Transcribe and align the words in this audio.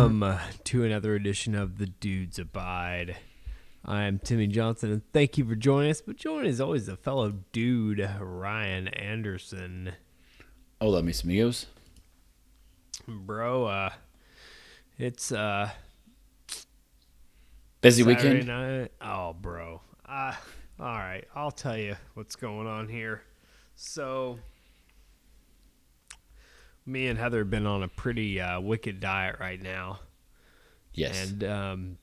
Welcome 0.00 0.38
to 0.64 0.82
another 0.82 1.14
edition 1.14 1.54
of 1.54 1.76
The 1.76 1.84
Dudes 1.84 2.38
Abide. 2.38 3.18
I 3.84 4.04
am 4.04 4.18
Timmy 4.18 4.46
Johnson, 4.46 4.90
and 4.90 5.02
thank 5.12 5.36
you 5.36 5.44
for 5.44 5.54
joining 5.54 5.90
us. 5.90 6.00
But 6.00 6.16
joining 6.16 6.46
is 6.46 6.58
always 6.58 6.88
a 6.88 6.96
fellow 6.96 7.34
dude, 7.52 8.10
Ryan 8.18 8.88
Anderson. 8.88 9.92
Hola, 10.80 11.02
mis 11.02 11.22
amigos. 11.22 11.66
Bro, 13.06 13.66
uh, 13.66 13.90
it's 14.96 15.32
uh, 15.32 15.68
Busy 17.82 18.02
Saturday 18.02 18.38
weekend. 18.38 18.46
night. 18.48 18.92
Oh, 19.02 19.34
bro. 19.34 19.82
Uh, 20.08 20.32
all 20.80 20.96
right, 20.96 21.26
I'll 21.34 21.50
tell 21.50 21.76
you 21.76 21.96
what's 22.14 22.36
going 22.36 22.66
on 22.66 22.88
here. 22.88 23.20
So, 23.76 24.38
me 26.90 27.06
and 27.06 27.18
Heather 27.18 27.38
have 27.38 27.50
been 27.50 27.66
on 27.66 27.82
a 27.82 27.88
pretty 27.88 28.40
uh, 28.40 28.60
wicked 28.60 29.00
diet 29.00 29.36
right 29.38 29.60
now. 29.60 30.00
Yes. 30.92 31.30
And 31.30 31.44
um, 31.44 31.98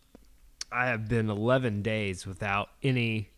I 0.72 0.88
have 0.88 1.08
been 1.08 1.30
11 1.30 1.82
days 1.82 2.26
without 2.26 2.70
any 2.82 3.30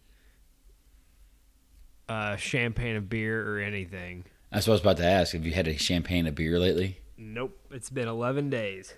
uh, 2.07 2.35
champagne 2.35 2.95
of 2.95 3.09
beer 3.09 3.55
or 3.55 3.59
anything. 3.59 4.25
That's 4.51 4.67
what 4.67 4.73
I 4.73 4.75
was 4.75 4.81
about 4.81 4.97
to 4.97 5.05
ask. 5.05 5.33
Have 5.33 5.45
you 5.45 5.53
had 5.53 5.67
a 5.67 5.77
champagne 5.77 6.27
a 6.27 6.31
beer 6.31 6.59
lately? 6.59 6.99
Nope. 7.17 7.57
It's 7.71 7.89
been 7.89 8.07
11 8.07 8.49
days. 8.49 8.93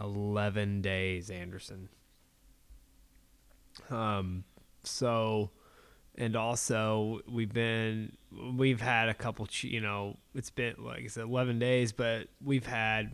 11 0.00 0.82
days, 0.82 1.30
Anderson. 1.30 1.88
Um, 3.90 4.44
so, 4.82 5.50
and 6.16 6.36
also 6.36 7.20
we've 7.28 7.52
been, 7.52 8.16
we've 8.56 8.80
had 8.80 9.08
a 9.08 9.14
couple, 9.14 9.48
you 9.62 9.80
know, 9.80 10.16
it's 10.34 10.50
been, 10.50 10.74
like 10.78 11.04
I 11.04 11.06
said, 11.08 11.24
11 11.24 11.58
days, 11.58 11.92
but 11.92 12.28
we've 12.44 12.66
had 12.66 13.12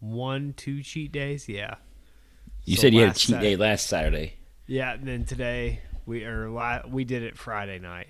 one, 0.00 0.54
two 0.56 0.82
cheat 0.82 1.12
days. 1.12 1.48
Yeah. 1.48 1.76
You 2.64 2.76
So 2.76 2.82
said 2.82 2.94
you 2.94 3.00
had 3.00 3.10
a 3.10 3.14
cheat 3.18 3.30
Sat- 3.30 3.40
day 3.42 3.56
last 3.56 3.86
Saturday. 3.86 4.34
Yeah, 4.66 4.92
and 4.94 5.06
then 5.06 5.24
today 5.24 5.80
we 6.06 6.24
or 6.24 6.48
la- 6.50 6.86
we 6.88 7.04
did 7.04 7.22
it 7.22 7.36
Friday 7.36 7.78
night, 7.78 8.08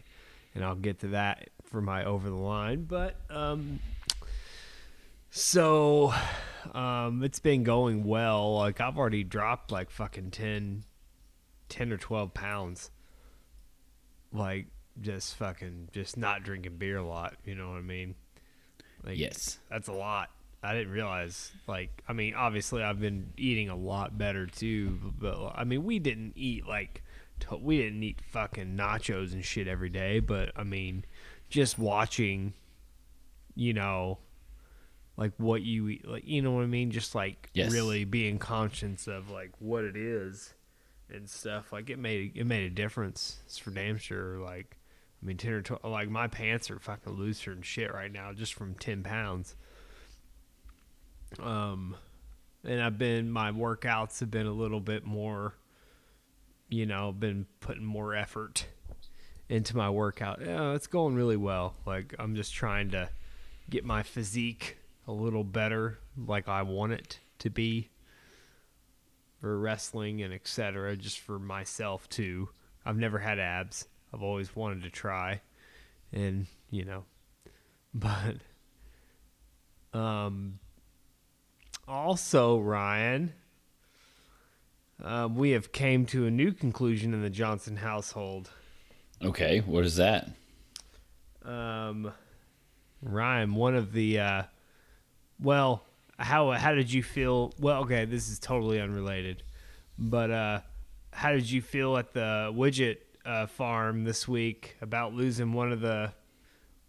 and 0.55 0.63
I'll 0.65 0.75
get 0.75 1.01
to 1.01 1.09
that 1.09 1.49
for 1.65 1.81
my 1.81 2.05
over 2.05 2.29
the 2.29 2.37
line. 2.37 2.85
But 2.85 3.17
um, 3.31 3.81
so 5.31 6.13
um, 6.75 7.23
it's 7.23 7.39
been 7.41 7.65
going 7.65 8.05
well. 8.05 8.57
Like 8.59 8.81
I've 8.81 8.99
already 8.99 9.25
dropped 9.25 9.73
like 9.73 9.91
fucking 9.91 10.31
10, 10.31 10.85
10 11.69 11.93
or 11.93 11.97
twelve 11.97 12.35
pounds. 12.35 12.91
Like 14.33 14.67
just 15.01 15.37
fucking 15.37 15.89
just 15.93 16.17
not 16.17 16.43
drinking 16.43 16.77
beer 16.77 16.99
a 16.99 17.07
lot. 17.07 17.35
You 17.45 17.55
know 17.55 17.71
what 17.71 17.79
I 17.79 17.83
mean? 17.83 18.15
Like, 19.05 19.19
Yes. 19.19 19.59
that's 19.71 19.89
a 19.89 19.93
lot. 19.93 20.31
I 20.63 20.75
didn't 20.75 20.93
realize. 20.93 21.51
Like, 21.67 22.03
I 22.09 22.13
mean, 22.13 22.35
obviously, 22.35 22.83
I've 22.85 23.01
been 23.01 23.33
eating 23.37 23.69
a 23.69 23.75
lot 23.77 24.17
better 24.17 24.47
too. 24.47 25.13
But 25.19 25.53
I 25.57 25.65
mean, 25.65 25.83
we 25.85 25.99
didn't 25.99 26.35
eat 26.37 26.67
like 26.67 27.03
to- 27.41 27.57
we 27.57 27.79
didn't 27.79 28.03
eat 28.03 28.21
fucking 28.21 28.77
nachos 28.77 29.33
and 29.33 29.45
shit 29.45 29.67
every 29.67 29.89
day. 29.89 30.21
But 30.21 30.53
I 30.55 30.63
mean, 30.63 31.05
just 31.49 31.79
watching, 31.81 32.53
you 33.57 33.73
know, 33.73 34.19
like 35.17 35.33
what 35.37 35.63
you 35.63 35.89
eat, 35.89 36.07
like 36.07 36.27
you 36.29 36.41
know 36.43 36.53
what 36.53 36.63
I 36.63 36.67
mean. 36.67 36.93
Just 36.93 37.15
like 37.15 37.51
Yes. 37.55 37.73
really 37.73 38.05
being 38.05 38.39
conscious 38.39 39.09
of 39.09 39.31
like 39.31 39.51
what 39.59 39.83
it 39.85 39.97
is 39.97 40.55
and 41.11 41.29
stuff. 41.29 41.73
Like 41.73 41.91
it 41.91 41.99
made 41.99 42.37
it 42.37 42.45
made 42.47 42.71
a 42.71 42.71
difference. 42.75 43.41
It's 43.47 43.59
for 43.59 43.71
damn 43.73 43.99
sure. 43.99 44.39
Like. 44.39 44.77
I 45.23 45.27
mean, 45.27 45.37
ten 45.37 45.53
or 45.53 45.63
twelve. 45.63 45.85
Like 45.85 46.09
my 46.09 46.27
pants 46.27 46.71
are 46.71 46.79
fucking 46.79 47.13
looser 47.13 47.53
and 47.53 47.65
shit 47.65 47.93
right 47.93 48.11
now, 48.11 48.33
just 48.33 48.55
from 48.55 48.75
ten 48.75 49.03
pounds. 49.03 49.55
Um, 51.41 51.97
and 52.65 52.83
I've 52.83 52.99
been 52.99 53.31
my 53.31 53.53
workouts 53.53 54.21
have 54.21 54.31
been 54.31 54.47
a 54.47 54.53
little 54.53 54.81
bit 54.81 55.05
more, 55.05 55.55
you 56.69 56.87
know, 56.87 57.13
been 57.13 57.47
putting 57.61 57.85
more 57.85 58.15
effort 58.15 58.67
into 59.49 59.77
my 59.77 59.91
workout. 59.91 60.41
Yeah, 60.45 60.73
it's 60.73 60.87
going 60.87 61.15
really 61.15 61.37
well. 61.37 61.75
Like 61.87 62.15
I'm 62.19 62.35
just 62.35 62.53
trying 62.53 62.91
to 62.91 63.09
get 63.71 63.85
my 63.85 64.03
physique 64.03 64.79
a 65.07 65.13
little 65.13 65.45
better, 65.45 65.99
like 66.17 66.49
I 66.49 66.63
want 66.63 66.93
it 66.93 67.19
to 67.41 67.51
be 67.51 67.91
for 69.41 69.59
wrestling 69.59 70.23
and 70.23 70.33
etc. 70.33 70.97
Just 70.97 71.21
for 71.21 71.39
myself 71.39 72.09
too. 72.09 72.49
I've 72.85 72.97
never 72.97 73.19
had 73.19 73.39
abs. 73.39 73.87
I've 74.13 74.23
always 74.23 74.55
wanted 74.55 74.83
to 74.83 74.91
try, 74.91 75.41
and 76.13 76.47
you 76.71 76.85
know, 76.85 77.05
but 77.95 78.37
um, 79.93 80.59
also 81.87 82.59
Ryan, 82.61 83.33
um, 85.03 85.37
we 85.37 85.51
have 85.51 85.73
came 85.73 86.07
to 86.07 86.27
a 86.27 86.31
new 86.31 86.53
conclusion 86.53 87.15
in 87.15 87.23
the 87.23 87.31
Johnson 87.31 87.77
household. 87.77 88.51
Okay. 89.23 89.61
What 89.61 89.85
is 89.85 89.97
that? 89.97 90.29
Um, 91.45 92.13
Ryan, 93.03 93.55
one 93.55 93.75
of 93.75 93.93
the, 93.93 94.21
uh, 94.21 94.43
well, 95.41 95.85
how 96.19 96.53
how 96.53 96.73
did 96.73 96.93
you 96.93 97.03
feel? 97.03 97.53
Well, 97.59 97.83
okay, 97.83 98.05
this 98.05 98.29
is 98.29 98.39
totally 98.39 98.81
unrelated, 98.81 99.43
but 99.99 100.31
uh, 100.31 100.61
how 101.13 101.33
did 101.33 101.51
you 101.51 101.61
feel 101.61 101.97
at 101.97 102.13
the 102.13 102.53
widget 102.55 102.99
uh, 103.25 103.47
farm 103.47 104.05
this 104.05 104.27
week 104.27 104.77
about 104.81 105.15
losing 105.15 105.53
one 105.53 105.73
of 105.73 105.81
the 105.81 106.13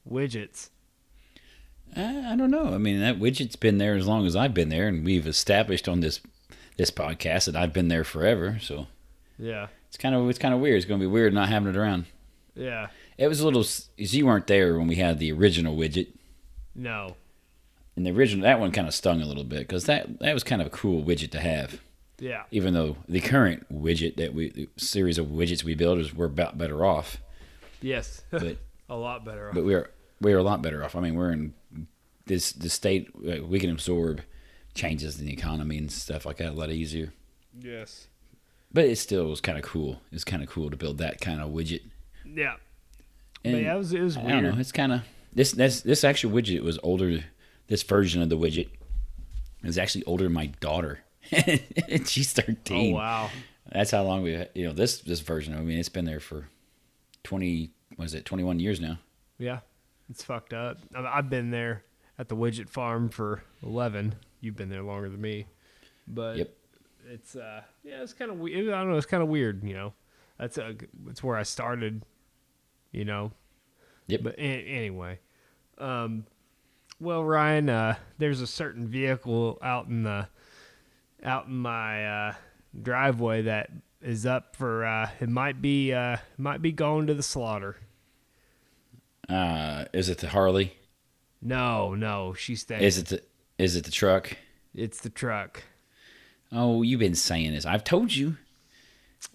widgets? 0.09 0.69
Uh, 1.95 2.23
I 2.25 2.35
don't 2.35 2.51
know. 2.51 2.73
I 2.73 2.77
mean, 2.77 2.99
that 3.01 3.19
widget's 3.19 3.55
been 3.55 3.77
there 3.77 3.95
as 3.95 4.07
long 4.07 4.25
as 4.25 4.35
I've 4.35 4.53
been 4.53 4.69
there, 4.69 4.87
and 4.87 5.05
we've 5.05 5.27
established 5.27 5.87
on 5.87 5.99
this 5.99 6.19
this 6.75 6.89
podcast 6.89 7.45
that 7.45 7.55
I've 7.55 7.73
been 7.73 7.87
there 7.87 8.03
forever. 8.03 8.57
So 8.59 8.87
Yeah, 9.37 9.67
it's 9.87 9.97
kind 9.97 10.15
of 10.15 10.27
it's 10.29 10.39
kind 10.39 10.53
of 10.53 10.59
weird. 10.59 10.77
It's 10.77 10.85
going 10.85 10.99
to 10.99 11.03
be 11.03 11.11
weird 11.11 11.33
not 11.33 11.49
having 11.49 11.69
it 11.69 11.77
around. 11.77 12.05
yeah, 12.55 12.87
It 13.17 13.27
was 13.27 13.39
a 13.41 13.45
little. 13.45 13.63
You 13.97 14.25
weren't 14.25 14.47
there 14.47 14.77
when 14.77 14.87
we 14.87 14.95
had 14.95 15.19
the 15.19 15.31
original 15.31 15.75
widget, 15.77 16.07
no, 16.73 17.15
and 17.95 18.05
the 18.05 18.11
original 18.11 18.43
that 18.43 18.59
one 18.59 18.71
kind 18.71 18.87
of 18.87 18.95
stung 18.95 19.21
a 19.21 19.25
little 19.25 19.43
bit 19.43 19.59
because 19.59 19.85
that 19.85 20.19
that 20.19 20.33
was 20.33 20.43
kind 20.43 20.61
of 20.61 20.67
a 20.67 20.71
cool 20.71 21.03
widget 21.03 21.29
to 21.31 21.39
have. 21.39 21.79
Yeah, 22.19 22.43
even 22.51 22.73
though 22.73 22.97
the 23.07 23.19
current 23.21 23.65
widget 23.71 24.17
that 24.17 24.33
we 24.33 24.49
the 24.49 24.69
series 24.77 25.17
of 25.17 25.27
widgets 25.27 25.63
we 25.63 25.75
build 25.75 25.99
is 25.99 26.13
we're 26.13 26.25
about 26.25 26.57
better 26.57 26.85
off. 26.85 27.17
Yes, 27.81 28.21
but 28.31 28.57
a 28.89 28.95
lot 28.95 29.25
better. 29.25 29.49
Off. 29.49 29.55
But 29.55 29.65
we're 29.65 29.89
we're 30.21 30.37
a 30.37 30.43
lot 30.43 30.61
better 30.61 30.83
off. 30.83 30.95
I 30.95 30.99
mean 30.99 31.15
we're 31.15 31.31
in 31.31 31.53
this 32.25 32.51
the 32.53 32.69
state 32.69 33.09
uh, 33.15 33.43
we 33.45 33.59
can 33.59 33.69
absorb 33.69 34.21
changes 34.73 35.19
in 35.19 35.25
the 35.25 35.33
economy 35.33 35.77
and 35.77 35.91
stuff 35.91 36.25
like 36.25 36.37
that 36.37 36.49
a 36.49 36.53
lot 36.53 36.69
easier. 36.69 37.13
Yes, 37.59 38.07
but 38.71 38.85
it 38.85 38.97
still 38.97 39.25
was 39.27 39.41
kind 39.41 39.57
of 39.57 39.63
cool. 39.63 40.01
It's 40.11 40.23
kind 40.23 40.41
of 40.41 40.49
cool 40.49 40.69
to 40.69 40.77
build 40.77 40.97
that 40.99 41.21
kind 41.21 41.41
of 41.41 41.51
widget. 41.51 41.81
Yeah, 42.25 42.55
and 43.43 43.59
yeah, 43.59 43.75
it 43.75 43.77
was 43.77 43.93
it 43.93 44.01
was 44.01 44.17
i 44.17 44.21
weird. 44.21 44.43
don't 44.43 44.53
know 44.55 44.59
it's 44.59 44.71
kind 44.71 44.91
of 44.93 45.01
this 45.33 45.51
this 45.51 45.81
this 45.81 46.03
actual 46.03 46.31
widget 46.31 46.61
was 46.61 46.79
older 46.83 47.23
this 47.67 47.83
version 47.83 48.21
of 48.21 48.29
the 48.29 48.37
widget 48.37 48.69
is 49.63 49.77
actually 49.77 50.03
older 50.05 50.23
than 50.25 50.33
my 50.33 50.47
daughter 50.61 50.99
she's 52.05 52.33
13 52.33 52.93
Oh 52.93 52.97
wow, 52.97 53.29
That's 53.71 53.91
how 53.91 54.03
long 54.03 54.23
we, 54.23 54.45
you 54.53 54.65
know, 54.67 54.73
this 54.73 54.99
this 54.99 55.19
version. 55.21 55.55
I 55.55 55.61
mean, 55.61 55.79
it's 55.79 55.89
been 55.89 56.05
there 56.05 56.19
for 56.19 56.47
twenty. 57.23 57.71
Was 57.97 58.13
it 58.13 58.25
twenty 58.25 58.43
one 58.43 58.59
years 58.59 58.79
now? 58.81 58.99
yeah, 59.37 59.59
it's 60.09 60.23
fucked 60.23 60.53
up. 60.53 60.77
I've 60.95 61.29
been 61.29 61.51
there 61.51 61.83
at 62.19 62.29
the 62.29 62.35
widget 62.35 62.69
farm 62.69 63.09
for 63.09 63.43
eleven. 63.61 64.15
You've 64.41 64.55
been 64.55 64.69
there 64.69 64.83
longer 64.83 65.09
than 65.09 65.21
me, 65.21 65.45
but 66.07 66.37
Yep. 66.37 66.53
it's 67.09 67.35
uh 67.35 67.61
yeah 67.83 68.01
it's 68.01 68.13
kind 68.13 68.29
of 68.31 68.37
weird 68.39 68.73
i 68.73 68.79
don't 68.79 68.89
know 68.91 68.97
it's 68.97 69.05
kind 69.05 69.21
of 69.23 69.27
weird 69.29 69.61
you 69.63 69.73
know 69.73 69.93
that's 70.39 70.57
a 70.57 70.75
it's 71.09 71.21
where 71.23 71.35
i 71.37 71.43
started 71.43 72.01
you 72.93 73.03
know 73.05 73.31
Yep. 74.07 74.23
but 74.23 74.35
a- 74.37 74.41
anyway 74.41 75.19
um 75.79 76.25
well 77.01 77.21
ryan 77.23 77.67
uh 77.69 77.95
there's 78.19 78.39
a 78.41 78.47
certain 78.47 78.87
vehicle 78.87 79.59
out 79.61 79.87
in 79.87 80.03
the 80.03 80.27
out 81.23 81.47
in 81.47 81.57
my 81.57 82.05
uh 82.05 82.33
driveway 82.81 83.43
that 83.43 83.69
is 84.01 84.25
up 84.25 84.55
for 84.55 84.85
uh 84.85 85.09
it 85.19 85.29
might 85.29 85.61
be 85.61 85.93
uh 85.93 86.17
might 86.37 86.61
be 86.61 86.71
going 86.71 87.07
to 87.07 87.13
the 87.13 87.23
slaughter 87.23 87.77
Uh, 89.29 89.85
is 89.93 90.09
it 90.09 90.17
the 90.19 90.27
Harley? 90.29 90.73
no 91.41 91.93
no 91.95 92.33
she's 92.33 92.61
staying 92.61 92.81
Is 92.83 92.97
it 92.97 93.07
the 93.07 93.21
is 93.57 93.75
it 93.75 93.85
the 93.85 93.91
truck? 93.91 94.37
it's 94.73 95.01
the 95.01 95.09
truck 95.09 95.63
Oh, 96.55 96.83
you've 96.83 96.99
been 96.99 97.15
saying 97.15 97.51
this. 97.53 97.65
I've 97.65 97.83
told 97.83 98.13
you. 98.13 98.37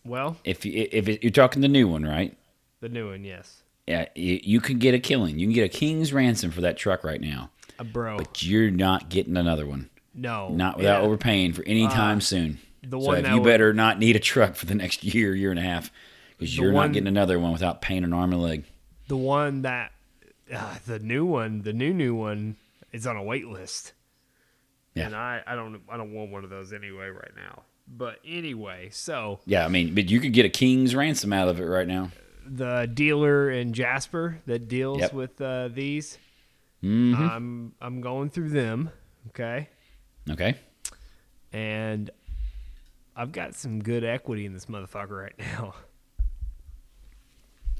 well 0.05 0.37
If 0.45 0.65
you, 0.65 0.87
if 0.93 1.09
it, 1.09 1.21
you're 1.25 1.33
talking 1.33 1.63
the 1.63 1.69
new 1.69 1.89
one, 1.89 2.05
right? 2.05 2.37
the 2.81 2.89
new 2.89 3.11
one 3.11 3.25
yes 3.25 3.63
Yeah, 3.89 4.07
you, 4.15 4.39
you 4.43 4.61
can 4.61 4.79
get 4.79 4.95
a 4.95 4.99
killing. 5.01 5.39
You 5.39 5.47
can 5.47 5.55
get 5.55 5.65
a 5.65 5.69
king's 5.69 6.13
ransom 6.13 6.51
for 6.53 6.61
that 6.61 6.77
truck 6.77 7.03
right 7.05 7.21
now, 7.21 7.51
uh, 7.79 7.85
bro 7.85 8.19
but 8.19 8.43
you're 8.43 8.71
not 8.71 9.09
getting 9.09 9.37
another 9.37 9.67
one. 9.67 9.91
No 10.19 10.49
Not 10.51 10.77
without 10.79 11.01
Yeah. 11.03 11.07
overpaying 11.07 11.53
for 11.55 11.63
any 11.67 11.87
time 11.89 12.21
soon. 12.21 12.59
the 12.83 13.01
so 13.01 13.07
one 13.07 13.25
if 13.25 13.29
you 13.31 13.37
would- 13.41 13.45
better 13.45 13.73
not 13.73 13.99
need 13.99 14.17
a 14.17 14.21
truck 14.21 14.55
for 14.55 14.67
the 14.67 14.75
next 14.75 15.05
year, 15.05 15.35
year 15.35 15.51
and 15.51 15.59
a 15.59 15.63
half, 15.63 15.91
because 16.39 16.57
you're 16.57 16.73
one- 16.73 16.89
not 16.89 16.95
getting 16.95 17.09
another 17.09 17.39
one 17.39 17.53
without 17.53 17.81
paying 17.83 18.05
an 18.05 18.13
arm 18.13 18.33
and 18.33 18.43
leg. 18.43 18.65
the 19.09 19.17
one 19.17 19.63
that 19.63 19.93
uh, 20.53 20.77
the 20.87 20.99
new 20.99 21.25
one, 21.27 21.63
the 21.63 21.73
new 21.75 21.93
new 21.93 22.15
one 22.15 22.57
is 22.93 23.07
on 23.07 23.17
a 23.17 23.23
wait 23.23 23.47
list. 23.49 23.93
Yeah. 24.95 25.07
And 25.07 25.15
I, 25.15 25.43
I 25.47 25.55
don't 25.55 25.81
I 25.89 25.97
don't 25.97 26.13
want 26.13 26.31
one 26.31 26.45
of 26.45 26.51
those 26.51 26.73
anyway 26.73 27.09
right 27.09 27.33
now. 27.37 27.63
But 27.87 28.19
anyway, 28.27 28.89
so 28.91 29.41
Yeah, 29.47 29.65
I 29.65 29.69
mean, 29.69 29.95
but 29.95 30.11
you 30.11 30.21
could 30.21 30.33
get 30.33 30.45
a 30.45 30.49
king's 30.51 30.95
ransom 30.95 31.33
out 31.33 31.49
of 31.49 31.61
it 31.61 31.65
right 31.65 31.87
now. 31.87 32.11
the 32.47 32.91
dealer 32.93 33.51
in 33.51 33.73
Jasper 33.75 34.39
that 34.47 34.69
deals 34.69 35.01
Yep. 35.01 35.13
with 35.13 35.41
uh, 35.41 35.69
these, 35.69 36.17
hmm 36.81 37.15
I'm 37.15 37.73
I'm 37.81 38.01
going 38.01 38.31
through 38.31 38.49
them. 38.51 38.91
Okay. 39.29 39.69
Okay. 40.31 40.55
and 41.53 42.11
I've 43.17 43.33
got 43.33 43.55
some 43.55 43.83
good 43.83 44.05
equity 44.05 44.47
in 44.47 44.53
this 44.53 44.67
motherfucker 44.67 45.23
right 45.23 45.35
now. 45.39 45.75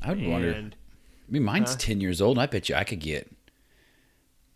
I 0.03 0.11
would 0.11 0.27
wonder. 0.27 0.51
And 0.51 0.75
I 1.29 1.33
mean, 1.33 1.43
mine's 1.45 1.71
Huh? 1.73 1.77
ten 1.79 2.01
years 2.01 2.21
old. 2.21 2.39
I 2.39 2.47
bet 2.47 2.69
you 2.69 2.75
I 2.75 2.85
could 2.85 3.01
get. 3.01 3.31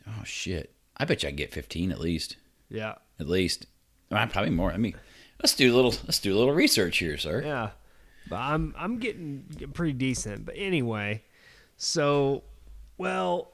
Oh 0.07 0.25
shit! 0.25 0.75
I 0.97 1.05
bet 1.05 1.23
you 1.23 1.29
I 1.29 1.33
could 1.33 1.39
get 1.39 1.53
fifteen 1.53 1.93
at 1.93 2.01
least. 2.01 2.37
yeah, 2.69 2.95
At 3.21 3.29
least, 3.29 3.67
well, 4.11 4.27
probably 4.27 4.51
more. 4.51 4.73
I 4.73 4.77
mean, 4.77 4.95
let's 5.41 5.55
do 5.55 5.73
a 5.73 5.75
little. 5.75 5.93
Let's 6.05 6.19
do 6.19 6.35
a 6.35 6.39
little 6.39 6.55
research 6.55 6.99
here, 6.99 7.17
sir. 7.19 7.43
yeah, 7.45 7.71
but 8.29 8.37
I'm 8.37 8.75
I'm 8.77 8.99
getting 8.99 9.45
pretty 9.75 9.93
decent. 9.93 10.45
But 10.45 10.55
anyway, 10.59 11.23
so 11.77 12.43
well, 12.99 13.52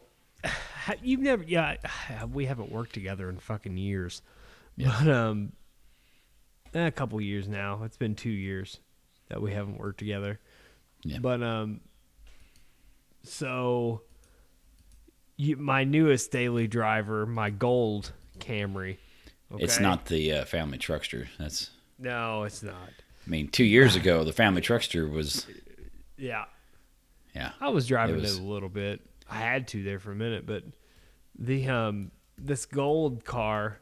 you've 1.02 1.20
never 1.20 1.42
yeah 1.44 1.76
we 2.32 2.46
haven't 2.46 2.72
worked 2.72 2.94
together 2.94 3.28
in 3.28 3.38
fucking 3.38 3.76
years, 3.76 4.22
but 4.76 5.08
um, 5.08 5.52
eh, 6.74 6.86
a 6.86 6.90
couple 6.90 7.20
years 7.20 7.48
now. 7.48 7.82
It's 7.84 7.96
been 7.96 8.14
two 8.14 8.30
years 8.30 8.80
that 9.28 9.42
we 9.42 9.52
haven't 9.52 9.78
worked 9.78 9.98
together. 9.98 10.40
Yeah. 11.04 11.18
But 11.20 11.42
um, 11.42 11.80
so 13.22 14.02
you, 15.36 15.56
my 15.56 15.84
newest 15.84 16.30
daily 16.30 16.66
driver, 16.66 17.26
my 17.26 17.50
gold 17.50 18.12
Camry. 18.38 18.98
It's 19.52 19.80
not 19.80 20.06
the 20.06 20.32
uh, 20.32 20.44
family 20.44 20.78
truckster. 20.78 21.26
That's. 21.38 21.70
No, 21.98 22.44
it's 22.44 22.62
not. 22.62 22.90
I 23.26 23.30
mean, 23.30 23.48
two 23.48 23.64
years 23.64 23.96
ago, 23.96 24.24
the 24.24 24.32
family 24.32 24.60
truckster 24.60 25.10
was. 25.10 25.46
Yeah, 26.16 26.44
Yeah. 27.34 27.52
I 27.60 27.68
was 27.68 27.86
driving 27.86 28.18
It 28.18 28.24
it, 28.24 28.38
a 28.38 28.42
little 28.42 28.68
bit. 28.68 29.00
I 29.28 29.36
had 29.36 29.68
to 29.68 29.82
there 29.82 29.98
for 29.98 30.12
a 30.12 30.16
minute, 30.16 30.46
but 30.46 30.64
the 31.38 31.68
um 31.68 32.10
this 32.36 32.66
gold 32.66 33.24
car, 33.24 33.78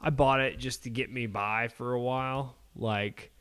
I 0.00 0.10
bought 0.10 0.40
it 0.40 0.58
just 0.58 0.84
to 0.84 0.90
get 0.90 1.10
me 1.10 1.26
by 1.26 1.68
for 1.68 1.92
a 1.92 2.00
while. 2.00 2.56
Like, 2.76 3.32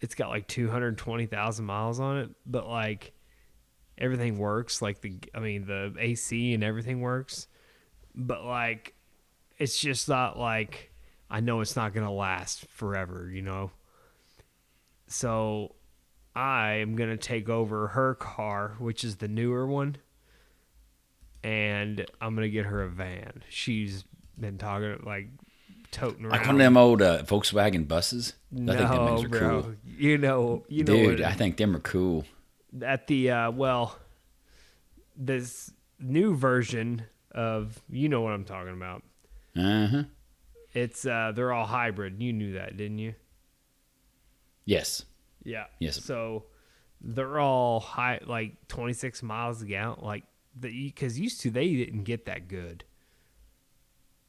it's 0.00 0.14
got 0.14 0.28
like 0.28 0.46
two 0.46 0.70
hundred 0.70 0.98
twenty 0.98 1.26
thousand 1.26 1.64
miles 1.64 2.00
on 2.00 2.18
it, 2.18 2.30
but 2.46 2.68
like 2.68 3.12
everything 3.98 4.38
works. 4.38 4.80
Like 4.82 5.00
the 5.00 5.18
I 5.34 5.40
mean 5.40 5.66
the 5.66 5.94
AC 5.98 6.54
and 6.54 6.62
everything 6.62 7.00
works, 7.00 7.46
but 8.14 8.44
like 8.44 8.94
it's 9.58 9.78
just 9.78 10.08
not 10.08 10.38
like 10.38 10.92
I 11.30 11.40
know 11.40 11.60
it's 11.60 11.76
not 11.76 11.94
gonna 11.94 12.12
last 12.12 12.66
forever. 12.66 13.30
You 13.32 13.42
know. 13.42 13.70
So 15.06 15.74
I 16.34 16.74
am 16.74 16.96
going 16.96 17.10
to 17.10 17.16
take 17.16 17.48
over 17.48 17.88
her 17.88 18.14
car, 18.14 18.74
which 18.78 19.04
is 19.04 19.16
the 19.16 19.28
newer 19.28 19.66
one, 19.66 19.96
and 21.44 22.06
I'm 22.20 22.34
going 22.34 22.46
to 22.46 22.50
get 22.50 22.66
her 22.66 22.82
a 22.82 22.88
van. 22.88 23.42
She's 23.48 24.04
been 24.38 24.58
talking 24.58 25.00
like 25.04 25.28
toting 25.92 26.24
around. 26.24 26.32
Like 26.32 26.46
one 26.46 26.56
of 26.56 26.58
them 26.58 26.76
old 26.76 27.02
uh, 27.02 27.22
Volkswagen 27.22 27.86
buses. 27.86 28.32
no, 28.50 28.72
I 28.72 28.76
think 28.76 28.90
them 28.90 29.06
things 29.06 29.24
are 29.24 29.28
bro. 29.28 29.62
cool. 29.62 29.74
You 29.86 30.18
know, 30.18 30.64
you 30.68 30.84
know 30.84 30.92
Dude, 30.94 31.22
I 31.22 31.32
think 31.32 31.56
them 31.58 31.76
are 31.76 31.80
cool. 31.80 32.24
at 32.82 33.06
the 33.06 33.30
uh, 33.30 33.50
well, 33.50 33.96
this 35.16 35.70
new 36.00 36.34
version 36.34 37.02
of 37.30 37.80
you 37.90 38.08
know 38.08 38.22
what 38.22 38.32
I'm 38.32 38.44
talking 38.44 38.72
about. 38.72 39.02
Uh 39.56 39.86
huh. 39.86 40.02
It's 40.72 41.06
uh, 41.06 41.32
they're 41.34 41.52
all 41.52 41.66
hybrid. 41.66 42.20
You 42.20 42.32
knew 42.32 42.54
that, 42.54 42.76
didn't 42.76 42.98
you? 42.98 43.14
Yes. 44.64 45.04
Yeah. 45.44 45.66
Yes. 45.78 46.02
So 46.02 46.44
they're 47.00 47.38
all 47.38 47.80
high, 47.80 48.20
like 48.26 48.66
26 48.68 49.22
miles 49.22 49.62
a 49.62 49.66
gallon. 49.66 50.00
Like 50.02 50.24
because 50.58 51.18
used 51.18 51.40
to 51.42 51.50
they 51.50 51.74
didn't 51.74 52.04
get 52.04 52.26
that 52.26 52.48
good. 52.48 52.84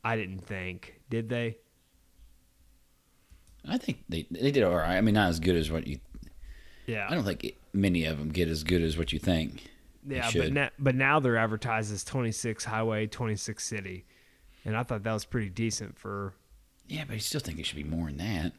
I 0.04 0.16
didn't 0.16 0.46
think, 0.46 1.00
did 1.10 1.30
they? 1.30 1.58
I 3.68 3.78
think 3.78 4.04
they 4.08 4.28
they 4.30 4.52
did 4.52 4.64
all 4.64 4.76
right. 4.76 4.98
I 4.98 5.02
mean, 5.02 5.16
not 5.16 5.30
as 5.30 5.40
good 5.40 5.56
as 5.56 5.72
what 5.72 5.88
you. 5.88 6.00
Yeah. 6.86 7.08
I 7.10 7.16
don't 7.16 7.24
think 7.24 7.44
it, 7.44 7.56
many 7.74 8.06
of 8.06 8.20
them 8.20 8.30
get 8.30 8.48
as 8.48 8.64
good 8.64 8.82
as 8.84 8.98
what 8.98 9.12
you 9.12 9.18
think. 9.20 9.72
yeah, 10.08 10.30
but 10.32 10.54
now, 10.54 10.70
but 10.78 10.94
now 10.94 11.20
they're 11.20 11.38
advertised 11.38 11.92
as 11.92 12.04
26 12.04 12.64
highway, 12.66 13.08
26 13.08 13.64
city, 13.64 14.06
and 14.64 14.78
I 14.78 14.84
thought 14.84 15.02
that 15.02 15.14
was 15.14 15.26
pretty 15.26 15.50
decent 15.50 15.98
for. 15.98 16.34
Yeah, 16.88 17.06
but 17.08 17.16
I 17.16 17.18
still 17.18 17.42
think 17.42 17.58
it 17.58 17.66
should 17.66 17.78
be 17.78 17.84
more 17.84 18.08
than 18.08 18.18
that, 18.18 18.52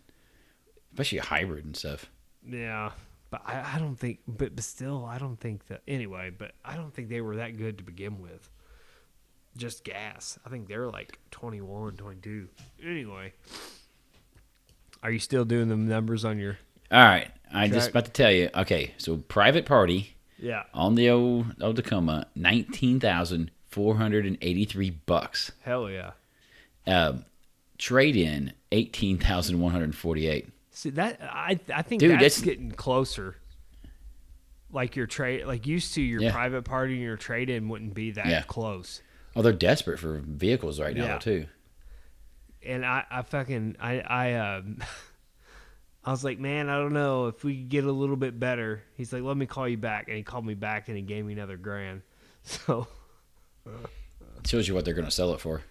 especially 0.92 1.18
a 1.18 1.22
hybrid 1.22 1.64
and 1.64 1.76
stuff. 1.76 2.06
Yeah. 2.44 2.90
But 3.30 3.42
I, 3.44 3.74
I 3.74 3.78
don't 3.78 3.96
think, 3.96 4.20
but, 4.28 4.54
but 4.54 4.64
still, 4.64 5.04
I 5.04 5.18
don't 5.18 5.38
think 5.38 5.66
that, 5.66 5.82
anyway, 5.88 6.30
but 6.36 6.52
I 6.64 6.76
don't 6.76 6.94
think 6.94 7.08
they 7.08 7.20
were 7.20 7.36
that 7.36 7.56
good 7.56 7.78
to 7.78 7.84
begin 7.84 8.20
with. 8.20 8.48
Just 9.56 9.84
gas. 9.84 10.38
I 10.44 10.50
think 10.50 10.68
they're 10.68 10.88
like 10.88 11.18
21, 11.30 11.96
22. 11.96 12.48
Anyway, 12.84 13.32
are 15.02 15.10
you 15.10 15.18
still 15.18 15.44
doing 15.44 15.68
the 15.68 15.76
numbers 15.76 16.24
on 16.24 16.38
your. 16.38 16.58
All 16.90 17.02
right. 17.02 17.30
I 17.52 17.68
just 17.68 17.90
about 17.90 18.06
to 18.06 18.10
tell 18.10 18.30
you. 18.30 18.48
Okay. 18.54 18.94
So, 18.98 19.16
private 19.16 19.66
party. 19.66 20.14
Yeah. 20.38 20.64
On 20.74 20.94
the 20.94 21.08
old, 21.10 21.54
old 21.60 21.76
Tacoma, 21.76 22.26
19,483 22.34 24.90
bucks. 24.90 25.52
Hell 25.62 25.88
yeah. 25.88 26.10
Um, 26.86 27.24
trade 27.78 28.16
in, 28.16 28.52
18,148. 28.72 30.48
See 30.76 30.90
that 30.90 31.18
I 31.22 31.58
I 31.74 31.80
think 31.80 32.00
Dude, 32.00 32.10
that's, 32.10 32.20
that's- 32.20 32.40
getting 32.42 32.70
closer. 32.70 33.36
Like 34.70 34.94
your 34.94 35.06
trade, 35.06 35.46
like 35.46 35.66
used 35.66 35.94
to 35.94 36.02
your 36.02 36.20
Yeah. 36.20 36.32
private 36.32 36.64
party 36.66 36.94
and 36.94 37.02
your 37.02 37.16
trade 37.16 37.48
in 37.48 37.70
wouldn't 37.70 37.94
be 37.94 38.10
that 38.10 38.26
Yeah. 38.26 38.42
close. 38.42 39.00
Oh, 39.34 39.40
they're 39.40 39.52
desperate 39.54 39.98
for 39.98 40.20
vehicles 40.22 40.78
right 40.78 40.94
now, 40.94 41.04
Yeah. 41.04 41.18
too. 41.18 41.46
And 42.62 42.84
I 42.84 43.04
I 43.10 43.22
fucking 43.22 43.76
I 43.80 44.00
I 44.00 44.34
um 44.34 44.82
I 46.04 46.10
was 46.10 46.22
like, 46.24 46.38
man, 46.38 46.68
I 46.68 46.76
don't 46.78 46.92
know 46.92 47.28
if 47.28 47.42
we 47.42 47.56
could 47.56 47.68
get 47.70 47.84
a 47.84 47.90
little 47.92 48.16
bit 48.16 48.38
better. 48.38 48.82
He's 48.96 49.12
like, 49.14 49.22
let 49.22 49.36
me 49.36 49.46
call 49.46 49.66
you 49.68 49.78
back, 49.78 50.08
and 50.08 50.16
he 50.18 50.22
called 50.22 50.44
me 50.44 50.54
back 50.54 50.88
and 50.88 50.96
he 50.96 51.02
gave 51.02 51.24
me 51.24 51.32
another 51.32 51.56
grand. 51.56 52.02
So 52.42 52.86
Shows 54.46 54.68
you 54.68 54.74
what 54.74 54.84
they're 54.84 54.94
going 54.94 55.06
to 55.06 55.10
sell 55.10 55.32
it 55.32 55.40
for. 55.40 55.62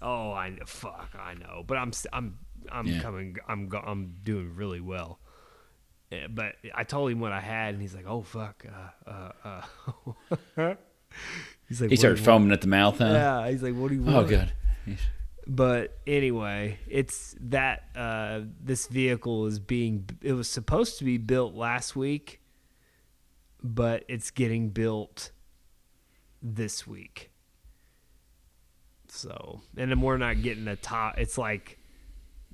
oh 0.00 0.32
I 0.32 0.50
know, 0.50 0.64
fuck 0.64 1.10
I 1.18 1.34
know, 1.34 1.64
but 1.66 1.76
I'm 1.76 1.92
I'm 2.12 2.38
I'm 2.70 2.86
Yeah. 2.86 3.00
coming 3.00 3.36
I'm 3.48 3.68
go- 3.68 3.82
I'm 3.84 4.16
doing 4.22 4.54
really 4.54 4.80
well. 4.80 5.20
Yeah, 6.10 6.26
but 6.28 6.54
I 6.74 6.84
told 6.84 7.10
him 7.10 7.20
what 7.20 7.32
I 7.32 7.40
had, 7.40 7.74
and 7.74 7.82
he's 7.82 7.94
like, 7.94 8.06
"Oh 8.06 8.22
fuck." 8.22 8.64
Uh, 9.06 9.10
uh, 9.44 9.62
uh. 10.56 10.74
he's 11.68 11.80
like, 11.80 11.90
He 11.90 11.96
started 11.96 12.20
foaming 12.22 12.52
at 12.52 12.60
the 12.60 12.68
mouth, 12.68 12.98
huh? 12.98 13.06
Yeah, 13.06 13.50
he's 13.50 13.62
like, 13.62 13.74
"What 13.74 13.88
do 13.88 13.94
you 13.96 14.02
want?" 14.02 14.16
Oh, 14.16 14.18
want?" 14.20 14.30
God. 14.30 14.52
But 15.46 15.98
anyway, 16.06 16.78
it's 16.88 17.34
that 17.40 17.84
uh, 17.96 18.42
this 18.62 18.86
vehicle 18.86 19.46
is 19.46 19.58
being. 19.58 20.08
It 20.22 20.32
was 20.34 20.48
supposed 20.48 20.98
to 20.98 21.04
be 21.04 21.18
built 21.18 21.54
last 21.54 21.94
week, 21.96 22.40
but 23.62 24.04
it's 24.08 24.30
getting 24.30 24.70
built 24.70 25.32
this 26.40 26.86
week. 26.86 27.30
So, 29.08 29.60
and 29.76 29.90
then 29.90 30.00
we're 30.00 30.16
not 30.18 30.42
getting 30.42 30.64
the 30.64 30.76
top. 30.76 31.18
It's 31.18 31.38
like 31.38 31.78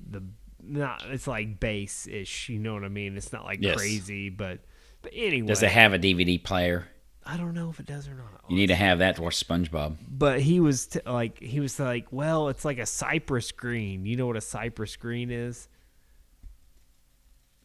the 0.08 0.22
not. 0.62 1.04
It's 1.08 1.26
like 1.26 1.58
bass 1.60 2.06
ish. 2.06 2.48
You 2.48 2.58
know 2.58 2.74
what 2.74 2.84
I 2.84 2.88
mean? 2.88 3.16
It's 3.16 3.32
not 3.32 3.44
like 3.44 3.58
Yes. 3.62 3.76
crazy, 3.76 4.28
but 4.28 4.60
but 5.02 5.12
anyway. 5.14 5.48
Does 5.48 5.62
it 5.62 5.70
have 5.70 5.92
a 5.94 5.98
DVD 5.98 6.42
player? 6.42 6.88
I 7.24 7.36
don't 7.36 7.54
know 7.54 7.70
if 7.70 7.78
it 7.80 7.86
does 7.86 8.08
or 8.08 8.14
not. 8.14 8.44
You 8.48 8.56
need 8.56 8.68
to 8.68 8.74
have 8.74 8.98
that 8.98 9.16
to 9.16 9.22
watch 9.22 9.46
SpongeBob. 9.46 9.96
but 10.10 10.40
he 10.40 10.58
was 10.58 10.86
t- 10.86 11.00
like 11.06 11.38
he 11.38 11.60
was 11.60 11.78
like 11.78 12.06
well 12.10 12.48
it's 12.48 12.64
like 12.64 12.78
a 12.78 12.86
cypress 12.86 13.52
green 13.52 14.06
you 14.06 14.16
know 14.16 14.26
what 14.26 14.36
a 14.36 14.40
cypress 14.40 14.96
green 14.96 15.30
is 15.30 15.68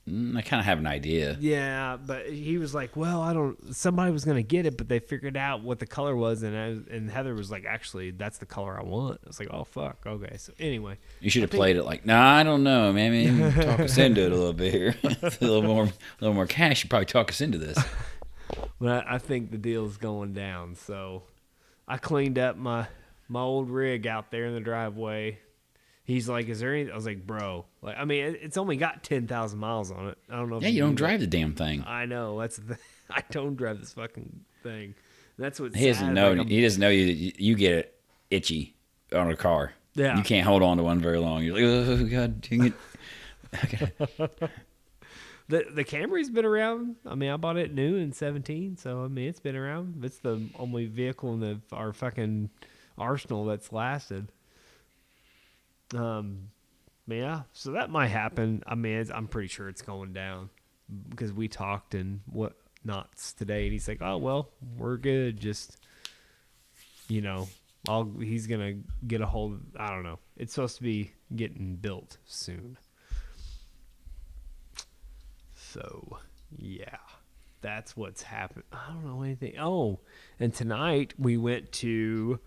Mm, 0.08 0.38
I 0.38 0.44
kind 0.44 0.60
of 0.60 0.68
have 0.68 0.78
an 0.78 0.86
idea. 0.86 1.36
yeah 1.40 1.98
but 1.98 2.28
he 2.30 2.60
was 2.60 2.76
like 2.76 2.96
well 2.96 3.22
i 3.22 3.34
don't 3.34 3.74
somebody 3.76 4.12
was 4.12 4.24
gonna 4.24 4.44
get 4.44 4.68
it 4.68 4.78
but 4.78 4.88
they 4.88 5.00
figured 5.00 5.36
out 5.36 5.64
what 5.64 5.80
the 5.80 5.88
color 5.88 6.16
was 6.16 6.44
and 6.44 6.56
I, 6.56 6.94
and 6.96 7.10
heather 7.10 7.34
was 7.34 7.50
like 7.50 7.66
actually 7.66 8.12
that's 8.12 8.38
the 8.38 8.46
color 8.46 8.80
i 8.80 8.84
want 8.84 9.20
i 9.24 9.28
was 9.28 9.40
like 9.40 9.50
oh 9.50 9.64
fuck 9.64 9.98
okay 10.06 10.38
so 10.38 10.54
anyway 10.60 11.00
You 11.22 11.32
should 11.32 11.42
have 11.42 11.50
think- 11.50 11.60
played 11.60 11.76
it 11.78 11.86
like, 11.86 12.06
nah, 12.06 12.36
I 12.36 12.44
don't 12.44 12.64
know, 12.64 12.94
man. 12.94 13.12
Maybe 13.14 13.66
talk 13.66 13.80
us 13.80 13.98
into 13.98 14.22
it 14.22 14.32
a 14.32 14.36
little 14.36 14.54
bit 14.54 14.72
here. 14.74 14.96
a 15.04 15.32
little 15.42 15.64
more, 15.64 15.86
a 15.86 15.94
little 16.22 16.36
more 16.36 16.46
cash. 16.46 16.84
You 16.84 16.90
probably 16.90 17.08
talk 17.08 17.30
us 17.32 17.42
into 17.42 17.58
this. 17.58 17.78
but 18.80 19.08
I, 19.08 19.16
I 19.16 19.18
think 19.18 19.50
the 19.50 19.58
deal's 19.58 19.98
going 19.98 20.34
down 20.34 20.76
so 20.76 21.24
i 21.88 21.98
cleaned 21.98 22.38
up 22.38 22.58
my 22.58 22.86
my 23.28 23.42
old 23.42 23.72
rig 23.72 24.06
out 24.06 24.30
there 24.30 24.46
in 24.46 24.54
the 24.54 24.60
driveway 24.60 25.40
he's 26.06 26.30
like 26.30 26.48
is 26.48 26.60
there 26.62 26.74
any 26.74 26.90
i 26.90 26.96
was 26.96 27.06
like 27.06 27.26
bro 27.28 27.66
like 27.82 27.98
i 27.98 28.06
mean 28.06 28.38
it's 28.42 28.58
only 28.58 28.78
got 28.78 29.04
10000 29.04 29.60
miles 29.60 29.92
on 29.92 30.08
it 30.08 30.18
i 30.30 30.36
don't 30.38 30.50
know 30.50 30.58
if 30.58 30.64
Yeah, 30.64 30.70
you 30.70 30.80
don't 30.82 30.92
knew 30.92 30.96
that. 30.96 31.00
drive 31.00 31.20
the 31.20 31.28
damn 31.28 31.54
thing. 31.54 31.84
I 31.86 32.06
know 32.06 32.40
that's 32.40 32.58
the. 32.58 32.78
I 33.10 33.24
don't 33.32 33.56
drive 33.56 33.80
this 33.80 33.94
fucking 33.94 34.42
thing. 34.64 34.96
That's 35.38 35.60
what 35.60 35.76
He 35.76 35.88
doesn't 35.88 36.14
know. 36.14 36.34
Like 36.34 36.48
he 36.48 36.62
doesn't 36.62 36.80
know 36.82 36.90
you. 36.90 37.32
You 37.38 37.56
get 37.56 37.74
it 37.74 38.00
itchy 38.32 38.76
on 39.14 39.30
a 39.30 39.36
car. 39.36 39.74
Yeah. 39.94 40.18
You 40.18 40.24
can't 40.24 40.46
hold 40.48 40.64
on 40.64 40.78
to 40.78 40.84
one 40.84 41.00
very 41.02 41.20
long. 41.20 41.44
You're 41.44 41.54
like, 41.54 41.64
oh 42.02 42.06
god, 42.06 42.42
dang 42.42 42.66
it. 42.68 42.74
Okay. 43.64 43.92
The 45.48 45.64
the 45.72 45.84
Camry's 45.84 46.32
been 46.32 46.44
around. 46.46 46.96
I 47.06 47.14
mean, 47.14 47.30
I 47.30 47.38
bought 47.38 47.58
it 47.58 47.72
new 47.72 47.98
in 47.98 48.12
seventeen, 48.14 48.78
so 48.78 49.04
I 49.04 49.08
mean, 49.08 49.28
it's 49.30 49.40
been 49.40 49.56
around. 49.56 50.04
It's 50.04 50.18
the 50.18 50.42
only 50.58 50.88
vehicle 50.88 51.34
in 51.36 51.40
the 51.40 51.62
our 51.72 51.94
fucking 51.94 52.50
arsenal 52.98 53.46
that's 53.46 53.72
lasted. 53.72 54.32
Um, 55.94 56.50
yeah, 57.08 57.42
so 57.54 57.72
that 57.74 57.90
might 57.90 58.08
happen. 58.08 58.64
I 58.66 58.76
mean, 58.76 59.06
I'm 59.14 59.28
pretty 59.28 59.48
sure 59.48 59.70
it's 59.70 59.82
going 59.82 60.14
down 60.14 60.50
because 61.10 61.34
we 61.34 61.48
talked 61.48 61.94
and 61.94 62.22
what 62.26 62.54
whatnots 62.86 63.34
today, 63.34 63.64
and 63.64 63.74
he's 63.74 63.88
like, 63.88 64.02
"Oh 64.02 64.18
well, 64.18 64.50
we're 64.78 64.98
good. 64.98 65.40
Just 65.40 65.78
you 67.08 67.22
know, 67.22 67.48
I'll 67.88 68.12
he's 68.20 68.48
gonna 68.48 68.76
get 69.08 69.22
a 69.22 69.26
hold. 69.26 69.54
Of, 69.54 69.62
I 69.78 69.90
don't 69.90 70.04
know. 70.04 70.20
It's 70.38 70.54
supposed 70.54 70.78
to 70.78 70.84
be 70.84 71.12
getting 71.36 71.76
built 71.76 72.18
soon." 72.26 72.78
So, 75.56 76.20
yeah, 76.58 76.98
that's 77.62 77.98
what's 77.98 78.22
happened. 78.22 78.64
I 78.72 78.88
don't 78.90 79.06
know 79.06 79.24
anything. 79.24 79.56
Oh, 79.60 80.00
and 80.40 80.54
tonight 80.54 81.14
we 81.20 81.36
went 81.38 81.72
to 81.74 82.40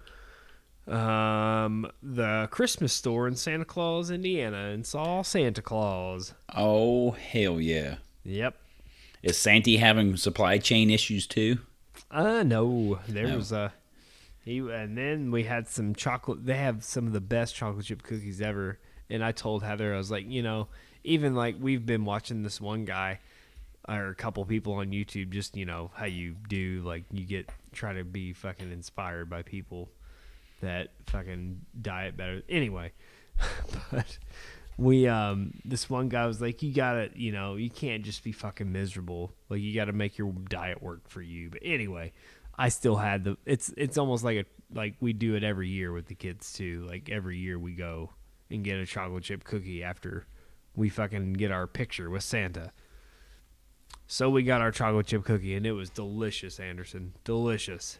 um, 0.89 1.91
the 2.03 2.49
Christmas 2.51 2.93
store 2.93 3.29
in 3.29 3.37
Santa 3.37 3.65
Claus, 3.65 4.11
Indiana, 4.11 4.71
and 4.71 4.87
saw 4.87 5.23
Santa 5.23 5.63
Claus. 5.63 6.35
Oh 6.55 7.13
hell 7.13 7.61
yeah. 7.61 7.97
Yep. 8.25 8.55
Is 9.23 9.37
Santy 9.37 9.77
having 9.79 10.17
supply 10.17 10.59
chain 10.59 10.91
issues 10.91 11.27
too? 11.27 11.59
Uh 12.11 12.43
no, 12.43 13.01
there 13.09 13.27
No. 13.27 13.37
was 13.37 13.53
a 13.53 13.73
he, 14.45 14.59
and 14.61 14.97
then 14.97 15.31
we 15.31 15.45
had 15.45 15.69
some 15.69 15.95
chocolate. 15.95 16.47
They 16.47 16.57
have 16.57 16.83
some 16.83 17.07
of 17.07 17.13
the 17.13 17.21
best 17.21 17.55
chocolate 17.55 17.85
chip 17.85 18.03
cookies 18.03 18.41
ever. 18.41 18.79
And 19.11 19.23
I 19.23 19.33
told 19.33 19.63
Heather, 19.63 19.93
I 19.95 19.99
was 19.99 20.11
like, 20.11 20.27
you 20.31 20.43
know, 20.43 20.69
even 21.05 21.35
like 21.35 21.57
we've 21.61 21.85
been 21.85 22.05
watching 22.07 22.43
this 22.45 22.61
one 22.61 22.85
guy 22.87 23.19
or 23.87 24.09
a 24.09 24.15
couple 24.15 24.45
people 24.47 24.75
on 24.75 24.91
YouTube, 24.91 25.31
just 25.31 25.57
you 25.57 25.67
know 25.67 25.91
how 25.95 26.07
you 26.07 26.35
do, 26.49 26.81
like 26.85 27.05
you 27.13 27.25
get 27.27 27.51
try 27.73 27.93
to 27.93 28.05
be 28.05 28.33
fucking 28.33 28.71
inspired 28.73 29.29
by 29.29 29.43
people 29.43 29.91
that 30.61 30.91
fucking 31.07 31.61
diet 31.81 32.17
better. 32.17 32.43
Anyway, 32.49 32.93
but 33.91 34.19
we 34.77 35.09
um 35.09 35.53
this 35.65 35.91
one 35.91 36.09
guy 36.09 36.27
was 36.27 36.41
like 36.41 36.63
you 36.63 36.73
gotta 36.73 37.11
you 37.15 37.33
know 37.33 37.57
you 37.57 37.71
can't 37.71 38.05
just 38.05 38.23
be 38.23 38.33
fucking 38.33 38.71
miserable. 38.71 39.33
Like 39.49 39.61
you 39.61 39.75
gotta 39.75 39.93
make 39.93 40.19
your 40.19 40.33
diet 40.49 40.83
work 40.83 41.09
for 41.09 41.23
you. 41.23 41.51
But 41.51 41.61
anyway 41.65 42.13
i 42.59 42.69
still 42.69 42.97
had 42.97 43.25
the 43.25 43.37
it's 43.47 43.73
it's 43.77 43.97
almost 43.97 44.25
like 44.25 44.37
a 44.37 44.45
like 44.75 44.95
we 45.01 45.13
do 45.13 45.35
it 45.35 45.43
every 45.43 45.69
year 45.69 45.93
with 45.93 46.07
the 46.07 46.15
kids 46.15 46.53
too. 46.53 46.85
Like 46.87 47.09
every 47.09 47.39
year 47.39 47.59
we 47.59 47.73
go 47.73 48.11
and 48.51 48.63
get 48.63 48.79
a 48.79 48.85
chocolate 48.85 49.25
chip 49.25 49.45
cookie 49.45 49.83
after 49.83 50.27
we 50.75 50.91
fucking 50.91 51.35
get 51.35 51.51
our 51.51 51.67
picture 51.67 52.11
with 52.11 52.23
santa. 52.23 52.73
So 54.07 54.29
we 54.29 54.43
got 54.43 54.61
our 54.61 54.71
chocolate 54.71 55.07
chip 55.07 55.25
cookie 55.25 55.55
and 55.55 55.67
it 55.67 55.73
was 55.73 55.89
delicious 55.89 56.61
anderson. 56.61 57.15
Delicious 57.25 57.99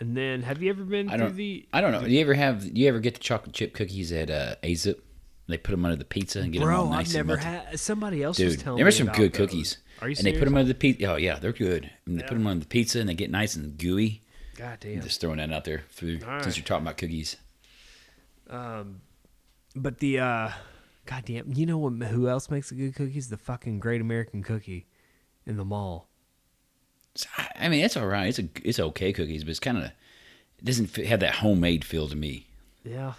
and 0.00 0.16
then 0.16 0.42
have 0.42 0.62
you 0.62 0.70
ever 0.70 0.84
been 0.84 1.08
I 1.08 1.16
through 1.16 1.26
don't. 1.28 1.36
the 1.36 1.68
I 1.72 1.80
don't 1.80 1.92
know. 1.92 2.02
Do 2.02 2.10
you 2.10 2.20
ever 2.20 2.34
have? 2.34 2.62
Do 2.72 2.80
you 2.80 2.88
ever 2.88 3.00
get 3.00 3.14
the 3.14 3.20
chocolate 3.20 3.54
chip 3.54 3.74
cookies 3.74 4.12
at 4.12 4.30
uh, 4.30 4.54
Azip? 4.62 5.00
They 5.48 5.56
put 5.56 5.70
them 5.70 5.84
under 5.86 5.96
the 5.96 6.04
pizza 6.04 6.40
and 6.40 6.52
get 6.52 6.60
them 6.60 6.68
all 6.68 6.84
Bro, 6.88 6.90
nice 6.92 7.08
I've 7.10 7.26
never 7.26 7.34
and 7.34 7.42
melted. 7.44 7.68
had. 7.70 7.80
Somebody 7.80 8.22
else 8.22 8.38
was 8.38 8.56
telling 8.58 8.64
there 8.64 8.72
me 8.74 8.78
There 8.82 8.88
are 8.88 8.90
some 8.90 9.06
about 9.08 9.16
good 9.16 9.32
those. 9.32 9.36
cookies. 9.38 9.78
Are 10.02 10.08
you 10.10 10.14
and 10.18 10.26
they 10.26 10.32
put 10.34 10.44
them 10.44 10.56
under 10.56 10.68
the 10.68 10.74
pizza. 10.74 11.06
Oh 11.12 11.16
yeah, 11.16 11.38
they're 11.38 11.52
good. 11.52 11.90
And 12.06 12.18
they 12.18 12.22
Yeah. 12.22 12.28
put 12.28 12.34
them 12.34 12.46
under 12.46 12.60
the 12.60 12.68
pizza 12.68 13.00
and 13.00 13.08
they 13.08 13.14
get 13.14 13.30
nice 13.30 13.56
and 13.56 13.76
gooey. 13.78 14.20
God 14.56 14.78
damn. 14.80 15.00
Just 15.00 15.20
throwing 15.20 15.38
that 15.38 15.52
out 15.52 15.64
there 15.64 15.84
right. 16.02 16.42
since 16.42 16.56
you're 16.56 16.64
talking 16.66 16.84
about 16.84 16.98
cookies. 16.98 17.36
Um, 18.50 19.00
but 19.74 19.98
the 19.98 20.18
uh, 20.20 20.50
God 21.06 21.24
damn, 21.24 21.52
you 21.52 21.64
know 21.66 21.78
what? 21.78 21.92
Who 22.08 22.28
else 22.28 22.50
makes 22.50 22.68
the 22.70 22.74
good 22.76 22.94
cookies? 22.94 23.28
The 23.30 23.36
fucking 23.36 23.78
Great 23.80 24.00
American 24.00 24.42
Cookie 24.42 24.86
in 25.46 25.56
the 25.56 25.64
mall. 25.64 26.08
I- 27.36 27.68
mean, 27.68 27.84
it's 27.84 27.96
all 27.96 28.06
right. 28.06 28.26
It's 28.28 28.38
a 28.38 28.48
it's 28.62 28.78
okay 28.80 29.12
cookies, 29.12 29.44
but 29.44 29.50
it's 29.50 29.60
kind 29.60 29.78
of 29.78 29.84
it 29.84 30.64
doesn't 30.64 30.94
have 30.96 31.20
that 31.20 31.36
homemade 31.36 31.84
feel 31.84 32.08
to 32.08 32.16
me. 32.16 32.46
Yeah. 32.84 33.14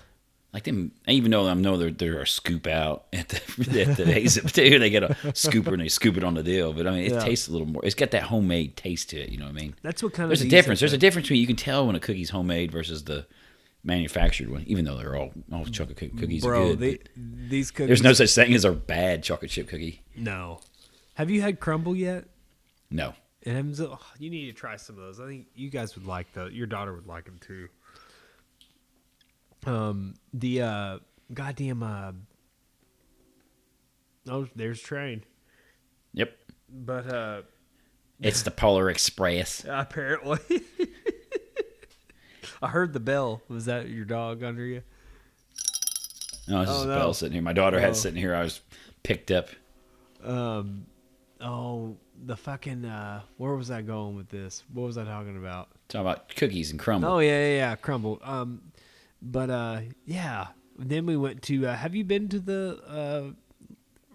Like 0.51 0.63
them, 0.63 0.93
even 1.07 1.29
though 1.29 1.47
I 1.47 1.53
know 1.53 1.77
they're 1.77 1.91
they're 1.91 2.21
a 2.21 2.27
scoop 2.27 2.65
out 2.65 3.05
at 3.13 3.29
the 3.29 3.35
at 3.81 3.97
the 3.97 4.03
Azip 4.05 4.51
too. 4.51 4.79
They 4.79 4.89
get 4.89 5.03
a 5.03 5.09
scooper 5.33 5.73
and 5.73 5.81
they 5.81 5.89
scoop 5.89 6.17
it 6.17 6.23
on 6.23 6.33
the 6.33 6.41
deal. 6.43 6.73
But 6.73 6.87
I 6.87 6.91
mean, 6.91 7.03
it 7.03 7.11
Yeah. 7.11 7.19
tastes 7.23 7.47
a 7.47 7.51
little 7.51 7.67
more. 7.67 7.85
It's 7.85 7.93
got 7.95 8.09
that 8.11 8.23
homemade 8.23 8.75
taste 8.75 9.11
to 9.11 9.17
it. 9.19 9.29
You 9.29 9.37
know 9.37 9.45
what 9.45 9.51
I 9.55 9.61
mean? 9.61 9.75
That's 9.83 10.01
what 10.01 10.13
kind 10.13 10.23
of 10.25 10.29
There's 10.29 10.41
a 10.41 10.49
difference. 10.49 10.79
There's 10.79 10.93
a 10.93 10.97
difference 10.97 11.27
between 11.27 11.41
you 11.41 11.47
can 11.47 11.55
tell 11.55 11.85
when 11.85 11.95
a 11.95 11.99
cookie's 11.99 12.31
homemade 12.31 12.71
versus 12.71 13.03
the 13.03 13.27
manufactured 13.83 14.49
one. 14.49 14.63
Even 14.65 14.85
though 14.85 14.97
they're 14.97 15.15
all 15.15 15.31
all 15.53 15.65
chocolate 15.65 15.97
coo- 15.97 16.09
cookies 16.09 16.43
Bro, 16.43 16.61
are 16.63 16.67
good. 16.75 16.79
they, 16.79 16.97
these 17.15 17.69
cookies. 17.69 17.87
there's 17.87 18.03
no 18.03 18.13
such 18.13 18.31
thing 18.33 18.53
as 18.55 18.65
a 18.65 18.71
bad 18.71 19.21
chocolate 19.23 19.51
chip 19.51 19.67
cookie. 19.67 20.01
no. 20.15 20.61
Have 21.13 21.29
you 21.29 21.41
had 21.41 21.59
Crumbl 21.59 21.97
yet? 21.97 22.25
No. 22.89 23.13
And 23.49 23.79
oh, 23.79 23.97
you 24.19 24.29
need 24.29 24.45
to 24.45 24.53
try 24.53 24.75
some 24.75 24.95
of 24.97 25.01
those. 25.01 25.19
I 25.19 25.25
think 25.25 25.47
you 25.55 25.71
guys 25.71 25.95
would 25.95 26.05
like 26.05 26.31
those. 26.33 26.53
Your 26.53 26.67
daughter 26.67 26.93
would 26.93 27.07
like 27.07 27.25
them 27.25 27.39
too. 27.39 27.67
Um, 29.65 30.13
the 30.33 30.61
uh, 30.61 30.99
goddamn 31.33 31.81
uh, 31.81 32.11
oh, 34.29 34.47
there's 34.55 34.79
train. 34.79 35.23
Yep. 36.13 36.31
But 36.69 37.07
uh, 37.11 37.41
It's 38.21 38.43
the 38.43 38.51
Polar 38.51 38.87
Express. 38.91 39.65
apparently, 39.69 40.39
I 42.61 42.67
heard 42.67 42.93
the 42.93 42.99
bell. 42.99 43.41
Was 43.47 43.65
that 43.65 43.89
your 43.89 44.05
dog 44.05 44.43
under 44.43 44.63
you? 44.63 44.83
No, 46.47 46.61
it's 46.61 46.69
Oh, 46.69 46.73
just 46.75 46.85
a 46.85 46.89
bell 46.89 47.13
sitting 47.15 47.33
here. 47.33 47.41
My 47.41 47.53
daughter 47.53 47.77
Oh. 47.77 47.81
had 47.81 47.95
sitting 47.95 48.19
here. 48.19 48.35
I 48.35 48.43
was 48.43 48.61
picked 49.01 49.31
up. 49.31 49.49
Um, 50.23 50.85
oh, 51.41 51.97
the 52.25 52.35
fucking 52.35 52.85
uh, 52.85 53.21
where 53.37 53.55
was 53.55 53.71
I 53.71 53.81
going 53.81 54.15
with 54.15 54.29
this? 54.29 54.63
What 54.73 54.83
was 54.83 54.97
I 54.97 55.05
talking 55.05 55.37
about? 55.37 55.69
Talking 55.87 56.07
about 56.07 56.35
cookies 56.35 56.71
and 56.71 56.79
Crumbl. 56.79 57.05
Oh 57.05 57.19
yeah, 57.19 57.39
yeah, 57.39 57.55
yeah, 57.55 57.75
Crumbl. 57.75 58.25
Um, 58.27 58.61
but 59.21 59.49
uh, 59.49 59.81
yeah. 60.05 60.47
Then 60.77 61.05
we 61.05 61.17
went 61.17 61.41
to. 61.43 61.67
Uh, 61.67 61.75
have 61.75 61.93
you 61.93 62.05
been 62.05 62.29
to 62.29 62.39
the 62.39 62.79
uh, 62.87 63.33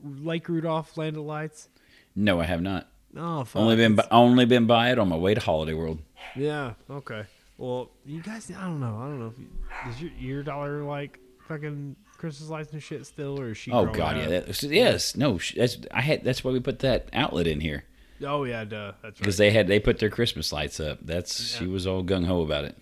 Lake 0.03 0.49
Rudolph 0.49 0.97
Land 0.97 1.17
of 1.17 1.25
Lights? 1.25 1.69
No, 2.17 2.41
I 2.41 2.45
have 2.45 2.63
not. 2.63 2.89
Oh, 3.17 3.45
fuck. 3.45 3.61
Only 3.61 3.77
been 3.77 3.95
by, 3.97 4.07
only 4.11 4.47
been 4.47 4.67
by 4.67 4.91
it 4.91 4.99
on 4.99 5.09
my 5.09 5.17
way 5.17 5.35
to 5.35 5.41
Holiday 5.41 5.75
World. 5.75 6.01
Yeah. 6.35 6.73
Okay. 6.91 7.25
Well, 7.59 7.91
you 8.05 8.23
guys, 8.23 8.51
I 8.51 8.63
don't 8.63 8.81
know. 8.81 8.99
I 8.99 9.05
don't 9.05 9.21
know. 9.21 9.29
If 9.29 9.39
you, 9.39 9.49
does 9.85 10.01
your 10.01 10.11
your 10.19 10.43
dollar 10.43 10.83
like 10.83 11.21
fucking 11.47 11.97
Christmas 12.17 12.49
lights 12.49 12.73
and 12.73 12.83
shit 12.83 13.05
still, 13.07 13.39
or 13.41 13.51
is 13.51 13.57
she? 13.59 13.71
Oh 13.71 13.85
grown 13.85 13.97
God, 13.97 14.17
yeah. 14.17 14.39
up? 14.39 14.47
That, 14.47 14.63
yes, 14.65 15.17
no. 15.17 15.39
sh- 15.39 15.55
That's 15.57 15.79
I 15.91 16.01
had. 16.01 16.25
That's 16.25 16.43
why 16.45 16.53
we 16.53 16.61
put 16.61 16.79
that 16.81 17.09
outlet 17.13 17.47
in 17.47 17.61
here 17.61 17.85
Oh 18.23 18.45
yeah, 18.45 18.65
duh. 18.65 18.93
That's 19.03 19.03
right. 19.03 19.17
because 19.19 19.37
they 19.37 19.51
had 19.51 19.67
they 19.67 19.81
put 19.81 19.99
their 19.99 20.11
Christmas 20.11 20.53
lights 20.53 20.81
up. 20.81 20.99
That's 21.03 21.57
she 21.57 21.67
was 21.67 21.87
all 21.87 22.03
gung 22.05 22.25
ho 22.27 22.43
about 22.43 22.65
it. 22.65 22.77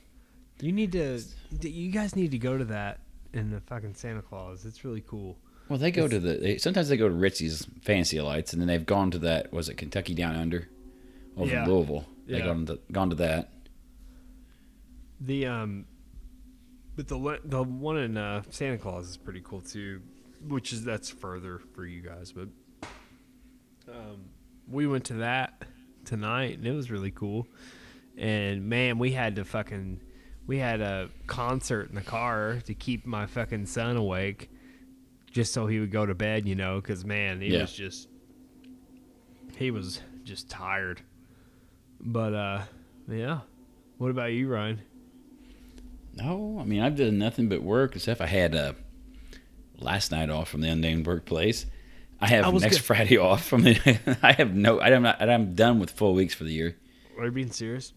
You 0.60 0.70
need 0.72 0.92
to. 0.92 1.20
You 1.60 1.90
guys 1.90 2.14
need 2.14 2.30
to 2.30 2.38
go 2.38 2.56
to 2.56 2.64
that 2.66 3.00
in 3.32 3.50
the 3.50 3.60
fucking 3.60 3.94
Santa 3.94 4.22
Claus. 4.22 4.64
It's 4.64 4.84
really 4.84 5.02
cool. 5.06 5.36
Well, 5.68 5.78
they 5.78 5.90
go 5.90 6.06
to 6.06 6.18
the. 6.20 6.34
They, 6.34 6.58
sometimes 6.58 6.88
they 6.88 6.96
go 6.96 7.08
to 7.08 7.14
Ritzy's 7.14 7.66
Fancy 7.82 8.20
Lights, 8.20 8.52
and 8.52 8.60
then 8.60 8.68
they've 8.68 8.84
gone 8.86 9.10
to 9.12 9.18
that. 9.20 9.52
Was 9.52 9.68
it 9.68 9.76
Kentucky 9.76 10.14
Down 10.14 10.36
Under, 10.36 10.68
over 11.36 11.50
Yeah. 11.50 11.66
Louisville? 11.66 12.04
They 12.26 12.38
Yeah. 12.38 12.44
gone 12.44 12.66
to 12.66 12.78
gone 12.92 13.10
to 13.10 13.16
that. 13.16 13.50
The 15.20 15.46
um, 15.46 15.86
but 16.96 17.08
the 17.08 17.40
the 17.44 17.62
one 17.62 17.96
in 17.98 18.16
uh, 18.16 18.42
Santa 18.50 18.78
Claus 18.78 19.08
is 19.08 19.16
pretty 19.16 19.40
cool 19.44 19.60
too, 19.60 20.00
which 20.48 20.72
is 20.72 20.84
that's 20.84 21.10
further 21.10 21.60
for 21.74 21.84
you 21.86 22.02
guys. 22.02 22.32
But 22.32 22.48
um, 23.88 24.24
we 24.68 24.86
went 24.86 25.04
to 25.06 25.14
that 25.14 25.62
tonight, 26.04 26.58
and 26.58 26.66
it 26.66 26.72
was 26.72 26.90
really 26.90 27.10
cool. 27.10 27.46
And 28.16 28.68
man, 28.68 28.98
we 28.98 29.12
had 29.12 29.36
to 29.36 29.44
fucking 29.44 30.00
we 30.46 30.58
had 30.58 30.80
a 30.80 31.08
concert 31.26 31.88
in 31.88 31.94
the 31.94 32.00
car 32.02 32.58
to 32.66 32.74
keep 32.74 33.06
my 33.06 33.26
fucking 33.26 33.66
son 33.66 33.96
awake, 33.96 34.50
just 35.30 35.52
so 35.54 35.66
he 35.66 35.80
would 35.80 35.90
go 35.92 36.04
to 36.04 36.14
bed. 36.14 36.46
You 36.46 36.54
know, 36.54 36.80
because 36.80 37.04
man, 37.04 37.40
he 37.40 37.48
Yeah. 37.54 37.62
was 37.62 37.72
just 37.72 38.08
he 39.56 39.70
was 39.70 40.00
just 40.24 40.48
tired. 40.50 41.00
But 42.00 42.34
uh, 42.34 42.62
yeah. 43.08 43.40
What 43.98 44.10
about 44.10 44.32
you, 44.32 44.48
Ryan? 44.48 44.80
No, 46.14 46.58
I 46.60 46.64
mean 46.64 46.80
I've 46.82 46.96
done 46.96 47.18
nothing 47.18 47.48
but 47.48 47.62
work 47.62 47.96
except 47.96 48.20
I 48.20 48.26
had 48.26 48.54
uh, 48.54 48.72
last 49.78 50.10
night 50.10 50.30
off 50.30 50.48
from 50.48 50.60
the 50.60 50.68
unnamed 50.68 51.06
workplace. 51.06 51.66
I 52.20 52.28
have 52.28 52.44
I 52.44 52.50
next 52.52 52.78
go- 52.78 52.82
Friday 52.82 53.16
off 53.18 53.44
from 53.44 53.62
the. 53.62 54.18
I 54.22 54.32
have 54.32 54.54
no. 54.54 54.80
I'm 54.80 55.02
not. 55.02 55.20
I'm 55.22 55.54
done 55.54 55.78
with 55.78 55.90
full 55.90 56.14
weeks 56.14 56.34
for 56.34 56.44
the 56.44 56.52
year. 56.52 56.76
Are 57.18 57.24
you 57.24 57.30
being 57.30 57.50
serious? 57.50 57.92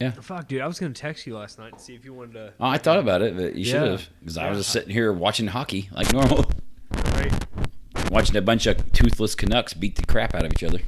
Yeah. 0.00 0.10
Fuck, 0.12 0.48
dude. 0.48 0.60
I 0.60 0.66
was 0.66 0.78
gonna 0.78 0.92
text 0.92 1.26
you 1.26 1.34
last 1.36 1.58
night 1.58 1.72
and 1.72 1.80
see 1.80 1.94
if 1.94 2.04
you 2.04 2.12
wanted 2.12 2.34
to. 2.34 2.52
Oh, 2.60 2.66
I 2.66 2.76
thought 2.78 2.98
about 2.98 3.22
it, 3.22 3.34
but 3.36 3.54
you 3.54 3.64
should 3.64 3.82
have 3.82 4.08
because 4.20 4.36
I 4.36 4.48
was 4.50 4.58
just 4.58 4.70
sitting 4.70 4.90
here 4.90 5.12
watching 5.12 5.46
hockey 5.46 5.88
like 5.92 6.12
normal, 6.12 6.44
Right. 6.92 7.32
watching 8.10 8.36
a 8.36 8.42
bunch 8.42 8.66
of 8.66 8.92
toothless 8.92 9.34
Canucks 9.34 9.72
beat 9.72 9.96
the 9.96 10.04
crap 10.04 10.34
out 10.34 10.44
of 10.44 10.52
each 10.52 10.62
other. 10.62 10.80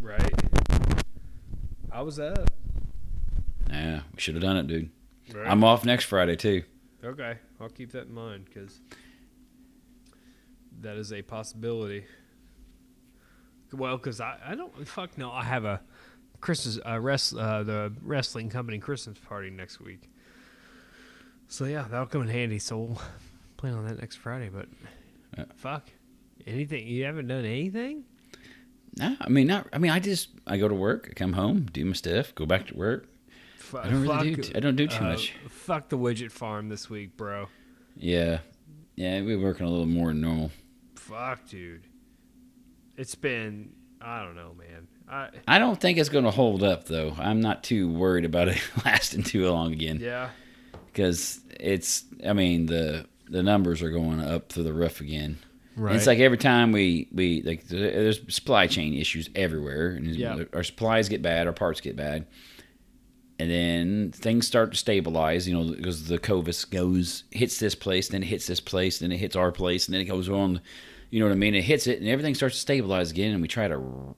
Right. 0.00 0.32
I 1.92 2.00
was 2.02 2.18
up. 2.18 2.50
Yeah, 3.70 4.00
we 4.14 4.20
should 4.20 4.34
have 4.34 4.42
done 4.42 4.56
it, 4.56 4.66
dude. 4.66 4.90
Right. 5.34 5.46
I'm 5.46 5.62
off 5.64 5.84
next 5.84 6.04
Friday 6.04 6.36
too. 6.36 6.62
Okay, 7.04 7.36
I'll 7.60 7.68
keep 7.68 7.92
that 7.92 8.06
in 8.08 8.14
mind 8.14 8.46
because 8.46 8.80
that 10.80 10.96
is 10.96 11.12
a 11.12 11.22
possibility. 11.22 12.04
Well, 13.72 13.96
because 13.98 14.20
I, 14.20 14.38
I 14.46 14.54
don't 14.54 14.86
fuck 14.88 15.16
no, 15.18 15.30
I 15.30 15.44
have 15.44 15.64
a 15.64 15.80
Christmas 16.40 16.78
uh, 16.86 16.98
rest 17.00 17.34
uh, 17.36 17.62
the 17.62 17.92
wrestling 18.02 18.48
company 18.48 18.78
Christmas 18.78 19.18
party 19.18 19.50
next 19.50 19.80
week. 19.80 20.08
So 21.48 21.64
yeah, 21.64 21.86
that'll 21.90 22.06
come 22.06 22.22
in 22.22 22.28
handy. 22.28 22.58
So 22.58 22.78
we'll 22.78 23.00
plan 23.56 23.74
on 23.74 23.86
that 23.86 23.98
next 24.00 24.16
Friday. 24.16 24.48
But 24.48 24.66
Yeah. 25.36 25.44
fuck, 25.56 25.88
anything 26.46 26.86
you 26.86 27.04
haven't 27.04 27.26
done 27.28 27.44
anything? 27.44 28.04
No, 28.98 29.16
I 29.20 29.28
mean 29.28 29.46
not. 29.46 29.66
I 29.72 29.78
mean 29.78 29.90
I 29.90 30.00
just 30.00 30.30
I 30.46 30.56
go 30.56 30.68
to 30.68 30.74
work, 30.74 31.08
I 31.10 31.14
come 31.14 31.34
home, 31.34 31.66
do 31.72 31.84
my 31.84 31.92
stuff, 31.92 32.34
go 32.34 32.46
back 32.46 32.66
to 32.68 32.76
work. 32.76 33.08
Fu- 33.68 33.78
I 33.78 33.88
don't 33.88 34.02
really 34.02 34.34
do. 34.34 34.42
fuck, 34.42 34.52
t- 34.52 34.56
I 34.56 34.60
don't 34.60 34.76
do 34.76 34.86
too 34.86 35.04
uh, 35.04 35.10
much. 35.10 35.34
Fuck 35.48 35.88
the 35.88 35.98
widget 35.98 36.32
farm 36.32 36.68
this 36.68 36.88
week, 36.88 37.16
bro. 37.16 37.48
Yeah, 37.96 38.38
yeah, 38.96 39.20
we're 39.20 39.38
working 39.40 39.66
a 39.66 39.70
little 39.70 39.86
more 39.86 40.08
than 40.08 40.20
normal. 40.20 40.50
Fuck, 40.96 41.46
dude. 41.48 41.82
It's 42.96 43.14
been 43.14 43.72
I 44.00 44.22
don't 44.24 44.36
know, 44.36 44.54
man. 44.54 44.88
I 45.08 45.28
I 45.46 45.58
don't 45.58 45.80
think 45.80 45.98
it's 45.98 46.08
going 46.08 46.24
to 46.24 46.30
hold 46.30 46.62
up 46.62 46.86
though. 46.86 47.14
I'm 47.18 47.40
not 47.40 47.62
too 47.64 47.90
worried 47.90 48.24
about 48.24 48.48
it 48.48 48.60
lasting 48.84 49.22
too 49.22 49.50
long 49.50 49.72
again 49.72 49.98
yeah. 50.00 50.30
because 50.86 51.40
it's. 51.58 52.04
I 52.26 52.32
mean 52.32 52.66
the 52.66 53.06
the 53.28 53.42
numbers 53.42 53.82
are 53.82 53.90
going 53.90 54.20
up 54.20 54.50
through 54.50 54.64
the 54.64 54.72
roof 54.72 55.00
again. 55.00 55.38
Right. 55.76 55.94
It's 55.94 56.06
like 56.06 56.18
every 56.18 56.38
time 56.38 56.72
we 56.72 57.08
we 57.12 57.42
like 57.42 57.68
there's 57.68 58.20
supply 58.34 58.66
chain 58.66 58.94
issues 58.94 59.30
everywhere, 59.34 59.90
and 59.90 60.06
Yeah. 60.06 60.44
our 60.52 60.64
supplies 60.64 61.08
get 61.08 61.22
bad, 61.22 61.46
our 61.46 61.52
parts 61.52 61.80
get 61.80 61.94
bad, 61.94 62.26
and 63.38 63.50
then 63.50 64.12
things 64.12 64.46
start 64.46 64.72
to 64.72 64.76
stabilize. 64.78 65.46
You 65.48 65.54
know, 65.58 65.74
because 65.74 66.06
the 66.08 66.18
COVID 66.18 66.70
goes 66.70 67.24
hits 67.30 67.58
this 67.58 67.74
place, 67.74 68.08
then 68.08 68.22
it 68.22 68.26
hits 68.26 68.46
this 68.46 68.60
place, 68.60 68.98
then 68.98 69.12
it 69.12 69.18
hits 69.18 69.36
our 69.36 69.52
place, 69.52 69.86
and 69.86 69.94
then 69.94 70.00
it 70.00 70.06
goes 70.06 70.28
on. 70.28 70.60
You 71.10 71.20
know 71.20 71.26
what 71.26 71.32
I 71.32 71.36
mean? 71.36 71.54
It 71.54 71.62
hits 71.62 71.86
it, 71.86 72.00
and 72.00 72.08
everything 72.08 72.34
starts 72.34 72.56
to 72.56 72.60
stabilize 72.60 73.10
again, 73.10 73.32
and 73.32 73.40
we 73.40 73.48
try 73.48 73.66
to 73.68 74.14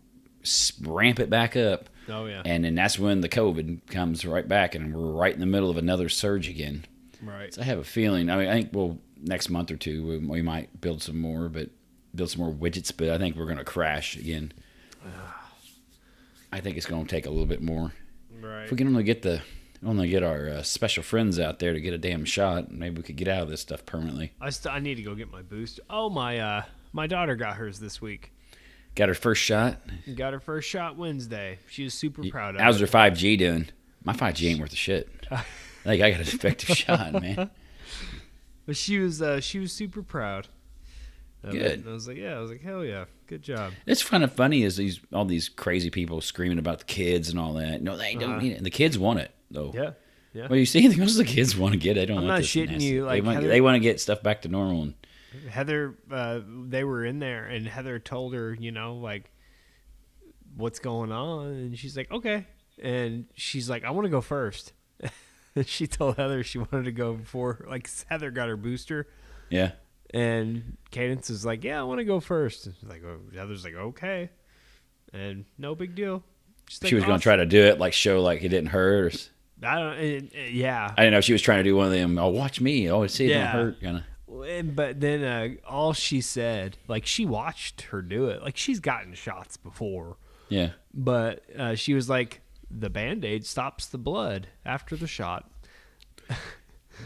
ramp 0.83 1.21
it 1.21 1.31
back 1.31 1.57
up, 1.57 1.89
Oh 2.09 2.27
yeah. 2.27 2.43
and 2.45 2.65
then 2.65 2.75
that's 2.75 2.99
when 2.99 3.21
the 3.21 3.29
COVID 3.29 3.87
comes 3.89 4.25
right 4.25 4.49
back, 4.49 4.75
and 4.75 4.95
we're 4.95 5.13
right 5.13 5.33
in 5.35 5.41
the 5.41 5.47
middle 5.47 5.71
of 5.71 5.77
another 5.77 6.09
surge 6.09 6.49
again. 6.49 6.85
Right. 7.23 7.53
So 7.55 7.61
I 7.63 7.65
have 7.65 7.79
a 7.79 7.85
feeling. 7.85 8.31
I 8.31 8.37
mean, 8.39 8.49
I 8.49 8.55
think 8.55 8.71
well, 8.73 8.99
next 9.23 9.51
month 9.51 9.71
or 9.71 9.77
two 9.77 10.07
we, 10.07 10.19
we 10.19 10.43
might 10.43 10.81
build 10.81 11.03
some 11.03 11.21
more, 11.21 11.49
but 11.49 11.69
build 12.15 12.31
some 12.31 12.41
more 12.43 12.53
widgets. 12.53 12.91
But 12.97 13.11
I 13.11 13.19
think 13.19 13.37
we're 13.37 13.45
going 13.45 13.59
to 13.59 13.65
crash 13.65 14.17
again. 14.17 14.53
Ah. 15.07 15.37
I 16.53 16.61
think 16.61 16.77
it's 16.77 16.87
going 16.87 17.05
to 17.05 17.11
take 17.11 17.27
a 17.27 17.31
little 17.31 17.47
bit 17.47 17.63
more. 17.63 17.93
Right. 18.43 18.65
If 18.65 18.71
we 18.71 18.77
can 18.77 18.87
only 18.89 19.03
get 19.05 19.23
the 19.23 19.43
only 19.85 20.09
get 20.09 20.23
our 20.23 20.49
uh, 20.49 20.63
special 20.63 21.03
friends 21.03 21.39
out 21.41 21.59
there 21.59 21.73
to 21.73 21.81
get 21.81 21.95
a 21.95 21.99
damn 21.99 22.25
shot, 22.25 22.71
maybe 22.71 22.97
we 22.99 23.03
could 23.03 23.17
get 23.17 23.29
out 23.29 23.43
of 23.45 23.49
this 23.49 23.61
stuff 23.63 23.87
permanently. 23.87 24.33
I 24.41 24.51
st- 24.51 24.75
I 24.75 24.79
need 24.79 24.97
to 24.97 25.03
go 25.03 25.15
get 25.15 25.31
my 25.31 25.43
boost. 25.43 25.81
Oh 25.89 26.11
my 26.11 26.39
uh 26.39 26.63
my 26.93 27.07
daughter 27.07 27.35
got 27.37 27.57
hers 27.57 27.79
this 27.81 28.01
week. 28.01 28.33
Got 28.97 29.09
her 29.09 29.15
first 29.15 29.41
shot. 29.43 29.81
Got 30.17 30.33
her 30.33 30.41
first 30.41 30.69
shot 30.69 30.97
Wednesday. 30.97 31.59
She 31.69 31.85
was 31.85 31.95
super 31.95 32.23
proud 32.29 32.57
of 32.57 32.61
How's 32.61 32.77
it. 32.77 32.81
her 32.83 32.87
five 32.87 33.17
G 33.17 33.37
doing? 33.37 33.69
My 34.05 34.13
five 34.13 34.35
G 34.35 34.49
ain't 34.49 34.61
worth 34.61 34.73
a 34.73 34.77
shit. 34.77 35.09
Like 35.83 36.03
I 36.03 36.11
got 36.11 36.21
an 36.21 36.27
effective 36.27 36.77
shot, 36.77 37.13
man. 37.23 37.51
But 38.67 38.77
she 38.77 38.99
was 38.99 39.23
uh 39.23 39.41
she 39.41 39.59
was 39.59 39.73
super 39.73 40.03
proud. 40.03 40.49
Of 41.43 41.55
it. 41.55 41.59
Good. 41.59 41.79
And 41.81 41.89
I 41.89 41.93
was 41.93 42.07
like, 42.09 42.17
yeah, 42.17 42.37
I 42.37 42.41
was 42.41 42.51
like, 42.51 42.63
hell 42.63 42.85
yeah, 42.85 43.05
good 43.27 43.43
job. 43.43 43.73
It's 43.87 44.03
kind 44.05 44.23
of 44.25 44.33
funny 44.33 44.63
is 44.63 44.77
these 44.77 45.01
all 45.13 45.25
these 45.25 45.49
crazy 45.49 45.91
people 45.91 46.21
screaming 46.21 46.59
about 46.59 46.81
the 46.81 46.85
kids 46.85 47.29
and 47.31 47.39
all 47.39 47.55
that. 47.55 47.83
No, 47.83 47.97
they 47.97 48.15
don't 48.15 48.31
Uh-huh. 48.33 48.41
need 48.41 48.53
it. 48.53 48.57
And 48.57 48.67
the 48.67 48.71
kids 48.71 48.99
want 48.99 49.21
it 49.21 49.33
though. 49.51 49.73
Yeah. 49.75 49.93
Yeah. 50.33 50.47
Well, 50.49 50.59
you 50.59 50.67
see 50.67 50.79
anything 50.85 51.03
else 51.03 51.17
the 51.17 51.25
kids 51.25 51.57
want 51.57 51.73
to 51.73 51.79
get? 51.79 51.95
They 51.95 52.07
don't 52.07 52.19
I'm 52.19 52.25
want 52.27 52.37
not 52.41 52.43
shitting 52.45 52.71
nasty- 52.73 52.85
you, 52.87 53.05
like, 53.05 53.15
they, 53.23 53.27
want, 53.27 53.35
Heather- 53.37 53.49
they 53.49 53.61
want 53.61 53.75
to 53.77 53.81
get 53.81 54.01
stuff 54.01 54.23
back 54.23 54.43
to 54.43 54.49
normal. 54.49 54.83
And 54.83 54.95
Heather, 55.49 55.97
uh, 56.11 56.41
they 56.47 56.85
were 56.85 57.05
in 57.05 57.19
there, 57.19 57.47
and 57.47 57.67
Heather 57.67 57.99
told 57.99 58.35
her, 58.35 58.55
you 58.59 58.71
know, 58.73 58.95
like, 58.97 59.31
what's 60.57 60.79
going 60.79 61.13
on, 61.13 61.47
and 61.47 61.79
she's 61.79 61.97
like, 61.97 62.11
okay, 62.11 62.47
and 62.83 63.27
she's 63.35 63.69
like, 63.71 63.85
I 63.85 63.91
want 63.91 64.05
to 64.07 64.11
go 64.11 64.21
first. 64.21 64.73
she 65.67 65.87
told 65.87 66.17
Heather 66.17 66.43
she 66.43 66.59
wanted 66.59 66.85
to 66.85 66.93
go 66.93 67.15
before, 67.15 67.65
like, 67.69 67.89
Heather 68.09 68.31
got 68.31 68.49
her 68.49 68.57
booster, 68.57 69.09
yeah, 69.51 69.73
and 70.13 70.77
Cadence 70.91 71.31
is 71.31 71.45
like, 71.45 71.65
yeah, 71.65 71.81
I 71.81 71.83
want 71.85 71.99
to 71.99 72.05
go 72.05 72.21
first. 72.21 72.67
And 72.67 72.75
like, 72.89 73.03
oh, 73.05 73.19
Heather's 73.35 73.65
like, 73.65 73.75
okay, 73.75 74.31
and 75.13 75.45
no 75.59 75.75
big 75.75 75.95
deal. 75.95 76.23
She's 76.69 76.89
she 76.89 76.95
was 76.95 77.05
going 77.05 77.19
to 77.19 77.23
try 77.23 77.37
to 77.37 77.47
do 77.47 77.61
it, 77.63 77.79
like 77.79 77.93
show 77.93 78.23
like 78.23 78.43
it 78.43 78.49
didn't 78.51 78.69
hurt. 78.71 79.15
Or, 79.15 79.67
I 79.67 79.75
don't, 79.79 79.99
it, 79.99 80.33
it- 80.35 80.53
yeah, 80.53 80.93
I 80.97 81.03
didn't 81.03 81.13
know 81.15 81.21
she 81.21 81.33
was 81.33 81.43
trying 81.43 81.59
to 81.59 81.65
do 81.65 81.77
one 81.77 81.87
of 81.87 81.93
them. 81.93 82.19
Oh, 82.19 82.29
watch 82.29 82.61
me! 82.61 82.91
Oh, 82.91 83.07
see 83.07 83.27
it 83.27 83.31
Yeah. 83.31 83.53
don't 83.53 83.65
hurt. 83.65 83.81
Kind 83.83 83.97
of. 83.99 84.05
But 84.77 85.01
then 85.01 85.25
uh, 85.25 85.49
all 85.69 85.93
she 85.93 86.21
said, 86.21 86.79
like 86.87 87.05
she 87.05 87.27
watched 87.27 87.83
her 87.83 88.01
do 88.01 88.27
it. 88.27 88.43
Like 88.43 88.57
she's 88.57 88.79
gotten 88.79 89.13
shots 89.15 89.57
before, 89.57 90.17
Yeah, 90.49 90.71
but 90.95 91.43
uh, 91.59 91.75
she 91.75 91.95
was 91.95 92.09
like, 92.09 92.41
the 92.71 92.89
band 92.89 93.25
aid 93.25 93.45
stops 93.45 93.87
the 93.87 93.99
blood 93.99 94.47
after 94.65 94.95
the 94.97 95.09
shot. 95.09 95.51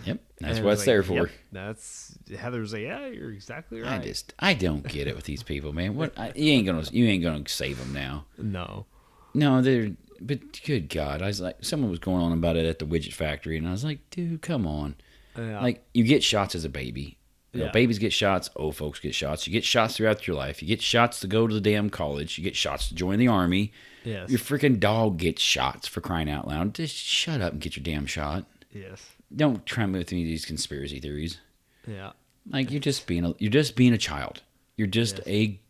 yep. 0.05 0.19
That's 0.41 0.59
what 0.61 0.73
it's 0.73 0.81
was 0.81 0.85
there 0.85 1.03
for. 1.03 1.15
"Yep." 1.15 1.31
That's 1.53 2.19
Heather's 2.37 2.73
like, 2.73 2.83
yeah, 2.83 3.07
you're 3.07 3.33
exactly 3.33 3.81
right. 3.81 4.01
I 4.01 4.05
just, 4.05 4.35
I 4.39 4.55
don't 4.55 4.87
get 4.87 5.07
it 5.07 5.17
with 5.17 5.25
these 5.25 5.43
people, 5.43 5.73
man. 5.73 5.95
What 5.97 6.19
I, 6.19 6.33
you 6.35 6.53
ain't 6.53 6.67
gonna, 6.67 6.85
you 6.93 7.07
ain't 7.07 7.23
gonna 7.23 7.49
save 7.49 7.79
them 7.79 7.93
now. 7.93 8.25
no, 8.39 8.87
No, 9.35 9.63
they're. 9.63 9.91
But 10.21 10.63
good 10.65 10.89
God, 10.89 11.23
I 11.23 11.27
was 11.27 11.41
like, 11.41 11.57
someone 11.63 11.91
was 11.91 11.99
going 11.99 12.23
on 12.23 12.33
about 12.33 12.57
it 12.57 12.65
at 12.67 12.79
the 12.79 12.85
widget 12.87 13.13
factory, 13.13 13.57
and 13.59 13.67
I 13.67 13.73
was 13.73 13.85
like, 13.85 13.99
dude, 14.11 14.43
come 14.43 14.67
on. 14.67 14.95
Yeah. 15.37 15.61
Like 15.61 15.85
you 15.93 16.05
get 16.05 16.23
shots 16.23 16.55
as 16.55 16.65
a 16.65 16.69
baby. 16.69 17.19
You 17.53 17.61
know, 17.61 17.67
Yeah. 17.67 17.73
babies 17.73 17.99
get 17.99 18.13
shots. 18.13 18.49
Old 18.57 18.77
folks 18.77 19.01
get 19.01 19.15
shots. 19.15 19.47
You 19.47 19.53
get 19.53 19.65
shots 19.65 19.97
throughout 19.97 20.27
your 20.27 20.37
life. 20.37 20.63
You 20.63 20.69
get 20.69 20.81
shots 20.83 21.21
to 21.21 21.27
go 21.27 21.47
to 21.49 21.55
the 21.55 21.61
damn 21.61 21.91
college. 21.91 22.39
You 22.39 22.45
get 22.45 22.55
shots 22.57 22.89
to 22.89 22.95
join 22.95 23.19
the 23.19 23.29
army. 23.29 23.73
yes, 24.05 24.31
Your 24.31 24.39
freaking 24.39 24.79
dog 24.81 25.19
gets 25.19 25.43
shots 25.43 25.89
for 25.89 26.01
crying 26.01 26.31
out 26.31 26.47
loud. 26.49 26.75
Just 26.75 26.95
shut 26.97 27.41
up 27.41 27.53
and 27.53 27.61
get 27.61 27.77
your 27.77 27.83
damn 27.85 28.07
shot. 28.07 28.45
yes, 28.73 29.11
Don't 29.35 29.65
try 29.67 29.87
me 29.87 29.99
with 29.99 30.13
any 30.13 30.23
of 30.23 30.29
these 30.29 30.45
conspiracy 30.45 31.01
theories. 31.01 31.39
yeah, 31.87 32.13
Like 32.51 32.71
you're 32.71 32.81
just 32.81 33.07
being 33.07 33.25
a 33.25 33.35
you're 33.39 33.51
just 33.51 33.77
being 33.77 33.93
a 33.93 33.99
child. 33.99 34.43
You're 34.77 34.87
just 34.89 35.19
Yes. 35.19 35.27
a 35.29 35.61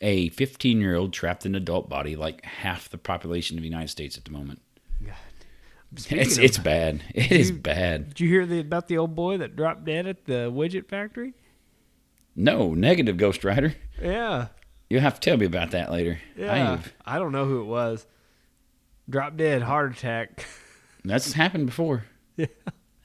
a 0.00 0.28
15 0.30 0.80
year 0.80 0.94
old 0.96 1.12
trapped 1.12 1.46
in 1.46 1.54
an 1.54 1.62
adult 1.62 1.88
body, 1.88 2.16
like 2.16 2.44
half 2.44 2.88
the 2.90 2.98
population 2.98 3.56
of 3.56 3.62
the 3.62 3.68
United 3.68 3.88
States 3.88 4.16
at 4.18 4.24
the 4.24 4.30
moment. 4.30 4.60
God. 5.04 5.14
Speaking 5.96 6.18
It's 6.26 6.36
of- 6.38 6.44
it's 6.44 6.58
bad. 6.58 7.02
It 7.14 7.30
is 7.32 7.50
You- 7.50 7.56
bad. 7.56 8.08
Did 8.08 8.20
you 8.20 8.28
hear 8.28 8.44
the, 8.46 8.60
about 8.60 8.88
the 8.88 8.98
old 8.98 9.14
boy 9.14 9.38
that 9.38 9.56
dropped 9.56 9.84
dead 9.84 10.06
at 10.06 10.24
the 10.26 10.50
widget 10.52 10.88
factory? 10.88 11.34
No 12.36 12.74
negative 12.74 13.16
Ghost 13.16 13.44
Rider. 13.44 13.74
Yeah, 14.02 14.48
You'll 14.90 15.00
have 15.02 15.18
to 15.18 15.30
tell 15.30 15.36
me 15.38 15.46
about 15.46 15.70
that 15.70 15.90
later. 15.90 16.18
yeah. 16.36 16.80
I, 17.06 17.16
I 17.16 17.18
don't 17.18 17.32
know 17.32 17.46
who 17.46 17.60
it 17.60 17.64
was. 17.66 18.06
Drop 19.08 19.36
dead, 19.36 19.62
heart 19.62 19.96
attack. 19.96 20.44
that's 21.04 21.32
happened 21.32 21.66
before. 21.66 22.04
Yeah. 22.36 22.46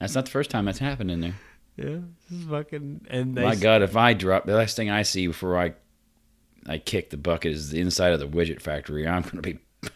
That's 0.00 0.14
not 0.14 0.24
the 0.24 0.30
first 0.30 0.50
time 0.50 0.64
that's 0.64 0.78
happened 0.78 1.10
in 1.10 1.20
there. 1.20 1.34
Yeah, 1.76 1.98
this 2.28 2.40
is 2.40 2.44
fucking. 2.46 3.06
And 3.08 3.36
they 3.36 3.44
My 3.44 3.54
God, 3.54 3.82
if 3.82 3.96
I 3.96 4.14
drop 4.14 4.46
the 4.46 4.54
last 4.54 4.76
thing 4.76 4.90
I 4.90 5.02
see 5.02 5.26
before 5.26 5.58
I 5.58 5.74
I 6.66 6.78
kick 6.78 7.10
the 7.10 7.16
bucket 7.16 7.52
is 7.52 7.70
the 7.70 7.80
inside 7.80 8.12
of 8.12 8.20
the 8.20 8.28
widget 8.28 8.60
factory, 8.60 9.06
I'm 9.06 9.22
gonna 9.22 9.42
be 9.42 9.58
I'm 9.84 9.90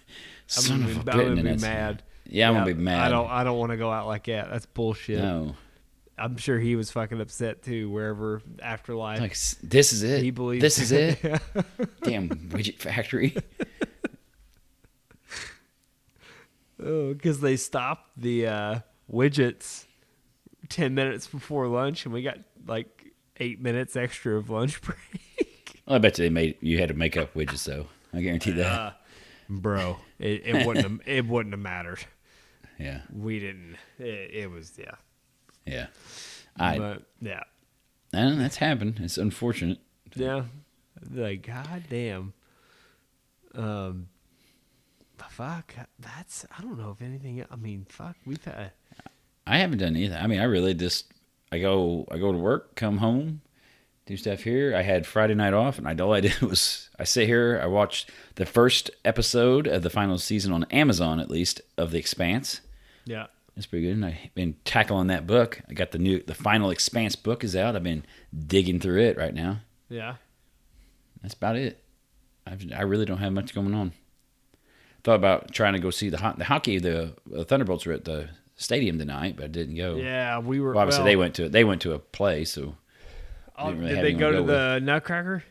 son 0.46 0.80
gonna, 0.80 0.98
of 0.98 1.04
be, 1.04 1.10
a 1.10 1.14
I'm 1.14 1.36
gonna 1.36 1.54
be 1.54 1.60
mad. 1.60 2.02
Yeah, 2.26 2.48
I'm 2.48 2.54
gonna 2.54 2.66
be 2.66 2.74
mad. 2.74 3.00
I 3.00 3.08
don't. 3.08 3.30
I 3.30 3.44
don't 3.44 3.58
want 3.58 3.72
to 3.72 3.76
go 3.76 3.90
out 3.90 4.06
like 4.06 4.24
that. 4.26 4.50
That's 4.50 4.66
bullshit. 4.66 5.18
No, 5.18 5.54
I'm 6.16 6.36
sure 6.36 6.58
he 6.58 6.76
was 6.76 6.90
fucking 6.90 7.20
upset 7.20 7.62
too. 7.62 7.90
Wherever 7.90 8.40
afterlife, 8.62 9.20
like 9.20 9.36
this 9.62 9.92
is 9.92 10.02
it. 10.02 10.22
he 10.22 10.30
believes 10.30 10.62
this 10.62 10.78
is 10.78 10.92
it. 10.92 11.18
Yeah. 11.22 11.38
Damn 12.02 12.28
widget 12.28 12.78
factory. 12.78 13.36
Oh, 16.82 17.14
because 17.14 17.40
they 17.40 17.56
stopped 17.56 18.10
the 18.16 18.46
uh, 18.46 18.78
widgets 19.10 19.86
ten 20.74 20.94
minutes 20.94 21.28
before 21.28 21.68
lunch, 21.68 22.04
and 22.04 22.12
we 22.12 22.22
got 22.22 22.38
like 22.66 23.12
eight 23.38 23.60
minutes 23.60 23.94
extra 23.94 24.36
of 24.36 24.50
lunch 24.50 24.80
break. 24.82 25.82
I 25.86 25.98
bet 25.98 26.18
you 26.18 26.24
they 26.24 26.30
made 26.30 26.56
you 26.60 26.78
had 26.78 26.88
to 26.88 26.94
make 26.94 27.16
up 27.16 27.34
widgets 27.34 27.64
though. 27.64 27.86
I 28.12 28.20
guarantee 28.20 28.50
that. 28.52 28.66
Uh, 28.66 28.92
bro, 29.48 29.98
it, 30.18 30.42
it 30.44 30.66
wouldn't. 30.66 30.84
Have, 30.84 31.00
it 31.06 31.26
wouldn't 31.26 31.52
have 31.52 31.60
mattered. 31.60 32.00
yeah, 32.78 33.02
We 33.12 33.38
didn't. 33.38 33.76
It, 33.98 34.30
it 34.34 34.50
was 34.50 34.72
yeah. 34.76 34.94
yeah. 35.64 35.86
I 36.58 36.78
but 36.78 37.02
yeah, 37.20 37.44
and 38.12 38.40
that's 38.40 38.56
happened. 38.56 39.00
It's 39.00 39.16
unfortunate. 39.18 39.78
yeah. 40.16 40.44
Like 41.12 41.46
god 41.46 41.84
damn. 41.88 42.32
Um. 43.54 44.08
Fuck. 45.28 45.74
That's. 45.98 46.44
I 46.56 46.62
don't 46.62 46.78
know 46.78 46.90
if 46.90 47.02
anything. 47.04 47.44
I 47.50 47.56
mean, 47.56 47.86
fuck. 47.88 48.16
We've 48.26 48.42
had. 48.44 48.72
I 49.46 49.58
haven't 49.58 49.78
done 49.78 49.96
anything. 49.96 50.16
I 50.16 50.26
mean, 50.26 50.40
I 50.40 50.44
really 50.44 50.74
just 50.74 51.12
I 51.52 51.58
go 51.58 52.06
I 52.10 52.18
go 52.18 52.32
to 52.32 52.38
work, 52.38 52.74
come 52.76 52.98
home, 52.98 53.42
do 54.06 54.16
stuff 54.16 54.42
here. 54.42 54.74
I 54.74 54.82
had 54.82 55.06
Friday 55.06 55.34
night 55.34 55.54
off, 55.54 55.78
and 55.78 55.88
I 55.88 55.94
all 56.02 56.12
I 56.14 56.20
did 56.22 56.40
was 56.40 56.88
I 56.98 57.04
sit 57.04 57.26
here. 57.26 57.60
I 57.62 57.66
watched 57.66 58.10
the 58.36 58.46
first 58.46 58.90
episode 59.04 59.66
of 59.66 59.82
the 59.82 59.90
final 59.90 60.18
season 60.18 60.52
on 60.52 60.64
Amazon, 60.64 61.20
at 61.20 61.30
least 61.30 61.60
of 61.76 61.90
The 61.90 61.98
Expanse. 61.98 62.60
Yeah. 63.04 63.26
it's 63.56 63.66
pretty 63.66 63.86
good. 63.86 63.96
And 63.96 64.04
I've 64.06 64.34
been 64.34 64.56
tackling 64.64 65.08
that 65.08 65.26
book. 65.26 65.60
I 65.68 65.74
got 65.74 65.90
the 65.92 65.98
new, 65.98 66.22
the 66.22 66.34
final 66.34 66.70
Expanse 66.70 67.16
book 67.16 67.44
is 67.44 67.54
out. 67.54 67.76
I've 67.76 67.82
been 67.82 68.04
digging 68.46 68.80
through 68.80 69.02
it 69.02 69.16
right 69.18 69.34
now. 69.34 69.60
Yeah. 69.88 70.16
That's 71.22 71.34
about 71.34 71.56
it. 71.56 71.84
I've, 72.46 72.64
I 72.74 72.82
really 72.82 73.04
don't 73.04 73.18
have 73.18 73.32
much 73.32 73.54
going 73.54 73.74
on. 73.74 73.92
Thought 75.02 75.16
about 75.16 75.52
trying 75.52 75.74
to 75.74 75.78
go 75.78 75.90
see 75.90 76.08
the 76.08 76.34
the 76.38 76.44
hockey. 76.44 76.78
The, 76.78 77.14
the 77.26 77.44
Thunderbolts 77.44 77.84
were 77.84 77.92
at 77.92 78.04
the 78.06 78.30
stadium 78.56 78.98
tonight, 78.98 79.34
but 79.36 79.44
I 79.46 79.48
didn't 79.48 79.76
go. 79.76 79.96
Yeah, 79.96 80.38
we 80.38 80.60
were. 80.60 80.72
Well, 80.72 80.80
obviously 80.82 81.00
well, 81.02 81.06
they 81.06 81.16
went 81.16 81.34
to 81.36 81.44
it, 81.46 81.52
they 81.52 81.64
went 81.64 81.82
to 81.82 81.92
a 81.92 81.98
play, 81.98 82.44
so 82.44 82.76
oh, 83.58 83.72
really 83.72 83.94
did 83.94 84.04
they 84.04 84.12
go 84.12 84.30
to 84.32 84.42
go 84.42 84.46
the 84.46 84.80
Nutcracker? 84.80 85.44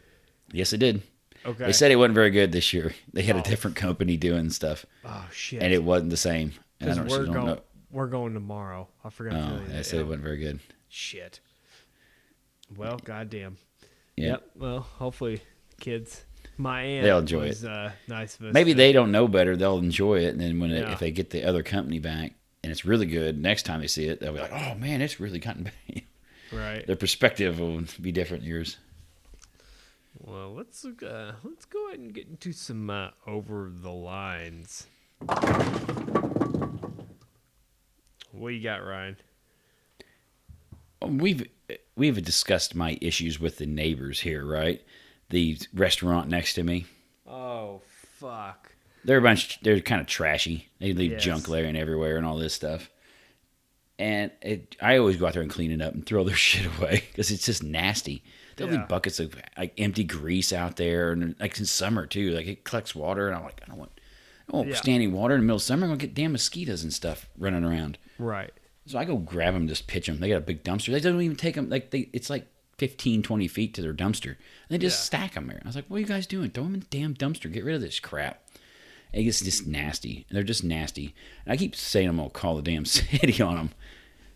yes, 0.52 0.72
they 0.72 0.78
did. 0.78 1.02
Okay. 1.46 1.66
They 1.66 1.74
said 1.74 1.92
it 1.92 1.98
wasn't 1.98 2.16
very 2.16 2.30
good 2.32 2.52
this 2.54 2.72
year. 2.74 2.94
They 3.14 3.24
had 3.24 3.36
Oh. 3.36 3.40
a 3.40 3.44
different 3.44 3.76
company 3.76 4.16
doing 4.18 4.50
stuff, 4.50 4.86
oh 5.06 5.28
shit. 5.32 5.62
and 5.62 5.74
it 5.74 5.84
wasn't 5.84 6.10
the 6.10 6.18
same. 6.18 6.54
And 6.80 6.92
I 6.92 6.96
don't, 6.96 7.08
we're 7.08 7.26
don't 7.26 7.34
going. 7.34 7.46
know. 7.48 7.60
We're 7.92 8.08
going 8.08 8.34
tomorrow. 8.34 8.88
I 9.04 9.10
forgot 9.10 9.34
Oh, 9.36 9.46
tell 9.50 9.60
you 9.62 9.68
they 9.68 9.74
that. 9.74 9.86
said 9.86 10.00
it 10.00 10.04
Yeah. 10.04 10.08
wasn't 10.08 10.24
very 10.24 10.38
good. 10.38 10.60
Shit. 10.90 11.40
Well, 12.76 12.98
goddamn. 13.04 13.58
Yeah. 14.16 14.28
Yep. 14.32 14.50
Well, 14.56 14.80
hopefully, 14.80 15.42
kids. 15.80 16.26
My 16.58 16.82
aunt 16.82 17.04
They'll 17.04 17.20
enjoy 17.20 17.48
was, 17.48 17.66
Uh, 17.66 17.92
nice. 18.08 18.38
Maybe 18.40 18.74
they 18.74 18.92
don't 18.92 19.12
know 19.12 19.28
better. 19.28 19.56
They'll 19.56 19.78
enjoy 19.80 20.20
it, 20.20 20.30
and 20.30 20.40
then 20.40 20.60
when 20.60 20.72
it, 20.72 20.88
if 20.92 21.00
they 21.00 21.12
get 21.12 21.30
the 21.32 21.44
other 21.46 21.64
company 21.64 22.00
back 22.00 22.34
and 22.64 22.72
it's 22.72 22.86
really 22.86 23.06
good, 23.06 23.40
next 23.40 23.64
time 23.64 23.82
they 23.82 23.88
see 23.88 24.08
it, 24.08 24.20
they'll 24.20 24.34
be 24.34 24.40
like, 24.40 24.52
"Oh 24.54 24.76
man, 24.76 25.02
it's 25.02 25.20
really 25.20 25.40
gotten 25.40 25.64
better." 25.88 26.02
Right. 26.52 26.86
Their 26.86 26.96
perspective 26.96 27.60
will 27.60 27.84
be 28.00 28.12
different 28.12 28.44
than 28.44 28.52
yours. 28.52 28.78
Well, 30.20 30.54
let's 30.54 30.86
uh, 30.86 31.34
let's 31.44 31.66
go 31.66 31.88
ahead 31.88 32.00
and 32.00 32.14
get 32.14 32.28
into 32.28 32.54
some 32.54 32.90
uh, 32.90 33.10
over 33.28 33.72
the 33.74 33.92
lines. 33.92 34.88
What 38.32 38.50
you 38.50 38.62
got, 38.62 38.86
Ryan? 38.86 39.18
We've 41.02 41.48
we've 41.96 42.24
discussed 42.24 42.76
my 42.76 42.98
issues 43.02 43.40
with 43.40 43.58
the 43.58 43.66
neighbors 43.66 44.22
here, 44.22 44.46
right? 44.46 44.82
The 45.30 45.58
restaurant 45.74 46.30
next 46.30 46.54
to 46.54 46.64
me. 46.64 46.86
Oh 47.28 47.82
fuck. 48.16 48.73
They're 49.06 49.18
a 49.18 49.22
bunch. 49.22 49.60
They're 49.62 49.80
kind 49.82 50.00
of 50.02 50.08
trashy. 50.08 50.70
They 50.80 50.94
leave 50.94 51.12
Yes. 51.14 51.24
junk 51.24 51.48
laying 51.50 51.76
everywhere 51.76 52.18
and 52.18 52.26
all 52.26 52.38
this 52.38 52.54
stuff. 52.54 52.90
And 54.00 54.32
it, 54.42 54.76
I 54.82 54.98
always 54.98 55.18
go 55.18 55.28
out 55.28 55.34
there 55.34 55.42
and 55.42 55.52
clean 55.52 55.72
it 55.72 55.82
up 55.82 55.94
and 55.94 56.06
throw 56.06 56.24
their 56.24 56.36
shit 56.48 56.66
away 56.78 57.04
because 57.12 57.32
it's 57.32 57.46
just 57.46 57.64
nasty. 57.64 58.24
They'll 58.56 58.72
Yeah. 58.72 58.80
leave 58.80 58.88
buckets 58.88 59.20
of 59.20 59.36
like 59.58 59.74
empty 59.78 60.04
grease 60.04 60.52
out 60.54 60.78
there, 60.78 61.12
and 61.12 61.36
like 61.40 61.58
in 61.60 61.66
summer 61.66 62.06
too, 62.06 62.32
like 62.32 62.48
it 62.48 62.64
collects 62.64 62.96
water, 62.96 63.28
and 63.28 63.36
I'm 63.36 63.44
like, 63.44 63.62
I 63.64 63.68
don't 63.70 63.78
want, 63.80 63.92
I 64.48 64.52
don't 64.52 64.58
want 64.60 64.70
Yeah. 64.70 64.76
standing 64.76 65.12
water 65.12 65.36
in 65.36 65.42
the 65.42 65.46
middle 65.46 65.58
of 65.58 65.62
summer. 65.64 65.86
I'm 65.86 65.92
gonna 65.92 66.00
get 66.00 66.14
damn 66.14 66.32
mosquitoes 66.32 66.84
and 66.84 66.94
stuff 66.94 67.30
running 67.38 67.64
around. 67.64 67.98
Right. 68.18 68.52
So 68.86 68.98
I 69.00 69.06
go 69.06 69.18
grab 69.18 69.54
them, 69.54 69.68
just 69.68 69.88
pitch 69.88 70.08
them. 70.08 70.20
They 70.20 70.30
got 70.30 70.38
a 70.38 70.42
big 70.42 70.64
dumpster. 70.64 70.92
They 70.92 71.00
don't 71.00 71.22
even 71.22 71.38
take 71.38 71.56
them. 71.56 71.70
Like 71.70 71.92
they, 71.92 72.10
it's 72.14 72.30
like 72.30 72.48
15, 72.80 73.24
20 73.24 73.48
feet 73.48 73.74
to 73.76 73.82
their 73.82 73.94
dumpster. 73.94 74.30
And 74.30 74.38
they 74.70 74.78
just 74.78 75.00
Yeah. 75.00 75.20
stack 75.20 75.34
them 75.36 75.48
there. 75.48 75.62
I 75.64 75.68
was 75.68 75.76
like, 75.76 75.86
"What 75.88 75.98
are 75.98 76.02
you 76.02 76.06
guys 76.06 76.28
doing? 76.28 76.50
Throw 76.50 76.64
them 76.64 76.74
in 76.74 76.80
the 76.82 76.86
damn 76.90 77.14
dumpster. 77.16 77.52
Get 77.52 77.64
rid 77.64 77.76
of 77.76 77.82
this 77.82 78.00
crap." 78.00 78.44
It 79.14 79.24
gets 79.24 79.42
just 79.42 79.68
nasty. 79.68 80.26
They're 80.32 80.44
just 80.44 80.64
nasty. 80.64 81.14
And 81.46 81.54
I 81.54 81.58
keep 81.58 81.76
saying 81.76 82.10
I'm 82.10 82.18
gonna 82.18 82.30
call 82.32 82.56
the 82.56 82.62
damn 82.64 82.86
city 82.86 83.42
on 83.42 83.56
them. 83.56 83.70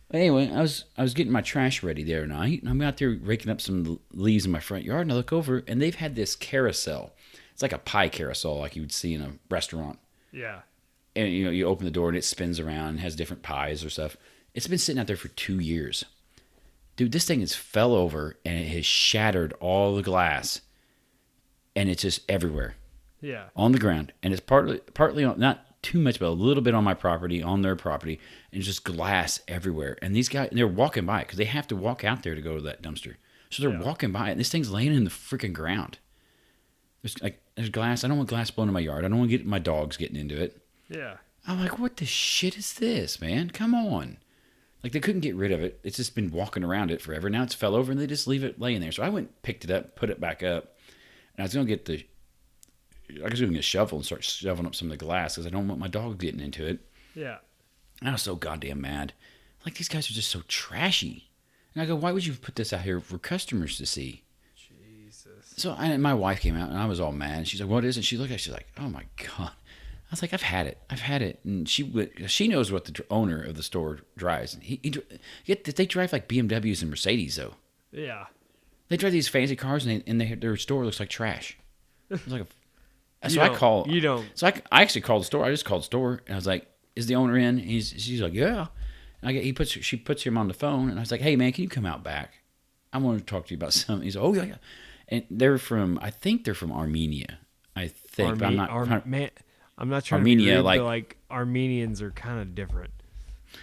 But 0.09 0.19
anyway, 0.19 0.49
I 0.53 0.61
was 0.61 0.85
I 0.97 1.01
was 1.01 1.13
getting 1.13 1.33
my 1.33 1.41
trash 1.41 1.83
ready 1.83 2.03
the 2.03 2.15
other 2.15 2.27
night, 2.27 2.61
and 2.61 2.69
I'm 2.69 2.81
out 2.81 2.97
there 2.97 3.09
raking 3.21 3.51
up 3.51 3.59
some 3.59 3.99
leaves 4.13 4.45
in 4.45 4.51
my 4.51 4.59
front 4.59 4.85
yard, 4.85 5.01
and 5.01 5.11
I 5.11 5.15
look 5.15 5.33
over, 5.33 5.63
and 5.67 5.81
they've 5.81 5.95
had 5.95 6.15
this 6.15 6.35
carousel. 6.35 7.13
It's 7.51 7.61
like 7.61 7.73
a 7.73 7.77
pie 7.79 8.07
carousel, 8.09 8.59
like 8.59 8.75
you 8.75 8.83
would 8.83 8.91
see 8.93 9.13
in 9.15 9.21
a 9.21 9.31
restaurant 9.49 9.97
Yeah. 10.31 10.59
and 11.15 11.33
you 11.33 11.43
know 11.43 11.49
you 11.51 11.65
open 11.65 11.85
the 11.85 11.91
door 11.91 12.07
and 12.09 12.17
it 12.17 12.23
spins 12.23 12.59
around 12.59 12.89
and 12.89 12.99
has 12.99 13.15
different 13.15 13.41
pies 13.43 13.83
or 13.83 13.89
stuff. 13.89 14.15
It's 14.53 14.67
been 14.67 14.77
sitting 14.77 14.99
out 14.99 15.07
there 15.07 15.17
for 15.17 15.27
two 15.29 15.59
years, 15.59 16.05
dude. 16.95 17.11
This 17.11 17.25
thing 17.25 17.39
has 17.41 17.55
fell 17.55 17.93
over 17.95 18.37
and 18.45 18.57
it 18.59 18.67
has 18.67 18.85
shattered 18.85 19.53
all 19.59 19.95
the 19.95 20.03
glass, 20.03 20.61
and 21.75 21.89
it's 21.89 22.03
just 22.03 22.21
everywhere 22.29 22.75
Yeah. 23.21 23.45
on 23.55 23.71
the 23.71 23.79
ground. 23.79 24.13
And 24.23 24.33
it's 24.33 24.41
partly 24.41 24.79
partly 24.93 25.23
on 25.23 25.39
not 25.39 25.81
too 25.81 25.99
much, 25.99 26.19
but 26.19 26.27
a 26.27 26.29
little 26.29 26.63
bit 26.63 26.73
on 26.75 26.83
my 26.83 26.93
property, 26.93 27.41
on 27.41 27.61
their 27.61 27.75
property, 27.75 28.19
and 28.51 28.61
just 28.61 28.83
glass 28.83 29.41
everywhere. 29.47 29.97
And 30.01 30.15
these 30.15 30.27
guys, 30.29 30.49
they're 30.51 30.67
walking 30.67 31.05
by 31.05 31.21
it 31.21 31.25
because 31.25 31.37
they 31.37 31.45
have 31.45 31.67
to 31.67 31.75
walk 31.75 32.03
out 32.03 32.23
there 32.23 32.35
to 32.35 32.41
go 32.41 32.55
to 32.55 32.61
that 32.63 32.81
dumpster. 32.81 33.15
So 33.49 33.61
they're 33.63 33.71
Yeah. 33.79 33.81
walking 33.85 34.11
by 34.11 34.29
it, 34.29 34.31
and 34.31 34.39
this 34.39 34.49
thing's 34.51 34.71
laying 34.71 34.93
in 34.93 35.03
the 35.03 35.09
freaking 35.09 35.53
ground. 35.53 35.99
There's 37.01 37.21
like 37.21 37.41
there's 37.55 37.69
glass. 37.69 38.03
I 38.03 38.07
don't 38.07 38.17
want 38.17 38.29
glass 38.29 38.51
blown 38.51 38.67
in 38.67 38.73
my 38.73 38.79
yard. 38.79 39.05
I 39.05 39.07
don't 39.07 39.19
want 39.19 39.31
to 39.31 39.37
get 39.37 39.45
my 39.45 39.59
dogs 39.59 39.97
getting 39.97 40.15
into 40.17 40.41
it. 40.41 40.61
Yeah. 40.89 41.17
I'm 41.47 41.59
like, 41.61 41.79
what 41.79 41.97
the 41.97 42.05
shit 42.05 42.57
is 42.57 42.73
this, 42.73 43.21
man? 43.21 43.49
Come 43.51 43.73
on. 43.73 44.17
Like 44.83 44.91
they 44.91 44.99
couldn't 44.99 45.21
get 45.21 45.35
rid 45.35 45.51
of 45.51 45.61
it. 45.61 45.79
It's 45.83 45.97
just 45.97 46.13
been 46.15 46.31
walking 46.31 46.63
around 46.63 46.91
it 46.91 47.01
forever. 47.01 47.29
Now 47.29 47.43
it's 47.43 47.53
fell 47.53 47.75
over 47.75 47.91
and 47.91 47.99
they 48.01 48.07
just 48.07 48.27
leave 48.27 48.43
it 48.43 48.59
laying 48.59 48.81
there. 48.81 48.91
So 48.91 49.03
I 49.03 49.09
went, 49.09 49.41
picked 49.43 49.63
it 49.63 49.71
up, 49.71 49.95
put 49.95 50.09
it 50.09 50.19
back 50.19 50.43
up, 50.43 50.75
and 51.35 51.39
I 51.39 51.43
was 51.43 51.53
gonna 51.53 51.65
get 51.65 51.85
the, 51.85 52.05
I 53.09 53.29
guess 53.29 53.39
we 53.39 53.45
can 53.45 53.53
get 53.53 53.59
a 53.59 53.63
shovel 53.63 53.97
and 53.97 54.05
start 54.05 54.23
shoveling 54.23 54.67
up 54.67 54.75
some 54.75 54.91
of 54.91 54.97
the 54.97 55.05
glass 55.05 55.35
because 55.35 55.47
I 55.47 55.49
don't 55.49 55.67
want 55.67 55.79
my 55.79 55.87
dog 55.87 56.19
getting 56.19 56.39
into 56.39 56.65
it. 56.65 56.79
Yeah. 57.15 57.37
And 57.99 58.09
I 58.09 58.11
was 58.11 58.21
so 58.21 58.35
goddamn 58.35 58.81
mad. 58.81 59.13
Like 59.65 59.75
these 59.75 59.89
guys 59.89 60.09
are 60.09 60.13
just 60.13 60.29
so 60.29 60.41
trashy. 60.47 61.29
And 61.73 61.81
I 61.81 61.85
go, 61.85 61.95
why 61.95 62.11
would 62.11 62.25
you 62.25 62.33
put 62.33 62.55
this 62.55 62.73
out 62.73 62.81
here 62.81 62.99
for 62.99 63.17
customers 63.17 63.77
to 63.77 63.85
see? 63.85 64.23
Jesus. 64.55 65.53
So 65.55 65.73
I, 65.77 65.95
my 65.97 66.13
wife 66.13 66.39
came 66.39 66.55
out 66.55 66.69
and 66.69 66.77
I 66.77 66.85
was 66.85 66.99
all 66.99 67.11
mad. 67.11 67.39
And 67.39 67.47
she's 67.47 67.61
like, 67.61 67.69
"What 67.69 67.85
is 67.85 67.97
it?" 67.97 68.03
She 68.03 68.17
looked 68.17 68.31
at. 68.31 68.35
it, 68.35 68.41
She's 68.41 68.53
like, 68.53 68.67
"Oh 68.77 68.89
my 68.89 69.03
god." 69.17 69.51
I 69.51 70.11
was 70.11 70.21
like, 70.21 70.33
"I've 70.33 70.41
had 70.41 70.67
it. 70.67 70.77
I've 70.89 71.01
had 71.01 71.21
it." 71.21 71.39
And 71.43 71.67
she 71.67 71.83
would. 71.83 72.29
She 72.29 72.47
knows 72.47 72.71
what 72.71 72.85
the 72.85 73.05
owner 73.09 73.43
of 73.43 73.55
the 73.55 73.63
store 73.63 73.99
drives. 74.15 74.53
And 74.53 74.63
he, 74.63 74.79
he 74.83 74.95
yet 75.45 75.63
they 75.63 75.85
drive 75.85 76.13
like 76.13 76.27
BMWs 76.27 76.81
and 76.81 76.89
Mercedes 76.89 77.35
though. 77.35 77.55
Yeah. 77.91 78.25
They 78.89 78.97
drive 78.97 79.11
these 79.11 79.27
fancy 79.27 79.55
cars 79.55 79.85
and, 79.85 80.01
they, 80.01 80.09
and 80.09 80.21
they, 80.21 80.33
their 80.33 80.55
store 80.55 80.85
looks 80.85 80.99
like 80.99 81.09
trash. 81.09 81.57
It's 82.09 82.25
like, 82.27 82.43
a, 82.43 82.47
so 83.27 83.35
You 83.35 83.41
I 83.41 83.49
call. 83.55 83.87
You 83.87 83.99
don't. 84.01 84.25
So 84.35 84.47
I, 84.47 84.61
I 84.71 84.81
actually 84.81 85.01
called 85.01 85.21
the 85.21 85.25
store. 85.25 85.43
I 85.45 85.49
just 85.51 85.65
called 85.65 85.81
the 85.81 85.85
store 85.85 86.21
and 86.27 86.33
I 86.33 86.37
was 86.37 86.47
like, 86.47 86.67
"Is 86.95 87.07
the 87.07 87.15
owner 87.15 87.37
in?" 87.37 87.57
He's 87.57 87.89
she's 87.97 88.21
like, 88.21 88.33
"Yeah." 88.33 88.67
And 89.21 89.29
I 89.29 89.33
get, 89.33 89.43
he 89.43 89.53
puts 89.53 89.71
she 89.71 89.97
puts 89.97 90.23
him 90.23 90.37
on 90.37 90.47
the 90.47 90.53
phone 90.53 90.89
and 90.89 90.99
I 90.99 91.01
was 91.01 91.11
like, 91.11 91.21
"Hey 91.21 91.35
man, 91.35 91.51
can 91.51 91.63
you 91.63 91.69
come 91.69 91.85
out 91.85 92.03
back? 92.03 92.35
I 92.93 92.99
want 92.99 93.19
to 93.19 93.25
talk 93.25 93.47
to 93.47 93.53
you 93.53 93.57
about 93.57 93.73
something." 93.73 94.03
He's 94.03 94.15
like, 94.15 94.25
"Oh 94.25 94.33
yeah, 94.33 94.43
yeah." 94.43 94.55
And 95.09 95.23
they're 95.31 95.57
from 95.57 95.97
I 96.01 96.11
think 96.11 96.43
they're 96.43 96.53
from 96.53 96.71
Armenia. 96.71 97.39
I 97.75 97.87
think, 97.87 98.39
but 98.39 98.45
I'm 98.45 98.55
not. 98.55 98.69
Ar- 98.69 99.03
man, 99.05 99.29
I'm 99.77 99.89
not 99.89 100.03
trying 100.05 100.19
Armenia, 100.21 100.61
like- 100.63 100.81
like 100.81 101.17
Armenians 101.29 102.01
are 102.01 102.11
kind 102.11 102.39
of 102.39 102.55
different. 102.55 102.91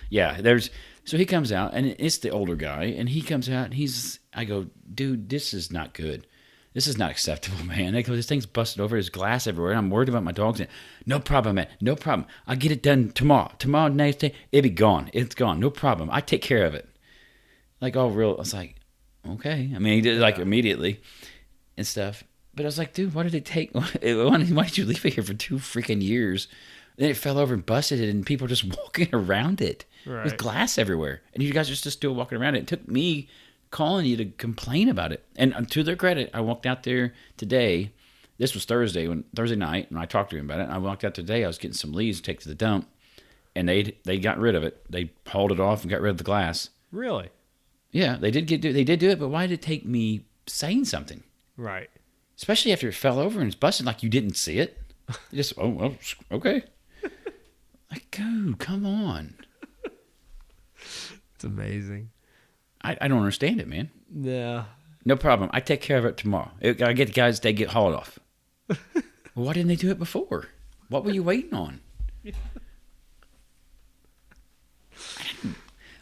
Yeah, 0.08 0.40
there's 0.40 0.70
so 1.04 1.16
he 1.16 1.26
comes 1.26 1.52
out 1.52 1.74
and 1.74 1.94
it's 1.98 2.18
the 2.18 2.30
older 2.30 2.56
guy 2.56 2.84
and 2.84 3.08
he 3.08 3.20
comes 3.20 3.48
out 3.50 3.66
and 3.66 3.74
he's 3.74 4.18
I 4.32 4.44
go, 4.44 4.66
dude, 4.92 5.28
this 5.28 5.52
is 5.54 5.70
not 5.70 5.92
good. 5.94 6.26
This 6.74 6.86
is 6.88 6.98
not 6.98 7.10
acceptable, 7.10 7.64
man. 7.64 7.92
Go, 8.02 8.14
this 8.16 8.26
thing's 8.26 8.46
busted 8.46 8.80
over. 8.80 8.96
There's 8.96 9.08
glass 9.08 9.46
everywhere. 9.46 9.70
And 9.72 9.78
I'm 9.78 9.90
worried 9.90 10.08
about 10.08 10.24
my 10.24 10.32
dogs. 10.32 10.60
No 11.06 11.20
problem, 11.20 11.56
man. 11.56 11.68
No 11.80 11.94
problem. 11.96 12.26
I'll 12.46 12.56
get 12.56 12.72
it 12.72 12.82
done 12.82 13.10
tomorrow. 13.12 13.52
Tomorrow, 13.58 13.88
next 13.88 14.16
day, 14.16 14.34
it'll 14.52 14.64
be 14.64 14.70
gone. 14.70 15.08
It's 15.12 15.34
gone. 15.34 15.60
No 15.60 15.70
problem. 15.70 16.10
I 16.12 16.20
take 16.20 16.42
care 16.42 16.66
of 16.66 16.74
it. 16.74 16.88
Like 17.80 17.96
all 17.96 18.10
real. 18.10 18.32
I 18.32 18.40
was 18.40 18.54
like, 18.54 18.74
okay. 19.28 19.70
I 19.74 19.78
mean, 19.78 19.94
he 19.94 20.00
did 20.00 20.16
it 20.16 20.20
like 20.20 20.38
immediately 20.38 21.00
and 21.76 21.86
stuff. 21.86 22.24
But 22.54 22.64
I 22.64 22.66
was 22.66 22.78
like, 22.78 22.92
dude, 22.94 23.14
why 23.14 23.24
did 23.24 23.34
it 23.34 23.44
take? 23.44 23.70
Why 23.72 23.82
why 24.02 24.64
did 24.64 24.78
you 24.78 24.84
leave 24.84 25.04
it 25.04 25.14
here 25.14 25.24
for 25.24 25.34
two 25.34 25.56
freaking 25.56 26.02
years? 26.02 26.46
Then 26.96 27.10
it 27.10 27.16
fell 27.16 27.38
over 27.38 27.52
and 27.52 27.66
busted 27.66 28.00
it, 28.00 28.08
and 28.08 28.24
people 28.24 28.46
just 28.46 28.64
walking 28.78 29.08
around 29.12 29.60
it 29.60 29.84
Right. 30.06 30.22
with 30.24 30.36
glass 30.36 30.76
everywhere. 30.78 31.22
And 31.32 31.42
you 31.42 31.50
guys 31.52 31.68
are 31.70 31.74
just 31.74 31.90
still 31.96 32.14
walking 32.14 32.38
around 32.38 32.54
it. 32.56 32.60
It 32.60 32.66
took 32.68 32.86
me 32.86 33.28
calling 33.74 34.06
you 34.06 34.16
to 34.16 34.26
complain 34.26 34.88
about 34.88 35.10
it. 35.10 35.24
And 35.34 35.52
uh, 35.52 35.62
to 35.70 35.82
their 35.82 35.96
credit, 35.96 36.30
I 36.32 36.40
walked 36.40 36.64
out 36.64 36.84
there 36.84 37.12
today. 37.36 37.90
This 38.38 38.54
was 38.54 38.64
Thursday 38.64 39.08
when 39.08 39.24
Thursday 39.34 39.56
night, 39.56 39.90
and 39.90 39.98
I 39.98 40.06
talked 40.06 40.30
to 40.30 40.36
him 40.36 40.44
about 40.44 40.60
it. 40.60 40.64
And 40.64 40.72
I 40.72 40.78
walked 40.78 41.02
out 41.02 41.14
today. 41.14 41.42
I 41.42 41.48
was 41.48 41.58
getting 41.58 41.74
some 41.74 41.92
leaves 41.92 42.18
to 42.18 42.22
take 42.22 42.40
to 42.40 42.48
the 42.48 42.54
dump, 42.54 42.88
and 43.56 43.68
they 43.68 43.96
they 44.04 44.18
got 44.20 44.38
rid 44.38 44.54
of 44.54 44.62
it. 44.62 44.80
They 44.88 45.10
hauled 45.26 45.50
it 45.50 45.58
off 45.58 45.82
and 45.82 45.90
got 45.90 46.00
rid 46.00 46.10
of 46.10 46.18
the 46.18 46.24
glass. 46.24 46.70
Really? 46.92 47.30
Yeah, 47.90 48.16
they 48.16 48.30
did 48.30 48.46
get 48.46 48.62
they 48.62 48.84
did 48.84 49.00
do 49.00 49.10
it, 49.10 49.18
but 49.18 49.28
why 49.28 49.48
did 49.48 49.54
it 49.54 49.62
take 49.62 49.84
me 49.84 50.24
saying 50.46 50.84
something? 50.84 51.24
Right. 51.56 51.90
Especially 52.36 52.72
after 52.72 52.88
it 52.88 52.94
fell 52.94 53.18
over 53.18 53.40
and 53.40 53.48
it's 53.48 53.56
busted 53.56 53.86
like 53.86 54.04
you 54.04 54.08
didn't 54.08 54.36
see 54.36 54.58
it. 54.58 54.80
You 55.32 55.36
just 55.36 55.54
oh 55.58 55.68
well, 55.68 55.96
okay. 56.30 56.62
like, 57.90 58.08
dude, 58.12 58.58
come 58.58 58.86
on. 58.86 59.34
It's 61.34 61.44
amazing. 61.44 62.10
I, 62.84 62.96
I 63.00 63.08
don't 63.08 63.18
understand 63.18 63.60
it, 63.60 63.66
man. 63.66 63.90
Yeah. 64.14 64.64
No 65.04 65.16
problem. 65.16 65.50
I 65.52 65.60
take 65.60 65.80
care 65.80 65.98
of 65.98 66.04
it 66.04 66.16
tomorrow. 66.16 66.50
I 66.62 66.92
get 66.92 67.06
the 67.06 67.12
guys. 67.12 67.40
They 67.40 67.52
get 67.52 67.70
hauled 67.70 67.94
off. 67.94 68.18
well, 68.68 68.78
why 69.34 69.52
didn't 69.54 69.68
they 69.68 69.76
do 69.76 69.90
it 69.90 69.98
before? 69.98 70.48
What 70.88 71.04
were 71.04 71.10
you 71.10 71.22
waiting 71.22 71.54
on? 71.54 71.80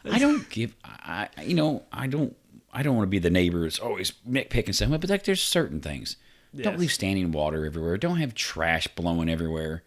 I 0.05 0.18
don't 0.18 0.49
give. 0.51 0.75
I 0.85 1.29
you 1.42 1.55
know 1.55 1.85
I 1.92 2.07
don't. 2.07 2.37
I 2.73 2.83
don't 2.83 2.97
want 2.97 3.07
to 3.07 3.11
be 3.11 3.18
the 3.18 3.31
neighbor 3.31 3.62
that's 3.62 3.79
always 3.79 4.12
nitpicking 4.29 4.75
something. 4.75 4.99
But 4.99 5.11
like, 5.11 5.25
there's 5.25 5.42
certain 5.42 5.81
things. 5.81 6.16
Don't 6.57 6.79
leave 6.79 6.92
standing 6.92 7.33
water 7.33 7.64
everywhere. 7.64 7.97
Don't 7.97 8.18
have 8.18 8.35
trash 8.35 8.87
blowing 8.88 9.29
everywhere. 9.29 9.83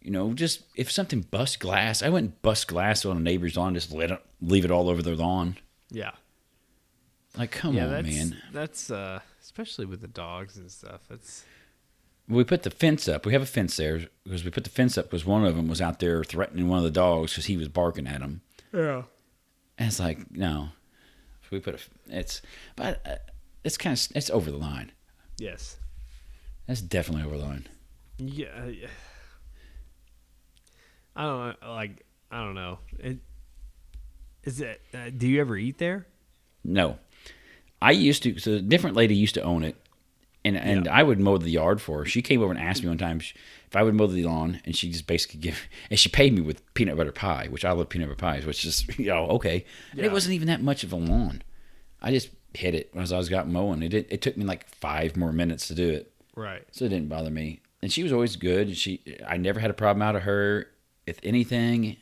You 0.00 0.10
know, 0.10 0.32
just 0.32 0.62
if 0.76 0.90
something 0.90 1.22
bust 1.22 1.60
glass, 1.60 2.02
I 2.02 2.08
wouldn't 2.08 2.42
bust 2.42 2.68
glass 2.68 3.04
on 3.04 3.16
a 3.16 3.20
neighbor's 3.20 3.56
lawn, 3.56 3.74
just 3.74 3.92
let 3.92 4.10
it 4.10 4.20
leave 4.40 4.64
it 4.64 4.70
all 4.70 4.88
over 4.88 5.02
their 5.02 5.14
lawn. 5.16 5.56
Yeah. 5.94 6.10
Like, 7.36 7.50
come 7.50 7.74
yeah, 7.74 7.86
on, 7.86 7.90
that's 7.90 8.08
man. 8.08 8.36
that's 8.52 8.90
uh 8.90 9.20
especially 9.40 9.86
with 9.86 10.00
the 10.00 10.08
dogs 10.08 10.56
and 10.56 10.70
stuff. 10.70 11.02
It's 11.10 11.44
We 12.28 12.44
put 12.44 12.62
the 12.62 12.70
fence 12.70 13.08
up. 13.08 13.26
We 13.26 13.32
have 13.32 13.42
a 13.42 13.46
fence 13.46 13.76
there 13.76 14.06
because 14.24 14.44
we 14.44 14.50
put 14.50 14.64
the 14.64 14.70
fence 14.70 14.96
up 14.98 15.06
because 15.06 15.24
one 15.24 15.44
of 15.44 15.56
them 15.56 15.68
was 15.68 15.80
out 15.80 15.98
there 16.00 16.22
threatening 16.24 16.68
one 16.68 16.78
of 16.78 16.84
the 16.84 16.90
dogs 16.90 17.32
because 17.32 17.46
he 17.46 17.56
was 17.56 17.68
barking 17.68 18.06
at 18.06 18.20
him. 18.20 18.42
yeah. 18.72 19.02
And 19.76 19.88
it's 19.88 19.98
like, 19.98 20.30
no, 20.30 20.68
if 21.42 21.50
we 21.50 21.58
put 21.58 21.74
a, 21.74 21.78
it's, 22.16 22.40
but 22.76 23.00
uh, 23.04 23.16
it's 23.64 23.76
kind 23.76 23.96
of, 23.98 24.16
it's 24.16 24.30
over 24.30 24.50
the 24.52 24.56
line. 24.56 24.92
Yes. 25.36 25.78
That's 26.68 26.80
definitely 26.80 27.26
over 27.26 27.36
the 27.36 27.44
line. 27.44 27.66
Yeah. 28.18 28.66
yeah. 28.66 28.86
I 31.16 31.22
don't 31.24 31.60
know, 31.60 31.72
like 31.72 32.04
I 32.30 32.38
don't 32.44 32.54
know. 32.54 32.78
It 33.00 33.18
is 34.44 34.60
it 34.60 34.80
uh, 34.92 35.10
do 35.16 35.26
you 35.28 35.40
ever 35.40 35.56
eat 35.56 35.78
there? 35.78 36.06
No, 36.64 36.98
I 37.82 37.90
used 37.92 38.22
to. 38.24 38.38
So 38.38 38.52
a 38.54 38.60
different 38.60 38.96
lady 38.96 39.14
used 39.14 39.34
to 39.34 39.42
own 39.42 39.64
it, 39.64 39.76
and 40.44 40.56
and 40.56 40.88
I 40.88 41.02
would 41.02 41.20
mow 41.20 41.38
the 41.38 41.50
yard 41.50 41.80
for 41.80 41.98
her. 41.98 42.04
She 42.06 42.22
came 42.22 42.40
over 42.42 42.50
and 42.52 42.60
asked 42.60 42.82
me 42.82 42.88
one 42.88 42.98
time 42.98 43.18
if 43.20 43.76
I 43.76 43.82
would 43.82 43.94
mow 43.94 44.06
the 44.06 44.24
lawn, 44.24 44.60
and 44.64 44.74
she 44.74 44.90
just 44.90 45.06
basically 45.06 45.40
give, 45.40 45.60
and 45.90 45.98
she 45.98 46.08
paid 46.08 46.32
me 46.34 46.40
with 46.40 46.62
peanut 46.74 46.96
butter 46.96 47.12
pie, 47.12 47.48
which 47.50 47.64
I 47.64 47.72
love 47.72 47.88
peanut 47.88 48.08
butter 48.08 48.16
pies, 48.18 48.46
which 48.46 48.64
is 48.64 48.86
you 48.98 49.06
know 49.06 49.26
okay. 49.30 49.64
And 49.92 50.00
Yeah. 50.00 50.06
it 50.06 50.12
wasn't 50.12 50.34
even 50.34 50.48
that 50.48 50.62
much 50.62 50.84
of 50.84 50.92
a 50.92 50.96
lawn. 50.96 51.42
I 52.00 52.10
just 52.10 52.30
hit 52.54 52.74
it 52.74 52.90
as 52.94 53.12
I 53.12 53.18
was 53.18 53.28
got 53.28 53.48
mowing. 53.48 53.82
It 53.82 53.88
did, 53.88 54.06
it 54.10 54.22
took 54.22 54.36
me 54.36 54.44
like 54.44 54.68
five 54.68 55.16
more 55.16 55.32
minutes 55.32 55.66
to 55.68 55.74
do 55.74 55.88
it. 55.90 56.12
Right. 56.36 56.62
so 56.72 56.84
it 56.84 56.88
didn't 56.88 57.08
bother 57.08 57.30
me. 57.30 57.60
And 57.82 57.92
she 57.92 58.02
was 58.02 58.12
always 58.12 58.36
good. 58.36 58.76
She, 58.76 59.02
I 59.26 59.36
never 59.36 59.60
had 59.60 59.70
a 59.70 59.74
problem 59.74 60.02
out 60.02 60.16
of 60.16 60.22
her 60.22 60.68
with 61.06 61.20
anything. 61.22 61.96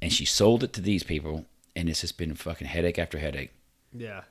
And 0.00 0.12
she 0.12 0.24
sold 0.24 0.62
it 0.62 0.72
to 0.74 0.80
these 0.80 1.02
people, 1.02 1.44
and 1.74 1.88
it's 1.88 2.00
just 2.02 2.18
been 2.18 2.34
fucking 2.34 2.68
headache 2.68 2.98
after 2.98 3.18
headache. 3.18 3.50
Yeah. 3.92 4.22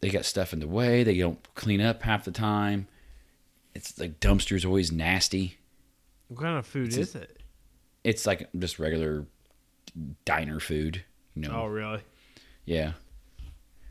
They 0.00 0.08
got 0.08 0.24
stuff 0.24 0.52
in 0.52 0.60
the 0.60 0.66
way. 0.68 1.02
They 1.04 1.18
don't 1.18 1.38
clean 1.54 1.80
up 1.80 2.02
half 2.02 2.24
the 2.24 2.30
time. 2.30 2.88
It's 3.74 3.98
like 3.98 4.18
dumpsters 4.20 4.64
always 4.64 4.90
nasty. 4.90 5.58
What 6.28 6.40
kind 6.40 6.58
of 6.58 6.66
food 6.66 6.88
It's 6.88 6.96
a- 6.96 7.00
is 7.00 7.14
it? 7.14 7.36
It's 8.02 8.26
like 8.26 8.48
just 8.58 8.78
regular 8.78 9.26
diner 10.24 10.58
food, 10.58 11.04
you 11.34 11.42
know. 11.42 11.62
Oh, 11.62 11.66
really? 11.66 12.00
Yeah. 12.64 12.92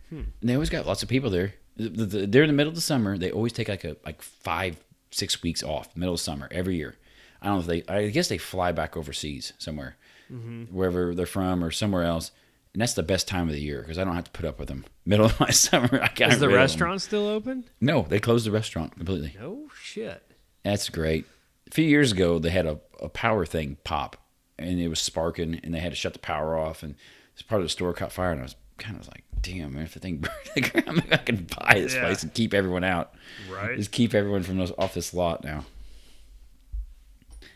Hmm. 0.09 0.21
And 0.41 0.49
they 0.49 0.53
always 0.55 0.69
got 0.69 0.87
lots 0.87 1.03
of 1.03 1.09
people 1.09 1.29
there. 1.29 1.53
The- 1.77 1.89
the- 1.89 2.05
the- 2.05 2.27
They're 2.27 2.43
in 2.43 2.47
the 2.49 2.53
middle 2.53 2.69
of 2.71 2.75
the 2.75 2.81
summer. 2.81 3.17
They 3.17 3.31
always 3.31 3.53
take 3.53 3.69
like 3.69 3.83
a 3.83 3.95
like 4.05 4.21
five, 4.21 4.77
six 5.11 5.43
weeks 5.43 5.61
off, 5.61 5.95
middle 5.95 6.15
of 6.15 6.19
summer 6.19 6.47
every 6.51 6.75
year. 6.75 6.95
I 7.41 7.45
don't 7.47 7.55
know 7.55 7.71
if 7.73 7.85
they. 7.87 7.93
I 7.93 8.09
guess 8.09 8.27
they 8.29 8.37
fly 8.39 8.71
back 8.71 8.97
overseas 8.97 9.53
somewhere, 9.59 9.95
Mm-hmm. 10.31 10.65
wherever 10.65 11.15
they're 11.15 11.25
from 11.25 11.63
or 11.63 11.71
somewhere 11.71 12.03
else. 12.03 12.31
And 12.73 12.81
that's 12.81 12.93
the 12.93 13.01
best 13.03 13.27
time 13.27 13.47
of 13.47 13.53
the 13.55 13.61
year 13.61 13.81
because 13.81 13.97
I 13.97 14.03
don't 14.03 14.13
have 14.13 14.25
to 14.25 14.31
put 14.31 14.45
up 14.45 14.59
with 14.59 14.67
them. 14.67 14.85
Middle 15.05 15.25
of 15.25 15.39
my 15.39 15.49
summer, 15.49 15.89
I 16.03 16.09
got 16.13 16.31
Is 16.33 16.39
the 16.39 16.47
rid 16.47 16.51
of 16.51 16.51
them. 16.51 16.53
restaurant 16.53 17.01
still 17.01 17.27
open? 17.27 17.65
No, 17.81 18.03
they 18.03 18.19
closed 18.19 18.45
the 18.45 18.51
restaurant 18.51 18.95
completely. 18.95 19.35
No 19.39 19.69
shit. 19.81 20.21
That's 20.63 20.87
great. 20.89 21.25
A 21.67 21.71
few 21.71 21.85
years 21.85 22.11
ago, 22.11 22.37
they 22.37 22.51
had 22.51 22.65
a, 22.67 22.79
a 23.01 23.09
power 23.09 23.45
thing 23.45 23.77
pop, 23.83 24.17
and 24.59 24.79
it 24.79 24.87
was 24.87 24.99
sparking, 24.99 25.59
and 25.63 25.73
they 25.73 25.79
had 25.79 25.91
to 25.91 25.95
shut 25.95 26.13
the 26.13 26.19
power 26.19 26.57
off, 26.57 26.83
and 26.83 26.93
this 27.33 27.41
part 27.41 27.61
of 27.61 27.65
the 27.65 27.69
store 27.69 27.93
caught 27.93 28.11
fire, 28.11 28.31
and 28.31 28.39
I 28.41 28.43
was 28.43 28.55
kind 28.77 28.99
of 28.99 29.07
like, 29.07 29.23
"Damn, 29.41 29.73
man, 29.73 29.83
if 29.83 29.93
the 29.95 29.99
thing 29.99 30.17
burned 30.19 30.33
to 30.45 30.53
the 30.55 30.61
ground, 30.61 30.97
maybe 30.97 31.13
I 31.13 31.17
can 31.17 31.47
buy 31.57 31.73
this 31.75 31.95
Yeah. 31.95 32.05
place 32.05 32.21
and 32.23 32.33
keep 32.33 32.53
everyone 32.53 32.83
out. 32.83 33.13
Right. 33.51 33.77
Just 33.77 33.91
keep 33.91 34.13
everyone 34.13 34.43
from 34.43 34.57
those 34.57 34.71
off 34.77 34.93
this 34.93 35.13
lot 35.13 35.43
now." 35.43 35.65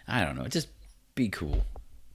I 0.07 0.23
don't 0.23 0.35
know. 0.37 0.47
Just 0.47 0.67
be 1.15 1.29
cool. 1.29 1.65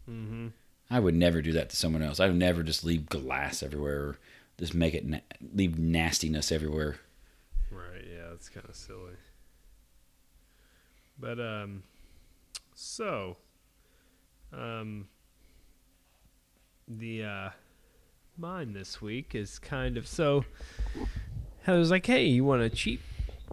Mm-hmm. 0.09 0.49
I 0.91 1.01
would 1.01 1.15
never 1.15 1.43
do 1.43 1.53
that 1.53 1.69
to 1.71 1.77
someone 1.77 2.03
else. 2.03 2.19
I 2.19 2.27
would 2.27 2.37
never 2.37 2.63
just 2.63 2.85
leave 2.85 3.09
glass 3.09 3.63
everywhere, 3.63 3.99
or 3.99 4.19
just 4.59 4.75
make 4.75 4.95
it 4.95 5.07
na- 5.07 5.19
leave 5.55 5.79
nastiness 5.79 6.51
everywhere. 6.51 6.97
Right. 7.71 8.05
Yeah, 8.11 8.31
that's 8.31 8.49
kind 8.49 8.67
of 8.69 8.75
silly. 8.75 9.13
But 11.21 11.41
um, 11.41 11.83
so 12.75 13.37
um, 14.53 15.09
the 16.87 17.25
uh, 17.25 17.51
mine 18.37 18.73
this 18.73 19.03
week 19.03 19.35
is 19.35 19.59
kind 19.59 19.97
of 19.97 20.07
so. 20.07 20.45
I 21.67 21.73
was 21.73 21.91
like, 21.91 22.07
hey, 22.07 22.25
you 22.25 22.45
want 22.45 22.63
a 22.63 22.71
cheap? 22.71 23.03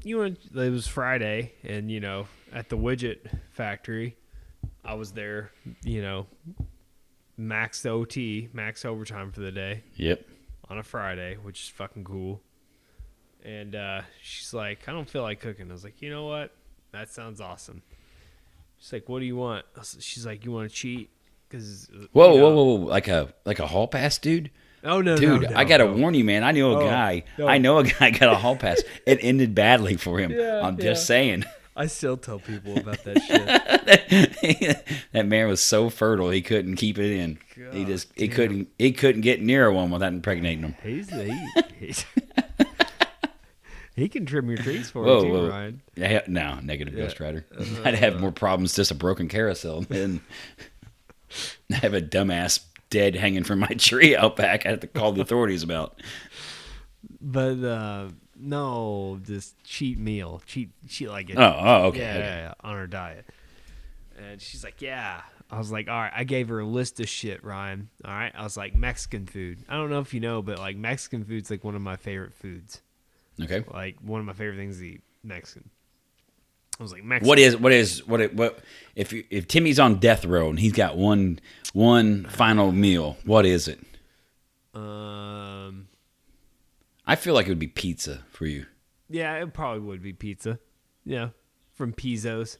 You 0.03 0.19
want? 0.19 0.39
It 0.55 0.69
was 0.69 0.87
Friday, 0.87 1.53
and 1.63 1.91
you 1.91 1.99
know, 1.99 2.27
at 2.53 2.69
the 2.69 2.77
widget 2.77 3.17
factory, 3.51 4.15
I 4.85 4.93
was 4.93 5.11
there. 5.11 5.51
You 5.83 6.01
know, 6.01 6.27
max 7.37 7.85
OT, 7.85 8.49
max 8.53 8.85
overtime 8.85 9.31
for 9.31 9.41
the 9.41 9.51
day 9.51 9.83
Yep. 9.95 10.25
on 10.69 10.77
a 10.77 10.83
Friday, 10.83 11.37
which 11.41 11.63
is 11.63 11.69
fucking 11.69 12.03
cool. 12.03 12.41
And 13.43 13.75
uh, 13.75 14.01
she's 14.21 14.53
like, 14.53 14.87
I 14.87 14.91
don't 14.91 15.09
feel 15.09 15.21
like 15.21 15.39
cooking. 15.39 15.69
I 15.69 15.73
was 15.73 15.83
like, 15.83 16.01
you 16.01 16.09
know 16.09 16.25
what? 16.25 16.51
That 16.91 17.09
sounds 17.09 17.39
awesome. 17.41 17.81
She's 18.77 18.91
like, 18.93 19.07
what 19.09 19.19
do 19.19 19.25
you 19.25 19.35
want? 19.35 19.65
She's 19.99 20.25
like, 20.25 20.45
you 20.45 20.51
want 20.51 20.69
to 20.69 20.75
cheat? 20.75 21.09
Because 21.47 21.89
Whoa, 22.11 22.35
whoa, 22.35 22.53
whoa, 22.55 22.63
whoa! 22.63 22.85
Like 22.87 23.07
a 23.07 23.31
like 23.45 23.59
a 23.59 23.67
hall 23.67 23.87
pass, 23.87 24.17
dude. 24.17 24.49
Oh 24.83 24.99
no, 25.01 25.15
Dude, 25.15 25.43
no, 25.43 25.49
no, 25.49 25.55
I 25.55 25.63
gotta 25.63 25.85
no. 25.85 25.93
warn 25.93 26.13
you, 26.15 26.23
man. 26.23 26.43
I 26.43 26.51
know 26.51 26.71
a 26.71 26.83
Oh, 26.83 26.89
guy. 26.89 27.23
I 27.39 27.59
know 27.59 27.77
a 27.77 27.83
guy 27.83 28.09
got 28.19 28.33
a 28.33 28.35
hall 28.35 28.55
pass. 28.55 28.81
It 29.05 29.19
ended 29.21 29.53
badly 29.55 29.95
for 29.95 30.19
him. 30.19 30.31
Yeah, 30.31 30.61
I'm 30.65 30.75
just 30.77 31.03
yeah. 31.03 31.05
saying. 31.05 31.45
I 31.75 31.87
still 31.87 32.15
tell 32.15 32.39
people 32.39 32.77
about 32.77 33.03
that 33.03 33.21
shit. 33.21 34.85
that 35.11 35.25
man 35.25 35.47
was 35.49 35.61
so 35.61 35.89
fertile 35.89 36.29
he 36.29 36.41
couldn't 36.41 36.77
keep 36.77 36.97
it 36.97 37.11
in. 37.11 37.37
he 37.53 37.83
God 37.83 37.87
just 37.87 38.07
he 38.15 38.27
damn. 38.27 38.35
couldn't 38.35 38.67
he 38.79 38.91
couldn't 38.93 39.21
get 39.21 39.41
near 39.41 39.69
one 39.71 39.91
without 39.91 40.13
impregnating 40.13 40.63
him. 40.63 40.75
He's 40.81 41.09
he, 41.09 41.47
he's, 41.77 42.05
he 43.95 44.07
can 44.07 44.25
trim 44.25 44.47
your 44.47 44.57
trees 44.57 44.89
for 44.89 45.03
Whoa, 45.03 45.23
you 45.25 45.31
whoa. 45.31 45.49
Ryan. 45.49 45.81
Yeah, 45.95 46.21
no, 46.27 46.59
negative 46.61 46.93
Yeah. 46.93 47.01
Uh, 47.01 47.05
Ghost 47.07 47.19
Rider. 47.19 47.45
I'd 47.83 47.95
have 47.95 48.21
more 48.21 48.31
problems 48.31 48.73
just 48.73 48.91
a 48.91 48.95
broken 48.95 49.27
carousel 49.27 49.81
than 49.81 50.21
I 51.71 51.75
have 51.75 51.93
a 51.93 52.01
dumbass 52.01 52.61
dead 52.89 53.15
hanging 53.15 53.43
from 53.43 53.59
my 53.59 53.67
tree 53.67 54.15
out 54.15 54.37
back. 54.37 54.65
I 54.65 54.69
have 54.69 54.79
to 54.79 54.87
call 54.87 55.11
the 55.11 55.21
authorities 55.21 55.63
about. 55.63 55.99
But 57.19 57.61
uh, 57.63 58.09
no, 58.37 59.17
this 59.17 59.55
cheat 59.63 59.97
meal, 59.97 60.41
cheat, 60.45 60.69
cheat 60.87 61.09
like 61.09 61.29
it. 61.29 61.37
Oh, 61.37 61.41
oh, 61.57 61.83
okay. 61.87 61.99
yeah, 61.99 62.09
okay. 62.09 62.19
yeah, 62.19 62.37
yeah, 62.37 62.53
on 62.61 62.75
her 62.75 62.87
diet. 62.87 63.25
And 64.17 64.41
she's 64.41 64.63
like, 64.63 64.81
yeah. 64.81 65.21
I 65.51 65.57
was 65.57 65.71
like, 65.71 65.87
all 65.87 65.99
right. 65.99 66.11
I 66.13 66.23
gave 66.23 66.47
her 66.49 66.59
a 66.59 66.65
list 66.65 66.99
of 66.99 67.07
shit, 67.07 67.43
Ryan. 67.43 67.89
All 68.03 68.11
right. 68.11 68.31
I 68.35 68.43
was 68.43 68.57
like, 68.57 68.75
Mexican 68.75 69.25
food. 69.25 69.59
I 69.69 69.75
don't 69.75 69.89
know 69.89 69.99
if 69.99 70.13
you 70.13 70.19
know, 70.19 70.41
but 70.41 70.57
like 70.57 70.75
Mexican 70.75 71.23
food's 71.23 71.51
like 71.51 71.63
one 71.63 71.75
of 71.75 71.81
my 71.81 71.95
favorite 71.97 72.33
foods. 72.33 72.81
Okay. 73.41 73.63
Like 73.71 73.97
one 74.01 74.19
of 74.19 74.25
my 74.25 74.33
favorite 74.33 74.57
things 74.57 74.79
to 74.79 74.85
eat. 74.85 75.01
Mexican. 75.23 75.69
I 76.79 76.83
was 76.83 76.91
like, 76.91 77.03
Mexican. 77.03 77.27
What 77.27 77.39
is 77.39 77.57
what 77.57 77.71
is 77.71 78.05
what 78.05 78.21
it, 78.21 78.35
what 78.35 78.59
if 78.95 79.13
you, 79.13 79.23
if 79.29 79.47
Timmy's 79.47 79.79
on 79.79 79.95
death 79.99 80.25
row 80.25 80.49
and 80.49 80.59
he's 80.59 80.73
got 80.73 80.97
one 80.97 81.39
one 81.73 82.25
final 82.25 82.71
meal? 82.71 83.17
What 83.23 83.45
is 83.45 83.67
it? 83.67 83.79
Um. 84.73 85.87
I 87.07 87.15
feel 87.15 87.33
like 87.33 87.45
it 87.45 87.49
would 87.49 87.59
be 87.59 87.67
pizza 87.67 88.23
for 88.29 88.45
you. 88.45 88.65
Yeah, 89.09 89.35
it 89.35 89.53
probably 89.53 89.81
would 89.81 90.01
be 90.01 90.13
pizza. 90.13 90.59
Yeah, 91.05 91.29
from 91.73 91.93
Pizzo's 91.93 92.57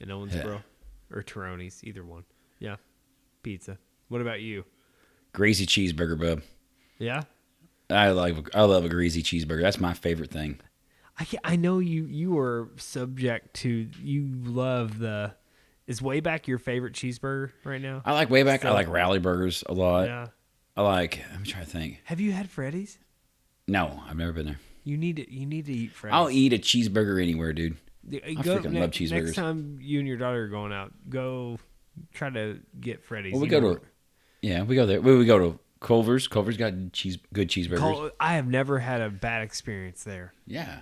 in 0.00 0.08
Owensboro 0.08 0.62
or 1.10 1.22
Taroni's, 1.22 1.82
either 1.82 2.04
one. 2.04 2.24
Yeah, 2.58 2.76
pizza. 3.42 3.78
What 4.08 4.20
about 4.20 4.40
you? 4.40 4.64
Greasy 5.32 5.64
cheeseburger, 5.66 6.20
bub. 6.20 6.42
Yeah, 6.98 7.22
I 7.88 8.10
like 8.10 8.54
I 8.54 8.62
love 8.62 8.84
a 8.84 8.88
greasy 8.90 9.22
cheeseburger. 9.22 9.62
That's 9.62 9.80
my 9.80 9.94
favorite 9.94 10.30
thing. 10.30 10.60
I 11.18 11.26
I 11.42 11.56
know 11.56 11.78
you 11.78 12.04
you 12.04 12.38
are 12.38 12.68
subject 12.76 13.54
to 13.56 13.88
you 14.02 14.28
love 14.44 14.98
the. 14.98 15.34
Is 15.86 16.00
Wayback 16.00 16.46
your 16.46 16.58
favorite 16.58 16.94
cheeseburger 16.94 17.50
right 17.64 17.80
now? 17.80 18.02
I 18.04 18.12
like 18.12 18.28
Wayback. 18.28 18.64
I 18.64 18.70
like 18.70 18.88
rally 18.88 19.18
burgers 19.18 19.64
a 19.66 19.72
lot. 19.74 20.06
yeah. 20.06 20.26
I 20.76 20.82
like. 20.82 21.22
I'm 21.34 21.44
trying 21.44 21.64
to 21.64 21.70
think. 21.70 22.00
Have 22.04 22.20
you 22.20 22.32
had 22.32 22.48
Freddy's? 22.48 22.98
No, 23.68 24.02
I've 24.08 24.16
never 24.16 24.32
been 24.32 24.46
there. 24.46 24.60
You 24.84 24.96
need 24.96 25.16
to 25.16 25.32
you 25.32 25.46
need 25.46 25.66
to 25.66 25.72
eat 25.72 25.92
Freddy's. 25.92 26.14
I'll 26.14 26.30
eat 26.30 26.52
a 26.52 26.58
cheeseburger 26.58 27.22
anywhere, 27.22 27.52
dude. 27.52 27.76
I 28.12 28.16
freaking 28.42 28.78
love 28.80 28.90
cheeseburgers. 28.90 29.24
Next 29.24 29.36
time 29.36 29.78
you 29.80 30.00
and 30.00 30.08
your 30.08 30.16
daughter 30.16 30.44
are 30.44 30.48
going 30.48 30.72
out, 30.72 30.92
go 31.08 31.58
try 32.12 32.30
to 32.30 32.58
get 32.80 33.04
Freddy's. 33.04 33.32
Well, 33.32 33.42
we 33.42 33.48
go 33.48 33.60
know 33.60 33.74
to 33.76 33.80
yeah, 34.40 34.62
we 34.62 34.74
go 34.74 34.86
there. 34.86 35.00
We, 35.00 35.16
we 35.16 35.24
go 35.24 35.38
to 35.38 35.58
Culver's. 35.80 36.26
Culver's 36.26 36.56
got 36.56 36.72
cheese, 36.92 37.18
good 37.32 37.48
cheeseburgers. 37.48 37.78
Col- 37.78 38.10
I 38.18 38.34
have 38.34 38.46
never 38.48 38.80
had 38.80 39.00
a 39.00 39.08
bad 39.08 39.42
experience 39.42 40.02
there. 40.02 40.32
yeah, 40.46 40.80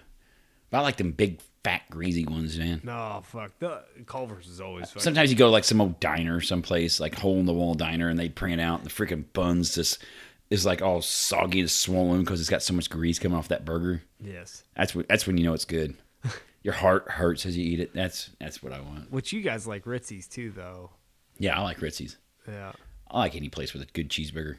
but 0.70 0.78
I 0.78 0.80
like 0.80 0.96
them 0.96 1.12
big, 1.12 1.40
fat, 1.62 1.82
greasy 1.90 2.24
ones, 2.24 2.58
man. 2.58 2.80
No, 2.82 3.20
fuck. 3.24 3.52
The 3.58 3.82
Culver's 4.06 4.48
is 4.48 4.62
always 4.62 4.86
fucking. 4.88 5.02
Sometimes 5.02 5.30
you 5.30 5.36
go 5.36 5.46
to 5.46 5.50
like 5.50 5.64
some 5.64 5.80
old 5.82 6.00
diner, 6.00 6.40
someplace 6.40 7.00
like 7.00 7.14
hole 7.16 7.38
in 7.38 7.44
the 7.44 7.52
wall 7.52 7.74
diner, 7.74 8.08
and 8.08 8.18
they 8.18 8.30
print 8.30 8.62
out 8.62 8.80
and 8.80 8.88
the 8.88 8.94
freaking 8.94 9.24
buns 9.34 9.74
just 9.74 10.02
is 10.50 10.66
like 10.66 10.82
all 10.82 11.00
soggy 11.00 11.60
and 11.60 11.70
swollen 11.70 12.20
because 12.20 12.40
it's 12.40 12.50
got 12.50 12.62
so 12.62 12.74
much 12.74 12.90
grease 12.90 13.18
coming 13.18 13.38
off 13.38 13.48
that 13.48 13.64
burger. 13.64 14.02
yes. 14.20 14.64
That's 14.76 14.94
what. 14.94 15.08
That's 15.08 15.26
when 15.26 15.38
you 15.38 15.44
know 15.44 15.54
it's 15.54 15.64
good. 15.64 15.96
your 16.62 16.74
heart 16.74 17.08
hurts 17.08 17.46
as 17.46 17.56
you 17.56 17.64
eat 17.64 17.80
it. 17.80 17.94
That's 17.94 18.30
that's 18.40 18.62
what 18.62 18.72
I 18.72 18.80
want. 18.80 19.10
Which 19.10 19.32
you 19.32 19.40
guys 19.42 19.66
like 19.66 19.84
Ritzies 19.84 20.28
too, 20.28 20.50
though. 20.50 20.90
Yeah, 21.38 21.58
I 21.58 21.62
like 21.62 21.78
Ritzies. 21.78 22.16
Yeah. 22.46 22.72
I 23.10 23.18
like 23.18 23.34
any 23.34 23.48
place 23.48 23.72
with 23.72 23.82
a 23.82 23.86
good 23.86 24.10
cheeseburger. 24.10 24.58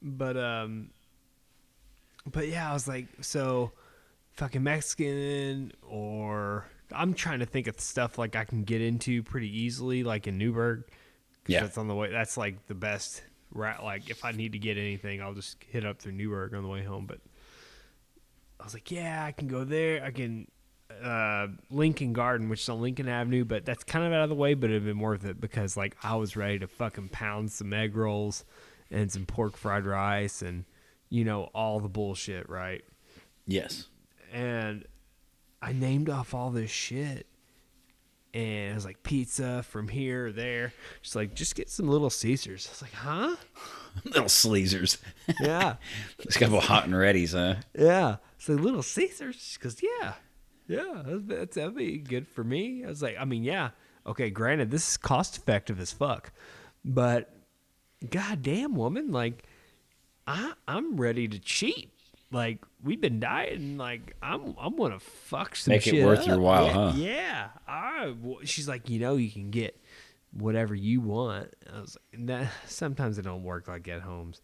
But 0.00 0.36
um 0.36 0.90
but 2.30 2.48
yeah, 2.48 2.70
I 2.70 2.72
was 2.72 2.88
like, 2.88 3.06
so 3.20 3.72
fucking 4.32 4.62
Mexican 4.62 5.72
or 5.82 6.66
I'm 6.92 7.14
trying 7.14 7.40
to 7.40 7.46
think 7.46 7.66
of 7.66 7.80
stuff 7.80 8.18
like 8.18 8.36
I 8.36 8.44
can 8.44 8.64
get 8.64 8.80
into 8.80 9.22
pretty 9.22 9.62
easily, 9.62 10.04
like 10.04 10.26
in 10.26 10.38
Newburgh. 10.38 10.84
Yeah. 11.46 11.60
That's 11.60 11.76
on 11.76 11.88
the 11.88 11.94
way 11.94 12.10
that's 12.10 12.36
like 12.36 12.66
the 12.66 12.74
best 12.74 13.22
route 13.54 13.82
like 13.82 14.10
if 14.10 14.24
I 14.24 14.32
need 14.32 14.52
to 14.52 14.58
get 14.58 14.76
anything, 14.76 15.22
I'll 15.22 15.34
just 15.34 15.56
hit 15.68 15.84
up 15.84 15.98
through 16.00 16.12
Newburgh 16.12 16.54
on 16.54 16.62
the 16.62 16.68
way 16.68 16.82
home. 16.82 17.06
But 17.06 17.20
I 18.60 18.64
was 18.64 18.74
like, 18.74 18.90
Yeah, 18.90 19.24
I 19.24 19.32
can 19.32 19.48
go 19.48 19.64
there. 19.64 20.04
I 20.04 20.10
can 20.10 20.48
uh 21.02 21.48
Lincoln 21.70 22.12
Garden, 22.12 22.48
which 22.48 22.60
is 22.62 22.68
on 22.68 22.80
Lincoln 22.80 23.08
Avenue, 23.08 23.44
but 23.44 23.64
that's 23.64 23.84
kind 23.84 24.04
of 24.04 24.12
out 24.12 24.24
of 24.24 24.28
the 24.28 24.34
way, 24.34 24.54
but 24.54 24.70
it'd 24.70 24.84
been 24.84 24.98
worth 24.98 25.24
it 25.24 25.40
because 25.40 25.76
like 25.76 25.96
I 26.02 26.16
was 26.16 26.36
ready 26.36 26.58
to 26.58 26.66
fucking 26.68 27.08
pound 27.08 27.50
some 27.52 27.72
egg 27.72 27.96
rolls 27.96 28.44
and 28.90 29.10
some 29.10 29.26
pork 29.26 29.56
fried 29.56 29.86
rice 29.86 30.42
and 30.42 30.64
you 31.08 31.24
know 31.24 31.44
all 31.54 31.80
the 31.80 31.88
bullshit, 31.88 32.48
right? 32.48 32.82
Yes. 33.46 33.88
And 34.32 34.84
I 35.62 35.72
named 35.72 36.10
off 36.10 36.34
all 36.34 36.50
this 36.50 36.70
shit. 36.70 37.26
And 38.34 38.72
it 38.72 38.74
was 38.74 38.84
like 38.84 39.02
pizza 39.02 39.62
from 39.62 39.88
here 39.88 40.26
or 40.26 40.32
there. 40.32 40.72
Just 41.02 41.16
like, 41.16 41.34
just 41.34 41.54
get 41.54 41.70
some 41.70 41.88
little 41.88 42.10
Caesars. 42.10 42.66
I 42.68 42.72
was 42.72 42.82
like, 42.82 42.92
huh? 42.92 43.36
Little 44.04 44.24
sleazers. 44.24 44.98
Yeah. 45.40 45.76
A 46.18 46.32
couple 46.32 46.60
hot 46.60 46.84
and 46.84 46.94
readies, 46.94 47.32
huh? 47.32 47.62
Yeah. 47.78 48.16
So 48.38 48.54
Little 48.54 48.82
Caesars. 48.82 49.36
She 49.38 49.58
goes, 49.60 49.80
yeah, 49.80 50.14
yeah, 50.66 51.02
that's, 51.04 51.22
that's 51.26 51.54
that'd 51.56 51.76
be 51.76 51.98
good 51.98 52.26
for 52.26 52.42
me. 52.42 52.84
I 52.84 52.88
was 52.88 53.02
like, 53.02 53.16
I 53.18 53.24
mean, 53.24 53.44
yeah, 53.44 53.70
okay. 54.06 54.30
Granted, 54.30 54.70
this 54.70 54.90
is 54.90 54.96
cost 54.96 55.36
effective 55.36 55.78
as 55.78 55.92
fuck, 55.92 56.32
but 56.84 57.34
goddamn, 58.10 58.74
woman, 58.74 59.12
like, 59.12 59.44
I 60.26 60.54
I'm 60.66 60.96
ready 60.96 61.28
to 61.28 61.38
cheat. 61.38 61.90
Like 62.34 62.64
we've 62.82 63.00
been 63.00 63.20
dieting. 63.20 63.78
Like 63.78 64.16
I'm 64.20 64.56
I'm 64.58 64.76
gonna 64.76 64.98
fuck 64.98 65.54
some 65.54 65.72
Make 65.72 65.86
it 65.86 66.04
worth 66.04 66.26
your 66.26 66.40
while, 66.40 66.66
yeah, 66.66 66.72
huh? 66.72 66.92
Yeah. 66.96 67.48
I, 67.68 68.14
she's 68.42 68.66
like, 68.68 68.90
you 68.90 68.98
know, 68.98 69.14
you 69.14 69.30
can 69.30 69.50
get 69.50 69.80
whatever 70.32 70.74
you 70.74 71.00
want. 71.00 71.54
I 71.72 71.80
was 71.80 71.96
like, 72.12 72.20
nah, 72.20 72.46
sometimes 72.66 73.18
it 73.18 73.22
don't 73.22 73.44
work 73.44 73.68
like 73.68 73.86
at 73.86 74.02
homes. 74.02 74.42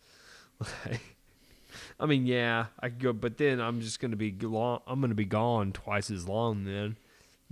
Like, 0.87 1.17
I 2.01 2.07
mean, 2.07 2.27
yeah, 2.27 2.67
I 2.79 2.91
could 2.91 3.01
go, 3.01 3.13
but 3.13 3.39
then 3.39 3.61
I'm 3.61 3.81
just 3.81 3.99
gonna 3.99 4.15
be 4.15 4.31
long. 4.41 4.83
I'm 4.87 5.01
gonna 5.01 5.15
be 5.17 5.25
gone 5.25 5.73
twice 5.73 6.13
as 6.13 6.29
long 6.29 6.63
then, 6.65 6.97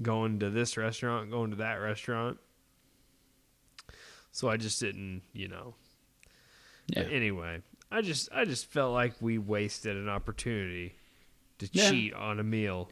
going 0.00 0.38
to 0.38 0.50
this 0.50 0.76
restaurant, 0.76 1.32
going 1.32 1.50
to 1.50 1.56
that 1.56 1.74
restaurant. 1.74 2.38
So 4.30 4.48
I 4.48 4.56
just 4.56 4.78
didn't, 4.78 5.22
you 5.32 5.48
know. 5.48 5.74
Yeah. 6.86 7.02
But 7.02 7.12
anyway, 7.12 7.62
I 7.90 8.02
just 8.02 8.28
I 8.34 8.44
just 8.44 8.66
felt 8.66 8.92
like 8.92 9.14
we 9.20 9.38
wasted 9.38 9.96
an 9.96 10.08
opportunity 10.08 10.94
to 11.58 11.68
Yeah. 11.72 11.90
cheat 11.90 12.14
on 12.14 12.38
a 12.38 12.44
meal. 12.44 12.90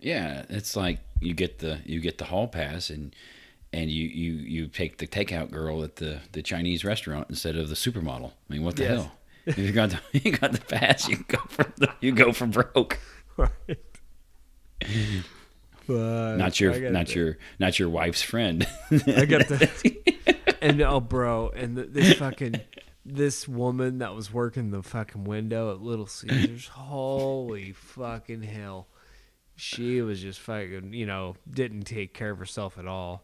Yeah, 0.00 0.44
it's 0.48 0.76
like 0.76 0.98
you 1.20 1.32
get 1.34 1.58
the 1.60 1.80
you 1.84 2.00
get 2.00 2.18
the 2.18 2.24
hall 2.26 2.48
pass 2.48 2.90
and 2.90 3.14
and 3.72 3.90
you 3.90 4.06
you 4.08 4.32
you 4.32 4.66
take 4.68 4.98
the 4.98 5.06
takeout 5.06 5.50
girl 5.50 5.82
at 5.84 5.96
the 5.96 6.20
the 6.32 6.42
Chinese 6.42 6.84
restaurant 6.84 7.26
instead 7.30 7.56
of 7.56 7.68
the 7.68 7.74
supermodel. 7.74 8.32
I 8.50 8.52
mean, 8.52 8.62
what 8.64 8.76
the 8.76 8.82
Yes. 8.82 8.92
hell? 9.02 9.12
If 9.46 9.58
you 9.58 9.72
got 9.72 9.90
the 9.90 10.00
you 10.18 10.32
got 10.36 10.52
the 10.52 10.60
pass, 10.60 11.08
you 11.08 11.24
go 11.28 11.38
for 11.48 11.64
the, 11.76 11.92
you 12.00 12.12
go 12.12 12.32
for 12.32 12.46
broke. 12.46 12.98
Right. 13.38 13.78
But 15.86 16.36
Not 16.36 16.58
your 16.58 16.90
not 16.90 17.06
the- 17.06 17.14
your 17.14 17.38
not 17.58 17.78
your 17.78 17.88
wife's 17.88 18.22
friend. 18.22 18.66
I 18.90 19.24
got 19.24 19.46
the 19.46 19.70
and 20.60 20.80
oh, 20.82 21.00
bro, 21.00 21.50
and 21.54 21.76
the, 21.76 21.84
this 21.84 22.14
fucking 22.14 22.60
this 23.08 23.46
woman 23.46 23.98
that 23.98 24.14
was 24.14 24.32
working 24.32 24.70
the 24.70 24.82
fucking 24.82 25.24
window 25.24 25.72
at 25.72 25.80
Little 25.80 26.06
Caesars. 26.06 26.68
holy 26.72 27.72
fucking 27.72 28.42
hell! 28.42 28.88
She 29.54 30.02
was 30.02 30.20
just 30.20 30.40
fucking, 30.40 30.92
you 30.92 31.06
know, 31.06 31.36
didn't 31.50 31.82
take 31.82 32.12
care 32.12 32.30
of 32.30 32.38
herself 32.38 32.78
at 32.78 32.86
all. 32.86 33.22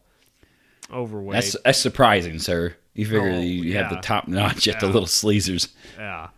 Overweight. 0.91 1.33
That's 1.33 1.55
that's 1.63 1.79
surprising, 1.79 2.39
sir. 2.39 2.75
You 2.93 3.05
figure 3.05 3.29
Oh, 3.31 3.39
you, 3.39 3.63
you 3.63 3.77
have 3.77 3.89
the 3.89 3.97
top 3.97 4.27
notch 4.27 4.67
at 4.67 4.79
the 4.79 4.87
little 4.87 5.07
sleazers. 5.07 5.69
Yeah. 5.97 6.29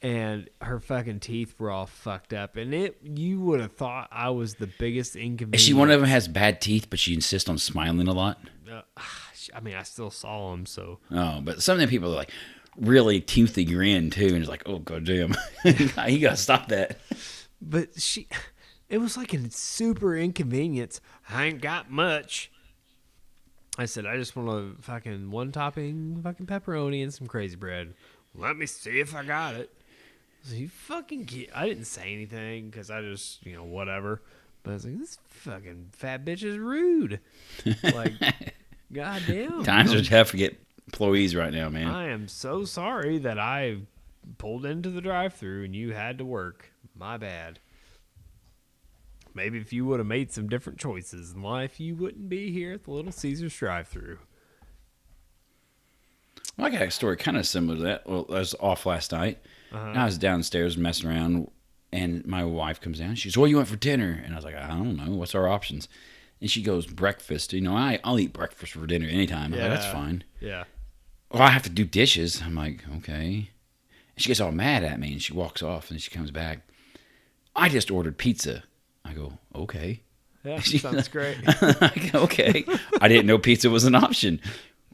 And 0.00 0.48
her 0.62 0.78
fucking 0.78 1.20
teeth 1.20 1.56
were 1.58 1.70
all 1.72 1.86
fucked 1.86 2.32
up, 2.32 2.56
and 2.56 2.72
it 2.72 2.98
you 3.02 3.40
would 3.40 3.60
have 3.60 3.72
thought 3.72 4.08
I 4.12 4.30
was 4.30 4.54
the 4.54 4.68
biggest 4.78 5.16
inconvenience. 5.16 5.60
Is 5.60 5.66
she 5.66 5.74
one 5.74 5.90
of 5.90 6.00
them 6.00 6.08
has 6.08 6.28
bad 6.28 6.60
teeth, 6.60 6.86
but 6.88 6.98
she 7.00 7.14
insists 7.14 7.48
on 7.48 7.58
smiling 7.58 8.06
a 8.06 8.12
lot? 8.12 8.38
Uh, 8.70 8.82
I 9.54 9.60
mean, 9.60 9.74
I 9.74 9.82
still 9.82 10.10
saw 10.10 10.52
them, 10.52 10.66
so 10.66 10.98
Oh, 11.10 11.40
but 11.42 11.62
some 11.62 11.74
of 11.74 11.80
the 11.80 11.86
people 11.88 12.12
are 12.12 12.16
like 12.16 12.30
really 12.78 13.20
toothy 13.20 13.64
grin 13.64 14.10
too, 14.10 14.26
and 14.28 14.38
he's 14.38 14.48
like, 14.48 14.62
oh 14.66 14.78
god 14.78 15.04
damn, 15.04 15.34
you 15.64 16.18
gotta 16.18 16.36
stop 16.36 16.68
that. 16.68 16.98
but 17.60 18.00
she 18.00 18.26
it 18.88 18.98
was 18.98 19.16
like 19.16 19.34
a 19.34 19.50
super 19.50 20.16
inconvenience. 20.16 21.00
I 21.28 21.46
ain't 21.46 21.60
got 21.60 21.90
much. 21.90 22.50
I 23.80 23.84
said 23.84 24.06
i 24.06 24.16
just 24.16 24.34
want 24.34 24.48
a 24.48 24.82
fucking 24.82 25.30
one 25.30 25.52
topping 25.52 26.20
fucking 26.22 26.46
pepperoni 26.46 27.02
and 27.02 27.14
some 27.14 27.28
crazy 27.28 27.54
bread. 27.54 27.94
Let 28.34 28.56
me 28.56 28.66
see 28.66 28.98
if 28.98 29.14
i 29.14 29.22
got 29.22 29.54
it. 29.54 29.72
So 30.42 30.56
you 30.56 30.68
fucking 30.68 31.24
get 31.24 31.50
i 31.54 31.68
didn't 31.68 31.84
say 31.84 32.12
anything 32.12 32.70
because 32.70 32.90
i 32.90 33.00
just 33.00 33.46
you 33.46 33.54
know 33.54 33.64
whatever. 33.64 34.20
But 34.64 34.70
i 34.72 34.74
was 34.74 34.84
like 34.84 34.98
this 34.98 35.18
fucking 35.28 35.90
fat 35.92 36.24
bitch 36.24 36.42
is 36.42 36.58
rude. 36.58 37.20
Like 37.84 38.14
goddamn. 38.92 39.62
Times 39.62 39.94
are 39.94 40.02
tough 40.02 40.32
to 40.32 40.36
get 40.36 40.58
employees 40.88 41.36
right 41.36 41.52
now, 41.52 41.68
man. 41.68 41.88
I 41.88 42.08
am 42.08 42.28
so 42.28 42.64
sorry 42.64 43.18
that 43.18 43.38
I 43.38 43.78
pulled 44.38 44.64
into 44.64 44.90
the 44.90 45.00
drive-through 45.00 45.64
and 45.64 45.76
you 45.76 45.92
had 45.92 46.18
to 46.18 46.24
work. 46.24 46.72
My 46.96 47.16
bad. 47.16 47.60
Maybe 49.34 49.58
if 49.58 49.72
you 49.72 49.84
would 49.84 50.00
have 50.00 50.06
made 50.06 50.32
some 50.32 50.48
different 50.48 50.78
choices 50.78 51.32
in 51.32 51.42
life, 51.42 51.78
you 51.78 51.94
wouldn't 51.94 52.28
be 52.28 52.50
here 52.50 52.72
at 52.72 52.84
the 52.84 52.90
Little 52.90 53.12
Caesars 53.12 53.54
drive-through. 53.54 54.18
I 56.58 56.70
got 56.70 56.82
a 56.82 56.90
story 56.90 57.16
kind 57.16 57.36
of 57.36 57.46
similar 57.46 57.76
to 57.76 57.82
that. 57.82 58.08
Well, 58.08 58.26
I 58.30 58.40
was 58.40 58.54
off 58.58 58.84
last 58.86 59.12
night. 59.12 59.38
Uh-huh. 59.70 59.88
And 59.90 59.98
I 59.98 60.06
was 60.06 60.18
downstairs 60.18 60.76
messing 60.76 61.08
around, 61.08 61.50
and 61.92 62.26
my 62.26 62.42
wife 62.42 62.80
comes 62.80 62.98
down. 62.98 63.14
She 63.14 63.28
goes, 63.28 63.36
"What 63.36 63.50
you 63.50 63.56
want 63.56 63.68
for 63.68 63.76
dinner?" 63.76 64.20
And 64.24 64.32
I 64.32 64.36
was 64.36 64.44
like, 64.44 64.56
"I 64.56 64.66
don't 64.66 64.96
know. 64.96 65.14
What's 65.14 65.34
our 65.34 65.46
options?" 65.46 65.88
And 66.40 66.50
she 66.50 66.62
goes, 66.62 66.86
"Breakfast. 66.86 67.52
You 67.52 67.60
know, 67.60 67.76
I 67.76 68.00
I'll 68.02 68.18
eat 68.18 68.32
breakfast 68.32 68.72
for 68.72 68.86
dinner 68.86 69.06
anytime." 69.06 69.52
I'm 69.52 69.60
like, 69.60 69.70
"That's 69.70 69.92
fine." 69.92 70.24
Yeah. 70.40 70.64
Well, 71.30 71.42
I 71.42 71.50
have 71.50 71.62
to 71.64 71.70
do 71.70 71.84
dishes. 71.84 72.42
I'm 72.44 72.54
like, 72.54 72.84
"Okay." 72.98 73.50
And 74.14 74.22
she 74.22 74.28
gets 74.28 74.40
all 74.40 74.52
mad 74.52 74.84
at 74.84 74.98
me, 74.98 75.12
and 75.12 75.22
she 75.22 75.32
walks 75.32 75.62
off, 75.62 75.90
and 75.90 76.00
she 76.00 76.10
comes 76.10 76.30
back. 76.30 76.60
I 77.54 77.68
just 77.68 77.90
ordered 77.90 78.18
pizza. 78.18 78.64
I 79.04 79.12
go, 79.12 79.38
"Okay." 79.54 80.02
Yeah, 80.44 80.60
sounds 80.60 81.08
great. 81.08 81.36
I 81.46 82.10
go, 82.12 82.20
okay. 82.20 82.64
I 83.00 83.08
didn't 83.08 83.26
know 83.26 83.38
pizza 83.38 83.68
was 83.68 83.84
an 83.84 83.94
option. 83.94 84.40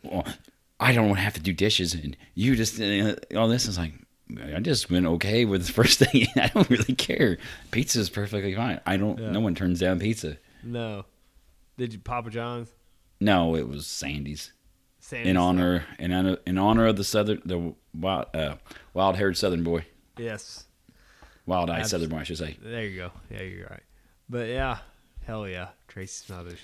Well, 0.02 0.26
I 0.80 0.92
don't 0.92 1.16
have 1.16 1.34
to 1.34 1.40
do 1.40 1.52
dishes, 1.52 1.94
and 1.94 2.16
you 2.34 2.56
just 2.56 2.80
uh, 2.80 3.16
all 3.36 3.48
this 3.48 3.66
is 3.66 3.78
like. 3.78 3.92
I 4.42 4.58
just 4.60 4.90
went 4.90 5.04
okay 5.06 5.44
with 5.44 5.66
the 5.66 5.72
first 5.80 5.98
thing. 5.98 6.26
I 6.36 6.48
don't 6.48 6.68
really 6.70 6.94
care. 6.94 7.36
Pizza 7.70 8.00
is 8.00 8.08
perfectly 8.08 8.54
fine. 8.54 8.80
I 8.86 8.96
don't. 8.96 9.18
Yeah. 9.18 9.30
No 9.30 9.40
one 9.40 9.54
turns 9.54 9.80
down 9.80 10.00
pizza. 10.00 10.38
No. 10.62 11.04
Did 11.76 11.92
you 11.92 11.98
Papa 11.98 12.30
John's? 12.30 12.70
No, 13.20 13.54
it 13.54 13.68
was 13.68 13.86
Sandy's 13.86 14.52
In 15.12 15.36
honor 15.36 15.84
in 15.98 16.12
in 16.46 16.58
honor 16.58 16.86
of 16.86 16.96
the 16.96 17.04
southern 17.04 17.42
the 17.44 17.74
wild 17.94 18.26
uh, 18.34 18.54
wild 18.94 19.16
haired 19.16 19.36
southern 19.36 19.62
boy, 19.62 19.84
Yes. 20.16 20.64
wild 21.46 21.70
eyed 21.70 21.86
southern 21.86 22.08
boy, 22.08 22.18
I 22.18 22.22
should 22.24 22.38
say. 22.38 22.56
There 22.62 22.84
you 22.84 22.96
go. 22.96 23.10
Yeah, 23.30 23.42
you're 23.42 23.66
right. 23.68 23.82
But 24.28 24.48
yeah, 24.48 24.78
hell 25.26 25.46
yeah. 25.46 25.68
Tracy 25.88 26.24
Smothers. 26.26 26.58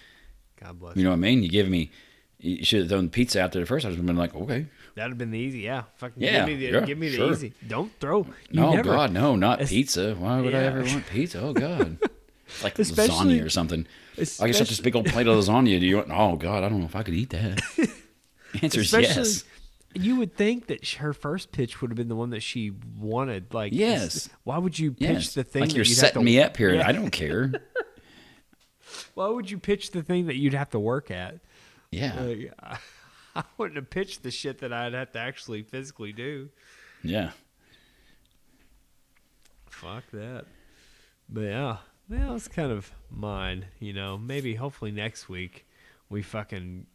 God 0.61 0.78
bless 0.80 0.97
You 0.97 1.05
know 1.05 1.11
what 1.11 1.16
I 1.16 1.20
mean? 1.20 1.43
You 1.43 1.49
give 1.51 1.68
me. 1.68 1.91
You 2.38 2.64
should 2.64 2.80
have 2.80 2.88
thrown 2.88 3.05
the 3.05 3.11
pizza 3.11 3.41
out 3.43 3.53
there 3.53 3.66
first. 3.66 3.84
I 3.84 3.91
would 3.91 3.99
have 3.99 4.07
been 4.07 4.16
like, 4.16 4.34
okay. 4.34 4.64
That'd 4.95 5.11
have 5.12 5.18
been 5.18 5.30
the 5.30 5.38
easy. 5.38 5.59
Yeah. 5.61 5.82
Fucking 5.97 6.22
Yeah, 6.22 6.47
give 6.47 6.47
me 6.47 6.57
the 6.66 6.72
yeah, 6.72 6.80
give 6.86 6.99
me 6.99 7.09
the 7.11 7.16
sure. 7.16 7.32
easy. 7.32 7.53
Don't 7.68 7.93
throw. 8.01 8.20
You 8.51 8.61
No, 8.61 8.72
never, 8.72 8.91
God, 8.91 9.12
no, 9.12 9.36
not 9.36 9.61
pizza. 9.61 10.14
Why 10.14 10.41
would 10.41 10.55
I 10.55 10.62
ever 10.64 10.82
want 10.82 11.07
pizza? 11.07 11.41
Oh 11.41 11.53
God, 11.53 11.99
like 12.62 12.78
Especially- 12.78 13.38
lasagna 13.41 13.45
or 13.45 13.51
something. 13.51 13.86
I 14.16 14.22
just 14.24 14.41
got 14.41 14.68
this 14.68 14.80
big 14.80 14.97
old 14.97 15.07
plate 15.07 15.26
of 15.26 15.36
lasagna. 15.36 15.78
Do 15.78 15.86
you 15.86 15.97
want? 15.97 16.11
Oh 16.11 16.36
God, 16.36 16.64
I 16.64 16.68
don't 16.70 16.80
know 16.80 16.86
if 16.86 16.97
I 16.97 17.03
could 17.03 17.14
eat 17.14 17.30
that. 17.30 17.61
Answer 18.63 18.81
is 18.81 18.93
yes. 18.93 19.45
you 19.95 20.17
would 20.17 20.35
think 20.37 20.67
that 20.69 20.87
her 20.95 21.13
first 21.13 21.53
pitch 21.53 21.81
would 21.81 21.91
have 21.91 21.97
been 21.97 22.09
the 22.09 22.17
one 22.17 22.31
that 22.31 22.43
she 22.43 22.73
wanted. 22.99 23.53
Like, 23.55 23.73
Yes. 23.73 24.29
Why 24.45 24.59
would 24.59 24.79
you 24.79 24.93
pitch 24.93 25.01
Yes, 25.11 25.35
the 25.35 25.45
thing 25.45 25.61
like 25.61 25.71
that 25.71 25.77
you're 25.77 25.85
you'd 25.85 25.95
setting 25.95 26.15
have 26.15 26.21
to, 26.21 26.25
me 26.25 26.43
up 26.43 26.57
here. 26.57 26.75
Yeah. 26.75 26.89
I 26.89 26.93
don't 26.93 27.11
care. 27.11 27.53
Why 29.15 29.29
would 29.29 29.51
you 29.51 29.59
pitch 29.59 29.91
the 29.93 30.03
thing 30.03 30.27
that 30.27 30.37
you'd 30.37 30.55
have 30.55 30.71
to 30.71 30.79
work 30.81 31.11
at? 31.11 31.39
Yeah, 31.91 32.21
Like, 32.21 32.53
I 33.37 33.43
wouldn't 33.59 33.77
have 33.77 33.91
pitched 33.91 34.23
the 34.23 34.31
shit 34.31 34.59
that 34.61 34.73
I'd 34.73 34.93
have 34.95 35.13
to 35.13 35.19
actually 35.19 35.63
physically 35.63 36.13
do. 36.13 36.49
yeah. 37.03 37.31
Fuck 39.69 40.05
that. 40.13 40.45
But 41.29 41.41
yeah, 41.43 41.77
Well, 42.09 42.35
it's 42.35 42.49
kind 42.49 42.73
of 42.73 42.91
mine, 43.11 43.67
you 43.79 43.93
know. 43.93 44.19
Maybe, 44.19 44.55
hopefully, 44.57 44.91
next 44.91 45.29
week 45.29 45.67
we 46.09 46.23
fucking 46.23 46.87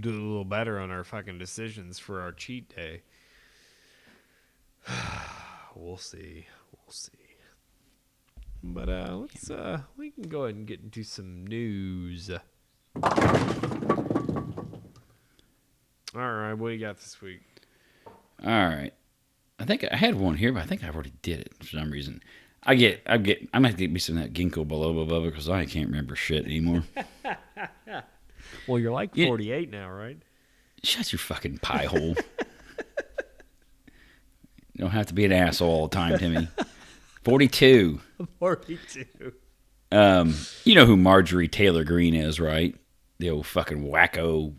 do 0.00 0.10
a 0.10 0.12
little 0.12 0.44
better 0.44 0.78
on 0.78 0.90
our 0.90 1.04
fucking 1.04 1.38
decisions 1.38 1.98
for 1.98 2.20
our 2.20 2.32
cheat 2.32 2.74
day. 2.74 3.02
we'll 5.74 5.96
see. 5.96 6.46
We'll 6.72 6.92
see. 6.92 7.12
But 8.62 8.88
uh, 8.88 9.16
let's 9.16 9.50
uh, 9.50 9.80
we 9.96 10.10
can 10.10 10.24
go 10.24 10.44
ahead 10.44 10.56
and 10.56 10.66
get 10.66 10.80
into 10.80 11.02
some 11.02 11.46
news. 11.46 12.30
All 12.30 12.40
right, 16.14 16.54
what 16.54 16.68
do 16.68 16.74
you 16.74 16.80
got 16.80 16.96
this 16.96 17.20
week? 17.20 17.42
All 18.06 18.50
right. 18.50 18.92
I 19.58 19.64
think 19.64 19.84
I 19.90 19.96
had 19.96 20.14
one 20.14 20.36
here, 20.36 20.52
but 20.52 20.62
I 20.62 20.66
think 20.66 20.82
I 20.82 20.88
already 20.88 21.12
did 21.22 21.40
it 21.40 21.52
for 21.58 21.66
some 21.66 21.90
reason. 21.90 22.22
I 22.62 22.74
get, 22.74 23.02
I 23.06 23.18
get, 23.18 23.40
I'm 23.52 23.62
gonna 23.62 23.68
have 23.68 23.76
to 23.76 23.82
get 23.82 23.92
me 23.92 24.00
some 24.00 24.16
of 24.16 24.22
that 24.22 24.32
ginkgo 24.32 24.66
biloba 24.66 25.06
bubba 25.06 25.30
because 25.30 25.48
I 25.48 25.66
can't 25.66 25.88
remember 25.88 26.16
shit 26.16 26.46
anymore. 26.46 26.84
Well, 28.66 28.78
you're 28.78 28.92
like 28.92 29.10
Yeah. 29.14 29.26
48 29.28 29.70
now, 29.70 29.90
right? 29.90 30.18
Shut 30.82 31.12
your 31.12 31.18
fucking 31.18 31.58
pie 31.58 31.84
hole. 31.86 32.14
you 34.74 34.78
don't 34.78 34.90
have 34.90 35.06
to 35.06 35.14
be 35.14 35.24
an 35.24 35.32
asshole 35.32 35.70
all 35.70 35.88
the 35.88 35.94
time, 35.96 36.18
Timmy. 36.18 36.48
Forty-two. 37.22 38.00
42. 38.38 39.32
Um, 39.92 40.34
you 40.64 40.74
know 40.74 40.84
who 40.86 40.96
Marjorie 40.96 41.48
Taylor 41.48 41.84
Greene 41.84 42.14
is, 42.14 42.40
right? 42.40 42.74
The 43.18 43.30
old 43.30 43.46
fucking 43.46 43.84
wacko 43.84 44.54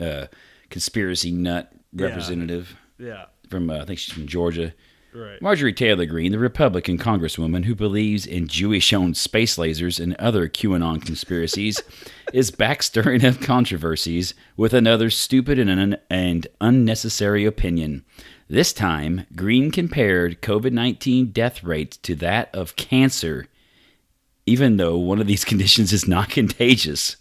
uh, 0.00 0.26
conspiracy 0.70 1.30
nut 1.30 1.70
Yeah. 1.92 2.06
representative 2.06 2.74
Yeah, 2.98 3.26
from, 3.50 3.68
uh, 3.70 3.82
I 3.82 3.84
think 3.84 3.98
she's 3.98 4.14
from 4.14 4.26
Georgia. 4.26 4.72
Right. 5.14 5.42
Marjorie 5.42 5.74
Taylor 5.74 6.06
Greene, 6.06 6.32
the 6.32 6.38
Republican 6.38 6.96
congresswoman 6.96 7.66
who 7.66 7.74
believes 7.74 8.24
in 8.24 8.48
Jewish 8.48 8.92
owned 8.94 9.16
space 9.16 9.58
lasers 9.58 10.00
and 10.00 10.14
other 10.16 10.48
QAnon 10.48 11.04
conspiracies, 11.04 11.82
is 12.32 12.50
back 12.50 12.82
stirring 12.82 13.24
up 13.24 13.40
controversies 13.40 14.32
with 14.56 14.72
another 14.72 15.10
stupid 15.10 15.58
and, 15.58 15.68
un- 15.68 15.98
and 16.08 16.46
unnecessary 16.62 17.44
opinion. 17.44 18.04
This 18.48 18.72
time, 18.72 19.26
Greene 19.36 19.70
compared 19.70 20.40
COVID 20.40 20.72
19 20.72 21.26
death 21.26 21.62
rates 21.62 21.98
to 21.98 22.14
that 22.16 22.54
of 22.54 22.76
cancer, 22.76 23.48
even 24.46 24.78
though 24.78 24.96
one 24.96 25.20
of 25.20 25.26
these 25.26 25.44
conditions 25.46 25.92
is 25.92 26.08
not 26.08 26.30
contagious. 26.30 27.16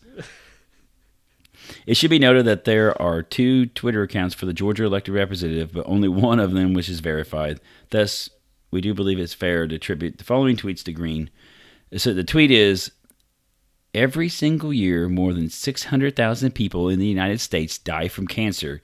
It 1.85 1.95
should 1.95 2.09
be 2.09 2.19
noted 2.19 2.45
that 2.45 2.65
there 2.65 2.99
are 3.01 3.23
two 3.23 3.65
Twitter 3.67 4.03
accounts 4.03 4.35
for 4.35 4.45
the 4.45 4.53
Georgia 4.53 4.85
elected 4.85 5.13
representative, 5.13 5.73
but 5.73 5.87
only 5.87 6.07
one 6.07 6.39
of 6.39 6.51
them 6.51 6.73
which 6.73 6.89
is 6.89 6.99
verified. 6.99 7.59
Thus, 7.89 8.29
we 8.69 8.81
do 8.81 8.93
believe 8.93 9.19
it's 9.19 9.33
fair 9.33 9.67
to 9.67 9.75
attribute 9.75 10.17
the 10.17 10.23
following 10.23 10.55
tweets 10.55 10.83
to 10.83 10.93
Greene. 10.93 11.29
So 11.97 12.13
the 12.13 12.23
tweet 12.23 12.51
is 12.51 12.91
Every 13.93 14.29
single 14.29 14.71
year, 14.71 15.09
more 15.09 15.33
than 15.33 15.49
600,000 15.49 16.51
people 16.51 16.87
in 16.87 16.97
the 16.97 17.07
United 17.07 17.41
States 17.41 17.77
die 17.77 18.07
from 18.07 18.25
cancer. 18.25 18.81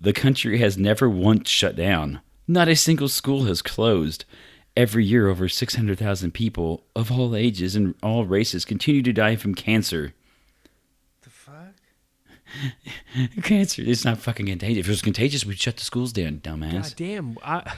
The 0.00 0.12
country 0.12 0.58
has 0.58 0.78
never 0.78 1.10
once 1.10 1.48
shut 1.50 1.74
down. 1.74 2.20
Not 2.46 2.68
a 2.68 2.76
single 2.76 3.08
school 3.08 3.44
has 3.44 3.60
closed. 3.60 4.24
Every 4.76 5.04
year, 5.04 5.26
over 5.26 5.48
600,000 5.48 6.30
people 6.32 6.84
of 6.94 7.10
all 7.10 7.34
ages 7.34 7.74
and 7.74 7.96
all 8.04 8.24
races 8.24 8.64
continue 8.64 9.02
to 9.02 9.12
die 9.12 9.34
from 9.34 9.56
cancer. 9.56 10.14
Cancer. 13.42 13.82
It's 13.84 14.04
not 14.04 14.18
fucking 14.18 14.46
contagious. 14.46 14.80
If 14.80 14.86
it 14.86 14.90
was 14.92 15.02
contagious, 15.02 15.44
we'd 15.44 15.58
shut 15.58 15.76
the 15.76 15.84
schools 15.84 16.12
down, 16.12 16.40
God 16.42 16.60
dumbass. 16.60 16.94
damn. 16.96 17.36
I, 17.44 17.72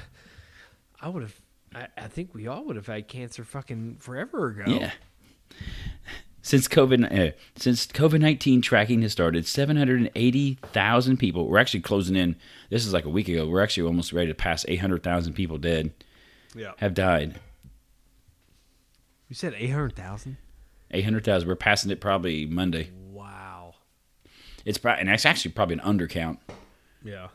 I 1.01 1.09
would 1.09 1.23
have. 1.23 1.41
I, 1.75 1.87
I 1.97 2.09
think 2.09 2.35
we 2.35 2.47
all 2.47 2.65
would 2.65 2.77
have 2.77 2.87
had 2.87 3.09
cancer 3.09 3.45
fucking 3.45 3.97
forever 4.01 4.49
ago. 4.49 4.65
Yeah. 4.67 4.91
Since 6.43 6.67
COVID, 6.69 7.31
uh, 7.31 7.33
since 7.57 7.87
COVID 7.89 8.21
nineteen 8.21 8.63
tracking 8.63 9.03
has 9.03 9.13
started, 9.13 9.47
seven 9.47 9.77
hundred 9.77 10.01
and 10.01 10.11
eighty 10.15 10.59
thousand 10.73 11.19
people. 11.19 11.47
We're 11.47 11.59
actually 11.59 11.81
closing 11.81 12.17
in. 12.17 12.37
This 12.71 12.87
is 12.87 12.93
like 12.95 13.05
a 13.05 13.11
week 13.11 13.29
ago. 13.29 13.47
We're 13.47 13.63
actually 13.63 13.87
almost 13.87 14.13
ready 14.15 14.29
to 14.29 14.35
pass 14.35 14.65
eight 14.69 14.77
hundred 14.81 15.03
thousand 15.03 15.35
people 15.35 15.59
dead 15.59 15.93
Yeah. 16.55 16.73
have 16.79 16.95
died. 16.95 17.39
You 19.29 19.35
said 19.35 19.53
800,000? 19.59 20.39
Eight 20.91 21.05
hundred 21.05 21.23
thousand. 21.25 21.49
We're 21.49 21.55
passing 21.57 21.91
it 21.91 22.01
probably 22.01 22.47
Monday. 22.47 22.89
It's 24.69 24.77
probably 24.77 25.01
and 25.01 25.09
that's 25.09 25.25
actually 25.25 25.53
probably 25.53 25.79
an 25.79 25.81
undercount. 25.81 26.37
Yeah. 27.03 27.29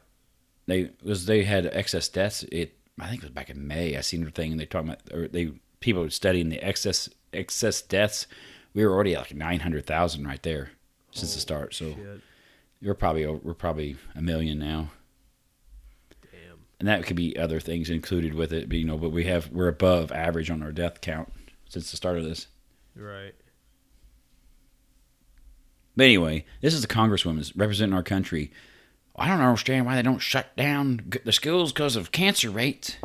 They 0.67 0.91
was 1.03 1.25
they 1.25 1.43
had 1.43 1.65
excess 1.65 2.07
deaths. 2.07 2.43
It 2.51 2.77
I 2.99 3.09
think 3.09 3.23
it 3.23 3.25
was 3.25 3.31
back 3.31 3.49
in 3.49 3.65
May. 3.67 3.97
I 3.97 4.01
seen 4.01 4.25
a 4.25 4.29
thing 4.29 4.51
and 4.51 4.61
they 4.61 4.67
talking 4.67 4.89
about 4.89 5.01
or 5.11 5.27
they 5.27 5.53
people 5.79 6.03
were 6.03 6.11
studying 6.11 6.49
the 6.49 6.63
excess 6.63 7.09
excess 7.34 7.81
deaths. 7.81 8.27
We 8.75 8.86
were 8.86 8.93
already 8.93 9.15
at 9.15 9.21
like 9.21 9.34
nine 9.34 9.61
hundred 9.61 9.88
thousand 9.88 10.27
right 10.27 10.43
there 10.43 10.73
since 11.09 11.34
the 11.34 11.39
start. 11.39 11.73
So 11.73 11.95
Shit. 11.95 12.21
we're 12.84 12.93
probably 12.93 13.25
we're 13.25 13.55
probably 13.55 13.95
a 14.15 14.21
million 14.21 14.59
now, 14.59 14.91
Damn. 16.31 16.59
and 16.79 16.88
that 16.88 17.03
could 17.03 17.15
be 17.15 17.36
other 17.36 17.59
things 17.59 17.89
included 17.89 18.36
with 18.36 18.53
it. 18.53 18.69
But 18.69 18.77
you 18.77 18.86
know, 18.86 18.99
but 18.99 19.09
we 19.09 19.23
have 19.23 19.49
we're 19.49 19.69
above 19.69 20.11
average 20.11 20.51
on 20.51 20.61
our 20.61 20.71
death 20.71 21.01
count 21.01 21.34
since 21.67 21.89
the 21.89 21.97
start 21.97 22.19
of 22.19 22.25
this. 22.25 22.45
Right. 22.95 23.34
But 25.95 26.03
anyway, 26.05 26.45
this 26.61 26.73
is 26.73 26.81
the 26.81 26.87
congresswoman 26.87 27.51
representing 27.55 27.93
our 27.93 28.03
country. 28.03 28.51
I 29.15 29.27
don't 29.27 29.41
understand 29.41 29.85
why 29.85 29.95
they 29.95 30.01
don't 30.01 30.19
shut 30.19 30.55
down 30.55 31.11
the 31.23 31.31
schools 31.31 31.71
because 31.71 31.95
of 31.95 32.11
cancer 32.11 32.49
rates. 32.49 32.97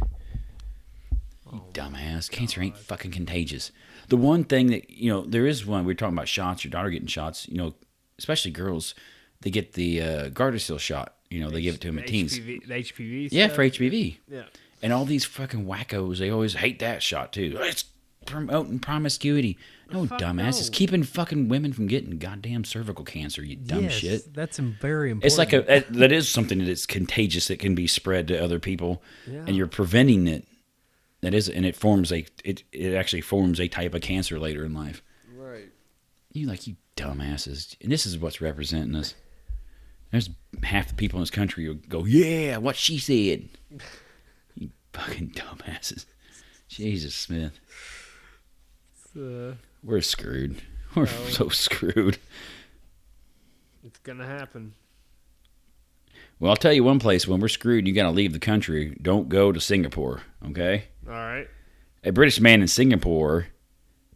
You 1.53 1.62
dumbass. 1.72 2.30
Cancer 2.30 2.62
ain't 2.62 2.76
fucking 2.76 3.11
contagious. 3.11 3.72
The 4.09 4.16
one 4.16 4.45
thing 4.45 4.68
that, 4.68 4.89
you 4.91 5.11
know, 5.11 5.22
there 5.22 5.47
is 5.47 5.66
one, 5.66 5.84
we 5.84 5.93
are 5.93 5.97
talking 5.97 6.14
about 6.16 6.28
shots, 6.28 6.64
your 6.64 6.70
daughter 6.70 6.91
getting 6.91 7.09
shots, 7.09 7.47
you 7.49 7.59
know, 7.59 7.74
especially 8.18 8.51
girls, 8.51 8.95
they 9.43 9.51
get 9.51 9.74
the 9.74 10.01
uh, 10.03 10.28
Gardasil 10.30 10.78
shot. 10.78 11.14
You 11.30 11.41
know, 11.41 11.51
they 11.51 11.61
give 11.61 11.74
it 11.74 11.80
to 11.82 11.89
them 11.89 11.99
at 11.99 12.07
teens. 12.07 12.39
HPV, 12.39 12.66
the 12.66 12.74
HPV 12.74 13.28
Yeah, 13.30 13.45
stuff? 13.47 13.57
for 13.57 13.64
HPV. 13.68 14.16
Yeah. 14.30 14.43
And 14.82 14.93
all 14.95 15.05
these 15.05 15.26
fucking 15.26 15.66
wackos, 15.66 16.18
they 16.18 16.30
always 16.30 16.55
hate 16.55 16.78
that 16.78 17.03
shot 17.03 17.32
too. 17.34 17.59
It's 17.61 17.84
promoting 18.27 18.79
promiscuity. 18.79 19.57
No, 19.91 20.07
Fuck 20.07 20.21
dumbass. 20.21 20.61
It's 20.61 20.71
no. 20.71 20.77
keeping 20.77 21.03
fucking 21.03 21.49
women 21.49 21.73
from 21.73 21.87
getting 21.87 22.19
goddamn 22.19 22.64
cervical 22.64 23.05
cancer, 23.05 23.43
you 23.43 23.57
dumb 23.57 23.85
Yes, 23.85 23.93
shit. 23.95 24.35
That's 24.35 24.59
very 24.59 25.11
important. 25.11 25.25
It's 25.27 25.39
like 25.39 25.53
a 25.55 25.62
that- 25.62 25.93
that 25.95 26.12
is 26.12 26.29
something 26.29 26.59
that 26.59 26.69
is 26.69 26.85
contagious 26.85 27.49
that 27.49 27.59
can 27.59 27.75
be 27.75 27.87
spread 27.87 28.29
to 28.29 28.43
other 28.43 28.59
people, 28.59 29.03
Yeah. 29.27 29.45
and 29.47 29.57
you're 29.57 29.66
preventing 29.66 30.29
it. 30.29 30.47
That 31.23 31.35
is, 31.35 31.49
and 31.49 31.64
it 31.66 31.75
forms 31.75 32.12
a 32.12 32.27
it 32.45 32.62
it 32.71 32.95
actually 32.95 33.23
forms 33.23 33.59
a 33.61 33.66
type 33.69 33.95
of 33.95 34.03
cancer 34.03 34.39
later 34.39 34.64
in 34.64 34.75
life. 34.75 35.03
Right. 35.35 35.71
You 36.33 36.47
like 36.47 36.66
you 36.66 36.77
dumbasses, 36.97 37.77
and 37.81 37.91
this 37.91 38.05
is 38.07 38.19
what's 38.19 38.41
representing 38.41 38.95
us. 38.95 39.14
There's 40.12 40.31
half 40.62 40.89
the 40.89 40.95
people 40.95 41.19
in 41.19 41.23
this 41.23 41.31
country 41.31 41.64
who 41.64 41.75
go, 41.75 42.05
"Yeah, 42.05 42.59
what 42.59 42.77
she 42.77 42.99
said." 42.99 43.49
you 44.55 44.71
fucking 44.93 45.31
dumbasses. 45.31 46.05
Jesus 46.69 47.14
Smith, 47.14 47.59
Uh, 49.19 49.55
we're 49.83 50.01
screwed. 50.01 50.62
We're 50.95 51.07
so 51.07 51.49
screwed. 51.51 52.19
it's 53.85 53.99
going 54.01 54.19
to 54.19 54.25
happen. 54.25 54.73
Well, 56.41 56.51
I'll 56.51 56.57
tell 56.57 56.73
you 56.73 56.83
one 56.83 56.99
place 56.99 57.29
when 57.29 57.41
we're 57.41 57.49
screwed, 57.49 57.87
you 57.87 57.93
got 57.95 58.05
to 58.05 58.11
leave 58.11 58.33
the 58.33 58.39
country. 58.39 58.97
Don't 59.03 59.29
go 59.29 59.53
to 59.53 59.61
Singapore, 59.61 60.23
okay? 60.47 60.85
All 61.07 61.12
right. 61.12 61.47
A 62.05 62.11
British 62.11 62.41
man 62.41 62.62
in 62.62 62.69
Singapore 62.69 63.49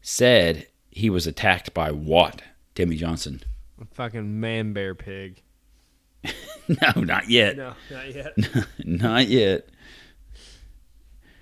said 0.00 0.66
he 0.90 1.10
was 1.10 1.26
attacked 1.26 1.74
by 1.74 1.90
what? 1.90 2.42
Timmy 2.74 2.96
Johnson. 2.96 3.42
A 3.80 3.84
fucking 3.84 4.40
man 4.40 4.72
bear 4.72 4.94
pig. 4.94 5.42
no, 6.68 7.00
not 7.02 7.28
yet. 7.28 7.56
No, 7.56 7.74
not 7.90 8.14
yet. 8.14 8.36
not 8.84 9.28
yet. 9.28 9.68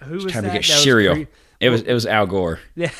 Who 0.02 0.14
was 0.14 0.32
Trying 0.32 0.44
that? 0.44 0.48
to 0.54 0.58
get 0.58 0.66
That 0.66 0.74
was 0.74 0.82
cereal. 0.82 1.26
It 1.60 1.68
was 1.68 1.82
it 1.82 1.92
was 1.92 2.06
Al 2.06 2.26
Gore. 2.26 2.58
Yeah. 2.74 2.90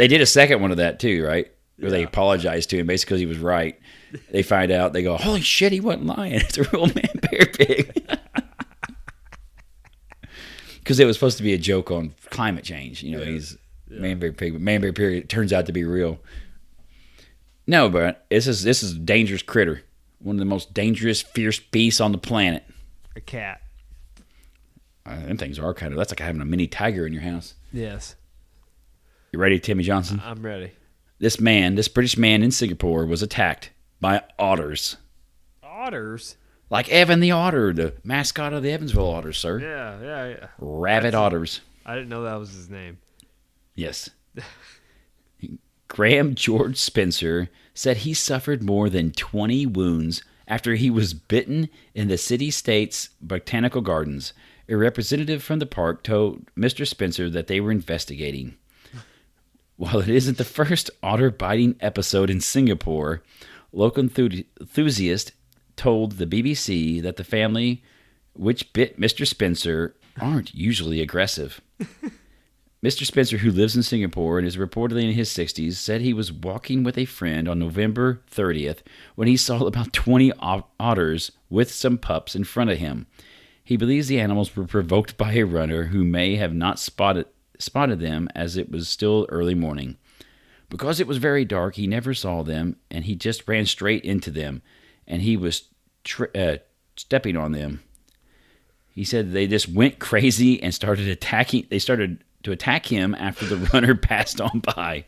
They 0.00 0.08
did 0.08 0.22
a 0.22 0.26
second 0.26 0.62
one 0.62 0.70
of 0.70 0.78
that 0.78 0.98
too, 0.98 1.22
right? 1.26 1.52
Where 1.76 1.90
they 1.90 2.02
apologized 2.02 2.70
to 2.70 2.78
him 2.78 2.86
basically 2.86 3.16
because 3.16 3.20
he 3.20 3.26
was 3.26 3.36
right. 3.36 3.78
They 4.30 4.42
find 4.42 4.72
out, 4.72 4.94
they 4.94 5.02
go, 5.02 5.18
"Holy 5.18 5.42
shit, 5.42 5.72
he 5.72 5.80
wasn't 5.80 6.06
lying. 6.06 6.32
It's 6.40 6.56
a 6.56 6.62
real 6.62 6.86
man 6.86 7.20
bear 7.20 7.44
pig." 7.44 8.02
Because 10.78 10.98
it 10.98 11.04
was 11.04 11.16
supposed 11.16 11.36
to 11.36 11.42
be 11.42 11.52
a 11.52 11.58
joke 11.58 11.90
on 11.90 12.14
climate 12.30 12.64
change. 12.64 13.02
You 13.02 13.18
know, 13.18 13.22
he's 13.22 13.58
man 13.88 14.18
bear 14.18 14.32
pig, 14.32 14.54
but 14.54 14.62
man 14.62 14.80
bear 14.80 14.94
pig 14.94 15.28
turns 15.28 15.52
out 15.52 15.66
to 15.66 15.72
be 15.72 15.84
real. 15.84 16.18
No, 17.66 17.90
but 17.90 18.24
this 18.30 18.46
is 18.46 18.62
this 18.64 18.82
is 18.82 18.92
a 18.92 18.98
dangerous 18.98 19.42
critter. 19.42 19.82
One 20.18 20.36
of 20.36 20.40
the 20.40 20.46
most 20.46 20.72
dangerous, 20.72 21.20
fierce 21.20 21.60
beasts 21.60 22.00
on 22.00 22.12
the 22.12 22.18
planet. 22.18 22.64
A 23.14 23.20
cat. 23.20 23.60
Uh, 25.04 25.20
them 25.26 25.36
things 25.36 25.58
are 25.58 25.74
kind 25.74 25.92
of 25.92 25.98
that's 25.98 26.10
like 26.10 26.20
having 26.20 26.40
a 26.40 26.46
mini 26.46 26.66
tiger 26.66 27.06
in 27.06 27.12
your 27.12 27.22
house. 27.22 27.54
Yes. 27.70 28.16
You 29.32 29.38
ready, 29.38 29.60
Timmy 29.60 29.84
Johnson? 29.84 30.20
I'm 30.24 30.42
ready. 30.42 30.72
This 31.20 31.38
man, 31.38 31.76
this 31.76 31.86
British 31.86 32.18
man 32.18 32.42
in 32.42 32.50
Singapore, 32.50 33.06
was 33.06 33.22
attacked 33.22 33.70
by 34.00 34.22
otters. 34.40 34.96
Otters. 35.62 36.36
Like 36.68 36.88
Evan 36.88 37.20
the 37.20 37.30
otter, 37.30 37.72
the 37.72 37.94
mascot 38.02 38.52
of 38.52 38.64
the 38.64 38.72
Evansville 38.72 39.08
Otters, 39.08 39.38
sir. 39.38 39.60
Yeah, 39.60 40.00
yeah, 40.00 40.28
yeah. 40.28 40.46
Rabid 40.58 41.14
otters. 41.14 41.60
I 41.86 41.94
didn't 41.94 42.08
know 42.08 42.24
that 42.24 42.40
was 42.40 42.52
his 42.52 42.68
name. 42.68 42.98
Yes. 43.76 44.10
Graham 45.88 46.34
George 46.34 46.76
Spencer 46.76 47.50
said 47.72 47.98
he 47.98 48.14
suffered 48.14 48.62
more 48.62 48.88
than 48.88 49.12
20 49.12 49.66
wounds 49.66 50.24
after 50.48 50.74
he 50.74 50.90
was 50.90 51.14
bitten 51.14 51.68
in 51.94 52.08
the 52.08 52.18
city 52.18 52.50
state's 52.50 53.10
botanical 53.20 53.80
gardens. 53.80 54.32
A 54.68 54.76
representative 54.76 55.42
from 55.42 55.60
the 55.60 55.66
park 55.66 56.02
told 56.02 56.52
Mr. 56.56 56.86
Spencer 56.86 57.30
that 57.30 57.46
they 57.46 57.60
were 57.60 57.72
investigating. 57.72 58.56
While 59.80 60.00
it 60.00 60.10
isn't 60.10 60.36
the 60.36 60.44
first 60.44 60.90
otter 61.02 61.30
biting 61.30 61.74
episode 61.80 62.28
in 62.28 62.42
Singapore, 62.42 63.22
local 63.72 64.02
enthusiast 64.02 65.32
told 65.74 66.12
the 66.12 66.26
BBC 66.26 67.00
that 67.00 67.16
the 67.16 67.24
family 67.24 67.82
which 68.34 68.74
bit 68.74 69.00
Mr. 69.00 69.26
Spencer 69.26 69.96
aren't 70.20 70.54
usually 70.54 71.00
aggressive. 71.00 71.62
Mr. 72.84 73.06
Spencer, 73.06 73.38
who 73.38 73.50
lives 73.50 73.74
in 73.74 73.82
Singapore 73.82 74.36
and 74.36 74.46
is 74.46 74.58
reportedly 74.58 75.04
in 75.04 75.12
his 75.12 75.30
60s, 75.30 75.76
said 75.76 76.02
he 76.02 76.12
was 76.12 76.30
walking 76.30 76.84
with 76.84 76.98
a 76.98 77.06
friend 77.06 77.48
on 77.48 77.58
November 77.58 78.20
30th 78.30 78.80
when 79.14 79.28
he 79.28 79.36
saw 79.38 79.64
about 79.64 79.94
20 79.94 80.30
otters 80.78 81.32
with 81.48 81.72
some 81.72 81.96
pups 81.96 82.36
in 82.36 82.44
front 82.44 82.68
of 82.68 82.76
him. 82.76 83.06
He 83.64 83.78
believes 83.78 84.08
the 84.08 84.20
animals 84.20 84.54
were 84.54 84.66
provoked 84.66 85.16
by 85.16 85.32
a 85.32 85.44
runner 85.44 85.84
who 85.84 86.04
may 86.04 86.36
have 86.36 86.52
not 86.52 86.78
spotted 86.78 87.24
spotted 87.62 88.00
them 88.00 88.28
as 88.34 88.56
it 88.56 88.70
was 88.70 88.88
still 88.88 89.26
early 89.28 89.54
morning. 89.54 89.96
Because 90.68 91.00
it 91.00 91.06
was 91.06 91.18
very 91.18 91.44
dark, 91.44 91.74
he 91.74 91.86
never 91.86 92.14
saw 92.14 92.42
them 92.42 92.76
and 92.90 93.04
he 93.04 93.14
just 93.14 93.46
ran 93.48 93.66
straight 93.66 94.04
into 94.04 94.30
them 94.30 94.62
and 95.06 95.22
he 95.22 95.36
was 95.36 95.68
tri- 96.04 96.28
uh, 96.34 96.58
stepping 96.96 97.36
on 97.36 97.52
them. 97.52 97.82
He 98.94 99.04
said 99.04 99.32
they 99.32 99.46
just 99.46 99.68
went 99.68 99.98
crazy 99.98 100.62
and 100.62 100.74
started 100.74 101.08
attacking. 101.08 101.66
They 101.70 101.78
started 101.78 102.22
to 102.42 102.52
attack 102.52 102.86
him 102.86 103.14
after 103.14 103.46
the 103.46 103.56
runner 103.72 103.94
passed 103.94 104.40
on 104.40 104.60
by. 104.60 105.04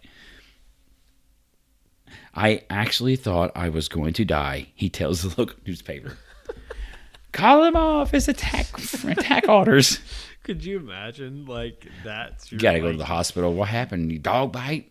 I 2.35 2.63
actually 2.71 3.17
thought 3.17 3.53
I 3.55 3.69
was 3.69 3.89
going 3.89 4.15
to 4.15 4.25
die, 4.25 4.69
he 4.75 4.89
tells 4.89 5.23
the 5.23 5.29
local 5.41 5.59
newspaper. 5.67 6.17
Call 7.33 7.65
him 7.65 7.77
off. 7.77 8.15
It's 8.15 8.29
attack 8.29 8.67
attack 9.05 9.49
orders. 9.49 10.01
Could 10.43 10.65
you 10.65 10.79
imagine 10.79 11.47
like 11.47 11.87
that's 12.05 12.51
your 12.51 12.57
You 12.59 12.63
gotta 12.63 12.81
go 12.81 12.91
to 12.93 12.99
the 12.99 13.05
hospital. 13.05 13.55
What 13.55 13.69
happened? 13.69 14.11
You 14.11 14.19
dog 14.19 14.53
bite? 14.53 14.91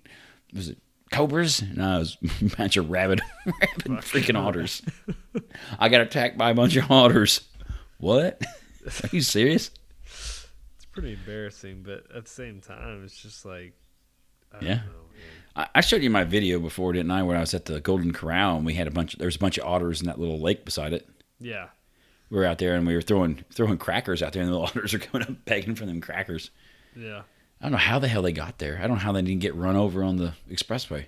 Was 0.54 0.70
it 0.70 0.78
cobras? 1.12 1.62
No, 1.62 1.98
it 1.98 2.00
was 2.00 2.18
a 2.42 2.56
bunch 2.58 2.78
of 2.78 2.90
rabid, 2.90 3.22
rabid 3.46 3.92
freaking 4.04 4.38
otters. 4.40 4.82
I 5.80 5.90
got 5.90 6.02
attacked 6.02 6.38
by 6.38 6.52
a 6.52 6.54
bunch 6.54 6.76
of 6.78 6.90
otters. 6.90 7.42
What? 7.98 8.42
Are 9.04 9.10
you 9.12 9.22
serious? 9.22 9.72
It's 10.06 10.86
pretty 10.92 11.14
embarrassing, 11.14 11.84
but 11.84 12.06
at 12.16 12.26
the 12.26 12.30
same 12.32 12.62
time, 12.62 13.04
it's 13.04 13.22
just 13.22 13.46
like 13.46 13.74
I 14.54 14.60
don't 14.60 14.70
Yeah. 14.70 14.76
know. 14.76 14.82
I 15.56 15.68
I 15.76 15.82
showed 15.82 16.02
you 16.02 16.10
my 16.10 16.24
video 16.24 16.60
before, 16.60 16.94
didn't 16.94 17.12
I? 17.12 17.24
When 17.24 17.36
I 17.36 17.42
was 17.42 17.54
at 17.54 17.66
the 17.66 17.82
Golden 17.82 18.14
Corral 18.14 18.56
and 18.58 18.66
we 18.66 18.74
had 18.74 18.88
a 18.88 18.92
bunch. 18.92 19.14
Of, 19.14 19.20
there 19.20 19.28
was 19.28 19.36
a 19.36 19.40
bunch 19.40 19.58
of 19.58 19.66
otters 19.68 20.00
in 20.02 20.08
that 20.08 20.18
little 20.20 20.40
lake 20.40 20.64
beside 20.66 20.94
it. 20.94 21.08
Yeah, 21.40 21.68
We 22.32 22.38
were 22.38 22.46
out 22.46 22.58
there 22.58 22.74
and 22.76 22.88
we 22.88 22.96
were 22.96 23.02
throwing 23.02 23.44
throwing 23.52 23.78
crackers 23.78 24.24
out 24.24 24.34
there, 24.34 24.42
and 24.42 24.52
the 24.52 24.60
otters 24.60 24.94
are 24.96 25.00
coming 25.00 25.28
up 25.28 25.46
begging 25.46 25.76
for 25.76 25.86
them 25.86 26.02
crackers. 26.02 26.50
yeah. 26.96 27.22
I 27.60 27.66
don't 27.66 27.74
know 27.74 27.78
how 27.78 28.00
the 28.00 28.08
hell 28.08 28.24
they 28.24 28.32
got 28.32 28.58
there. 28.58 28.80
I 28.80 28.88
don't 28.88 28.98
know 28.98 29.04
how 29.04 29.12
they 29.12 29.22
didn't 29.22 29.42
get 29.42 29.54
run 29.54 29.76
over 29.76 30.04
on 30.04 30.18
the 30.18 30.34
expressway. 30.50 31.06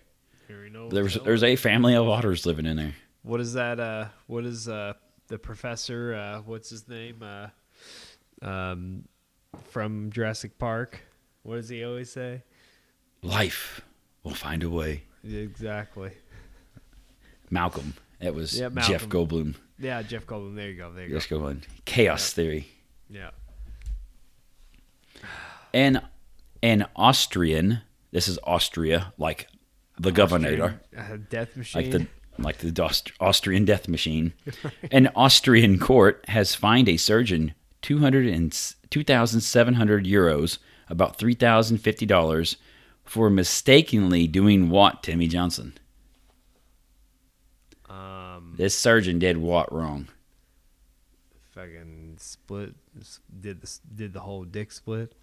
Know. 0.71 0.89
There 0.89 1.03
was 1.03 1.15
there's 1.15 1.43
a 1.43 1.55
family 1.55 1.95
of 1.95 2.07
otters 2.07 2.45
living 2.45 2.65
in 2.67 2.77
there. 2.77 2.93
What 3.23 3.39
is 3.39 3.53
that? 3.53 3.79
Uh, 3.79 4.05
what 4.27 4.45
is 4.45 4.67
uh 4.67 4.93
the 5.27 5.39
professor? 5.39 6.13
Uh, 6.13 6.41
what's 6.41 6.69
his 6.69 6.87
name? 6.87 7.23
Uh, 7.23 7.47
um, 8.45 9.05
from 9.69 10.11
Jurassic 10.11 10.57
Park. 10.59 11.01
What 11.43 11.55
does 11.55 11.69
he 11.69 11.83
always 11.83 12.11
say? 12.11 12.43
Life 13.21 13.81
will 14.23 14.33
find 14.35 14.63
a 14.63 14.69
way. 14.69 15.03
Exactly. 15.23 16.11
Malcolm. 17.49 17.93
It 18.19 18.33
was 18.33 18.59
Yeah, 18.59 18.69
Jeff 18.69 19.07
Malcolm. 19.07 19.09
Goldblum. 19.09 19.55
Yeah, 19.83 20.01
Jeff 20.01 20.25
Goldblum. 20.25 20.55
There 20.55 20.69
you 20.69 20.77
go. 20.77 20.91
There 20.93 21.05
you 21.05 21.13
Jeff 21.13 21.29
Goldblum. 21.29 21.61
Chaos 21.85 22.31
theory. 22.33 22.67
Yeah. 23.09 23.31
And 25.73 26.01
an 26.61 26.85
Austrian. 26.95 27.81
This 28.11 28.27
is 28.27 28.39
Austria, 28.43 29.13
like 29.17 29.47
the 29.99 30.11
governor. 30.11 30.81
Uh, 30.97 31.17
death 31.29 31.57
machine. 31.57 31.81
like 31.81 31.91
the 31.91 32.07
like 32.39 32.57
the 32.59 32.83
Aust- 32.83 33.11
Austrian 33.19 33.65
death 33.65 33.87
machine. 33.87 34.33
An 34.91 35.09
Austrian 35.15 35.77
court 35.79 36.23
has 36.29 36.55
fined 36.55 36.89
a 36.89 36.97
surgeon 36.97 37.53
200 37.83 38.25
and 38.25 38.51
2,700 38.89 40.05
euros, 40.05 40.57
about 40.89 41.17
$3,050, 41.19 42.55
for 43.03 43.29
mistakenly 43.29 44.25
doing 44.27 44.69
what, 44.69 45.03
Timmy 45.03 45.27
Johnson? 45.27 45.73
um, 47.89 48.32
This 48.55 48.77
surgeon 48.77 49.19
did 49.19 49.37
what 49.37 49.71
wrong? 49.73 50.07
fucking 51.51 52.15
split. 52.17 52.73
Did 53.41 53.61
the 53.61 53.79
did 53.95 54.13
the 54.13 54.21
whole 54.21 54.43
dick 54.43 54.71
split? 54.71 55.13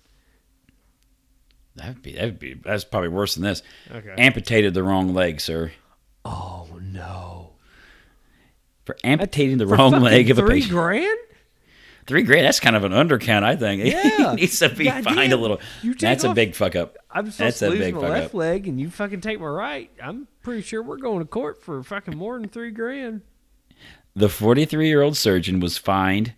That'd 1.76 2.02
be 2.02 2.12
that'd 2.14 2.38
be 2.38 2.54
that's 2.54 2.84
probably 2.84 3.08
worse 3.08 3.34
than 3.34 3.44
this. 3.44 3.62
Okay. 3.90 4.14
Amputated 4.16 4.74
the 4.74 4.82
wrong 4.82 5.12
leg, 5.14 5.40
sir. 5.40 5.72
oh 6.24 6.68
no. 6.80 7.50
For 8.84 8.96
amputating 9.04 9.58
the 9.58 9.66
For 9.66 9.74
wrong 9.76 9.92
leg 10.00 10.30
of 10.30 10.38
a 10.38 10.42
three 10.42 10.56
patient. 10.60 10.72
grand. 10.72 11.18
Three 12.06 12.22
grand. 12.22 12.46
That's 12.46 12.60
kind 12.60 12.74
of 12.76 12.84
an 12.84 12.92
undercount, 12.92 13.42
I 13.44 13.56
think. 13.56 13.84
Yeah. 13.92 14.30
he 14.30 14.36
needs 14.36 14.58
to 14.60 14.68
be 14.68 14.84
Goddamn. 14.84 15.14
fined 15.14 15.32
a 15.32 15.36
little. 15.36 15.60
You 15.82 15.92
take 15.92 16.00
That's 16.00 16.24
a 16.24 16.34
big 16.34 16.54
fuck 16.54 16.74
up. 16.76 16.96
I'm 17.10 17.30
supposed 17.30 17.38
That's 17.38 17.58
to 17.60 17.66
a 17.66 17.70
lose 17.70 17.78
big 17.78 17.94
my 17.94 18.00
left 18.08 18.26
up. 18.26 18.34
leg, 18.34 18.66
and 18.68 18.80
you 18.80 18.90
fucking 18.90 19.20
take 19.20 19.38
my 19.40 19.46
right. 19.46 19.90
I'm 20.02 20.26
pretty 20.42 20.62
sure 20.62 20.82
we're 20.82 20.96
going 20.96 21.18
to 21.20 21.24
court 21.24 21.62
for 21.62 21.82
fucking 21.82 22.16
more 22.16 22.38
than 22.38 22.48
three 22.48 22.70
grand. 22.70 23.22
The 24.16 24.28
43 24.28 24.88
year 24.88 25.02
old 25.02 25.16
surgeon 25.16 25.60
was 25.60 25.78
fined 25.78 26.34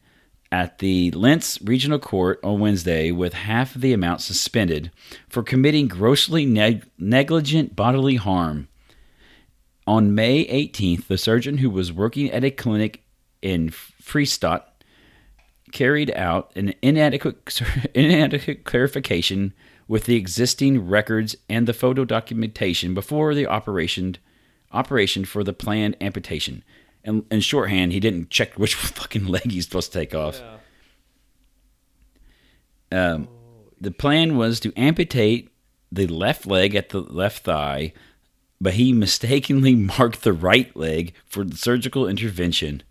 at 0.50 0.78
the 0.80 1.10
Linz 1.12 1.58
Regional 1.64 1.98
Court 1.98 2.38
on 2.44 2.60
Wednesday 2.60 3.10
with 3.10 3.32
half 3.32 3.74
of 3.74 3.80
the 3.80 3.94
amount 3.94 4.20
suspended 4.20 4.90
for 5.28 5.42
committing 5.42 5.88
grossly 5.88 6.44
neg- 6.44 6.84
negligent 6.98 7.74
bodily 7.74 8.16
harm. 8.16 8.68
On 9.86 10.14
May 10.14 10.44
18th, 10.46 11.06
the 11.06 11.16
surgeon 11.18 11.58
who 11.58 11.70
was 11.70 11.92
working 11.92 12.30
at 12.30 12.44
a 12.44 12.50
clinic 12.50 13.02
in 13.40 13.70
Freistadt 13.70 14.62
carried 15.72 16.10
out 16.12 16.52
an 16.54 16.74
inadequate, 16.82 17.60
inadequate 17.94 18.64
clarification 18.64 19.52
with 19.88 20.04
the 20.04 20.16
existing 20.16 20.86
records 20.88 21.36
and 21.48 21.66
the 21.66 21.72
photo 21.74 22.04
documentation 22.04 22.94
before 22.94 23.34
the 23.34 23.46
operation 23.46 24.16
operation 24.72 25.24
for 25.24 25.44
the 25.44 25.52
planned 25.52 25.96
amputation. 26.00 26.64
And 27.04 27.24
in 27.30 27.40
shorthand, 27.40 27.92
he 27.92 28.00
didn't 28.00 28.30
check 28.30 28.54
which 28.58 28.74
fucking 28.74 29.26
leg 29.26 29.50
he's 29.50 29.64
supposed 29.64 29.92
to 29.92 29.98
take 29.98 30.14
off. 30.14 30.40
Um, 32.90 33.28
the 33.80 33.90
plan 33.90 34.36
was 34.36 34.60
to 34.60 34.72
amputate 34.78 35.50
the 35.90 36.06
left 36.06 36.46
leg 36.46 36.74
at 36.74 36.90
the 36.90 37.00
left 37.00 37.44
thigh, 37.44 37.92
but 38.60 38.74
he 38.74 38.92
mistakenly 38.92 39.74
marked 39.98 40.22
the 40.22 40.32
right 40.32 40.74
leg 40.76 41.12
for 41.26 41.44
the 41.44 41.56
surgical 41.56 42.08
intervention. 42.08 42.82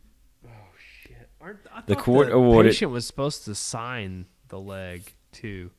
The 1.87 1.95
court 1.95 2.27
the 2.27 2.33
awarded- 2.35 2.71
patient 2.73 2.91
was 2.91 3.05
supposed 3.07 3.45
to 3.45 3.55
sign 3.55 4.25
the 4.49 4.59
leg 4.59 5.13
too. 5.31 5.71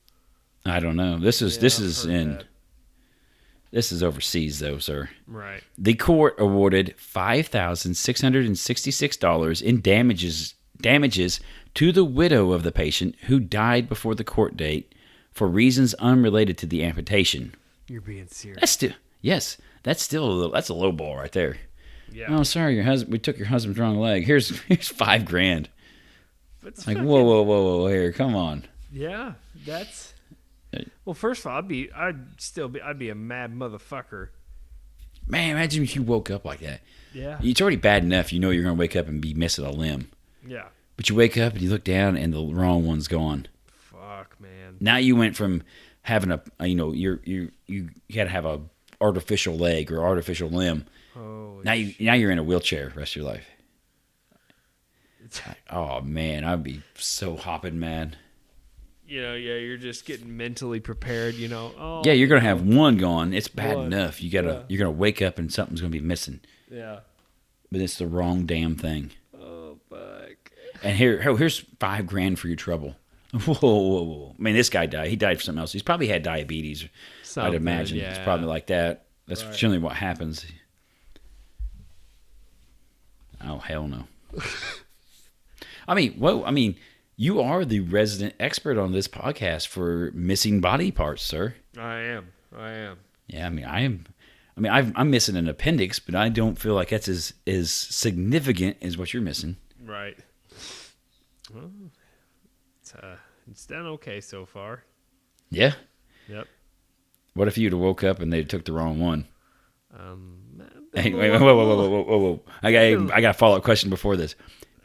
I 0.64 0.80
don't 0.80 0.96
know. 0.96 1.18
This 1.18 1.42
is 1.42 1.56
Yeah, 1.56 1.60
this 1.62 1.78
I've 1.80 1.84
is 1.86 2.04
in 2.06 2.30
that. 2.34 2.44
this 3.70 3.90
is 3.92 4.02
overseas 4.02 4.58
though, 4.60 4.78
sir. 4.78 5.08
Right. 5.26 5.62
The 5.78 5.94
court 5.94 6.36
awarded 6.38 6.94
five 6.98 7.46
thousand 7.48 7.94
six 7.96 8.20
hundred 8.20 8.46
and 8.46 8.58
sixty-six 8.58 9.16
dollars 9.16 9.60
in 9.62 9.80
damages 9.80 10.54
damages 10.80 11.40
to 11.74 11.92
the 11.92 12.04
widow 12.04 12.52
of 12.52 12.62
the 12.64 12.72
patient 12.72 13.14
who 13.26 13.38
died 13.40 13.88
before 13.88 14.14
the 14.14 14.24
court 14.24 14.56
date 14.56 14.94
for 15.30 15.46
reasons 15.48 15.94
unrelated 15.94 16.58
to 16.58 16.66
the 16.66 16.84
amputation. 16.84 17.54
You're 17.88 18.00
being 18.00 18.26
serious. 18.28 18.60
That's 18.60 18.72
still 18.72 18.92
yes, 19.20 19.56
that's 19.82 20.02
still 20.02 20.24
a 20.24 20.30
little, 20.30 20.52
that's 20.52 20.68
a 20.68 20.74
low 20.74 20.92
ball 20.92 21.16
right 21.16 21.32
there. 21.32 21.56
Yeah. 22.12 22.26
Oh, 22.28 22.42
sorry, 22.42 22.74
your 22.74 22.84
husband. 22.84 23.12
We 23.12 23.18
took 23.18 23.38
your 23.38 23.46
husband's 23.48 23.78
wrong 23.78 23.96
leg. 23.98 24.24
Here's 24.26 24.50
here's 24.68 24.88
five 24.88 25.24
grand. 25.24 25.68
It's 26.64 26.86
Like 26.86 26.96
fucking- 26.96 27.08
whoa, 27.08 27.22
whoa, 27.24 27.42
whoa, 27.42 27.78
whoa, 27.78 27.86
here, 27.88 28.12
come 28.12 28.34
on. 28.36 28.64
Yeah, 28.92 29.34
that's. 29.66 30.14
Well, 31.04 31.14
first 31.14 31.44
of 31.44 31.50
all, 31.52 31.58
I'd 31.58 31.68
be, 31.68 31.90
I'd 31.92 32.40
still 32.40 32.68
be, 32.68 32.80
I'd 32.80 32.98
be 32.98 33.10
a 33.10 33.14
mad 33.14 33.52
motherfucker. 33.54 34.28
Man, 35.26 35.50
imagine 35.50 35.82
if 35.82 35.94
you 35.96 36.02
woke 36.02 36.30
up 36.30 36.44
like 36.44 36.60
that. 36.60 36.80
Yeah. 37.12 37.38
It's 37.42 37.60
already 37.60 37.76
bad 37.76 38.04
enough. 38.04 38.32
You 38.32 38.40
know 38.40 38.50
you're 38.50 38.62
gonna 38.62 38.74
wake 38.74 38.96
up 38.96 39.06
and 39.08 39.20
be 39.20 39.34
missing 39.34 39.64
a 39.64 39.70
limb. 39.70 40.08
Yeah. 40.46 40.66
But 40.96 41.08
you 41.08 41.14
wake 41.14 41.36
up 41.36 41.52
and 41.54 41.62
you 41.62 41.68
look 41.70 41.84
down 41.84 42.16
and 42.16 42.32
the 42.32 42.42
wrong 42.42 42.86
one's 42.86 43.06
gone. 43.08 43.46
Fuck, 43.66 44.40
man. 44.40 44.76
Now 44.80 44.96
you 44.96 45.14
went 45.16 45.36
from 45.36 45.62
having 46.02 46.30
a 46.30 46.42
uh, 46.60 46.64
you 46.64 46.74
know 46.74 46.92
you're 46.92 47.20
you 47.24 47.50
you 47.66 47.90
you 48.08 48.18
had 48.18 48.24
to 48.24 48.30
have 48.30 48.46
a 48.46 48.60
artificial 49.00 49.56
leg 49.56 49.92
or 49.92 50.02
artificial 50.04 50.48
limb. 50.48 50.86
Holy 51.14 51.64
Now 51.64 51.72
you 51.72 51.94
now 52.00 52.14
you're 52.14 52.30
in 52.30 52.38
a 52.38 52.42
wheelchair 52.44 52.88
the 52.88 53.00
rest 53.00 53.12
of 53.12 53.22
your 53.22 53.30
life. 53.30 53.44
Oh 55.70 56.00
man, 56.00 56.44
I'd 56.44 56.62
be 56.62 56.82
so 56.96 57.36
hopping, 57.36 57.78
man. 57.78 58.16
you 59.06 59.20
know, 59.20 59.34
yeah, 59.34 59.54
you're 59.56 59.76
just 59.76 60.04
getting 60.06 60.36
mentally 60.36 60.80
prepared. 60.80 61.34
You 61.34 61.48
know, 61.48 61.72
oh 61.78 62.02
Yeah, 62.04 62.12
you're 62.12 62.28
gonna 62.28 62.40
have 62.40 62.62
one 62.62 62.96
gone. 62.96 63.32
It's 63.34 63.48
bad 63.48 63.76
One. 63.76 63.86
enough. 63.86 64.22
You 64.22 64.30
gotta 64.30 64.48
Yeah. 64.48 64.62
you're 64.68 64.78
gonna 64.78 64.90
wake 64.90 65.20
up 65.22 65.38
and 65.38 65.52
something's 65.52 65.80
gonna 65.80 65.90
be 65.90 66.00
missing. 66.00 66.40
yeah. 66.70 67.00
But 67.70 67.80
it's 67.80 67.96
the 67.96 68.06
wrong 68.06 68.44
damn 68.46 68.76
thing. 68.76 69.12
Oh 69.38 69.78
fuck. 69.88 70.52
And 70.82 70.96
here, 70.96 71.22
oh, 71.26 71.36
here's 71.36 71.58
five 71.80 72.06
grand 72.06 72.38
for 72.38 72.48
your 72.48 72.56
trouble. 72.56 72.96
Whoa, 73.32 73.54
whoa, 73.60 74.02
whoa! 74.02 74.36
I 74.38 74.42
mean, 74.42 74.54
this 74.54 74.68
guy 74.68 74.84
died. 74.84 75.08
He 75.08 75.16
died 75.16 75.38
for 75.38 75.44
something 75.44 75.60
else. 75.60 75.72
He's 75.72 75.82
probably 75.82 76.08
had 76.08 76.22
diabetes. 76.22 76.82
I'd 76.84 76.90
Something, 77.26 77.54
imagine 77.54 77.98
it's 77.98 78.18
probably 78.18 78.44
like 78.46 78.66
that. 78.66 79.06
That's 79.26 79.42
Right. 79.42 79.54
generally 79.56 79.78
what 79.82 79.94
happens. 79.96 80.44
Oh 83.42 83.58
hell 83.58 83.88
no! 83.88 84.04
I 85.86 85.94
mean, 85.94 86.16
well, 86.18 86.44
I 86.44 86.50
mean, 86.50 86.76
you 87.16 87.40
are 87.40 87.64
the 87.64 87.80
resident 87.80 88.34
expert 88.40 88.78
on 88.78 88.92
this 88.92 89.08
podcast 89.08 89.66
for 89.66 90.10
missing 90.14 90.60
body 90.60 90.90
parts, 90.90 91.22
sir. 91.22 91.54
I 91.78 91.98
am. 92.00 92.32
I 92.56 92.70
am. 92.70 92.98
Yeah, 93.26 93.46
I 93.46 93.50
mean, 93.50 93.64
I 93.64 93.80
am. 93.80 94.06
I 94.56 94.60
mean, 94.60 94.72
I've, 94.72 94.92
I'm 94.96 95.10
missing 95.10 95.36
an 95.36 95.48
appendix, 95.48 95.98
but 95.98 96.14
I 96.14 96.28
don't 96.28 96.58
feel 96.58 96.74
like 96.74 96.90
that's 96.90 97.08
as 97.08 97.32
as 97.46 97.70
significant 97.70 98.76
as 98.82 98.98
what 98.98 99.14
you're 99.14 99.22
missing. 99.22 99.56
Right. 99.84 100.18
Well, 101.52 101.70
it's 102.80 102.94
uh, 102.94 103.16
it's 103.50 103.66
done 103.66 103.86
okay 103.86 104.20
so 104.20 104.44
far. 104.44 104.84
Yeah. 105.50 105.72
Yep. 106.28 106.46
What 107.34 107.48
if 107.48 107.56
you'd 107.56 107.72
have 107.72 107.80
woke 107.80 108.04
up 108.04 108.20
and 108.20 108.32
they 108.32 108.44
took 108.44 108.64
the 108.64 108.72
wrong 108.72 109.00
one? 109.00 109.26
Um. 109.98 110.38
Hey, 110.94 111.14
wait, 111.14 111.30
whoa, 111.30 111.38
whoa, 111.38 111.54
whoa, 111.54 111.88
whoa, 111.88 112.02
whoa, 112.02 112.18
whoa! 112.18 112.40
I 112.62 112.72
got, 112.72 113.12
I 113.16 113.20
got 113.20 113.30
a 113.30 113.38
follow 113.38 113.56
up 113.56 113.64
question 113.64 113.90
before 113.90 114.16
this. 114.16 114.34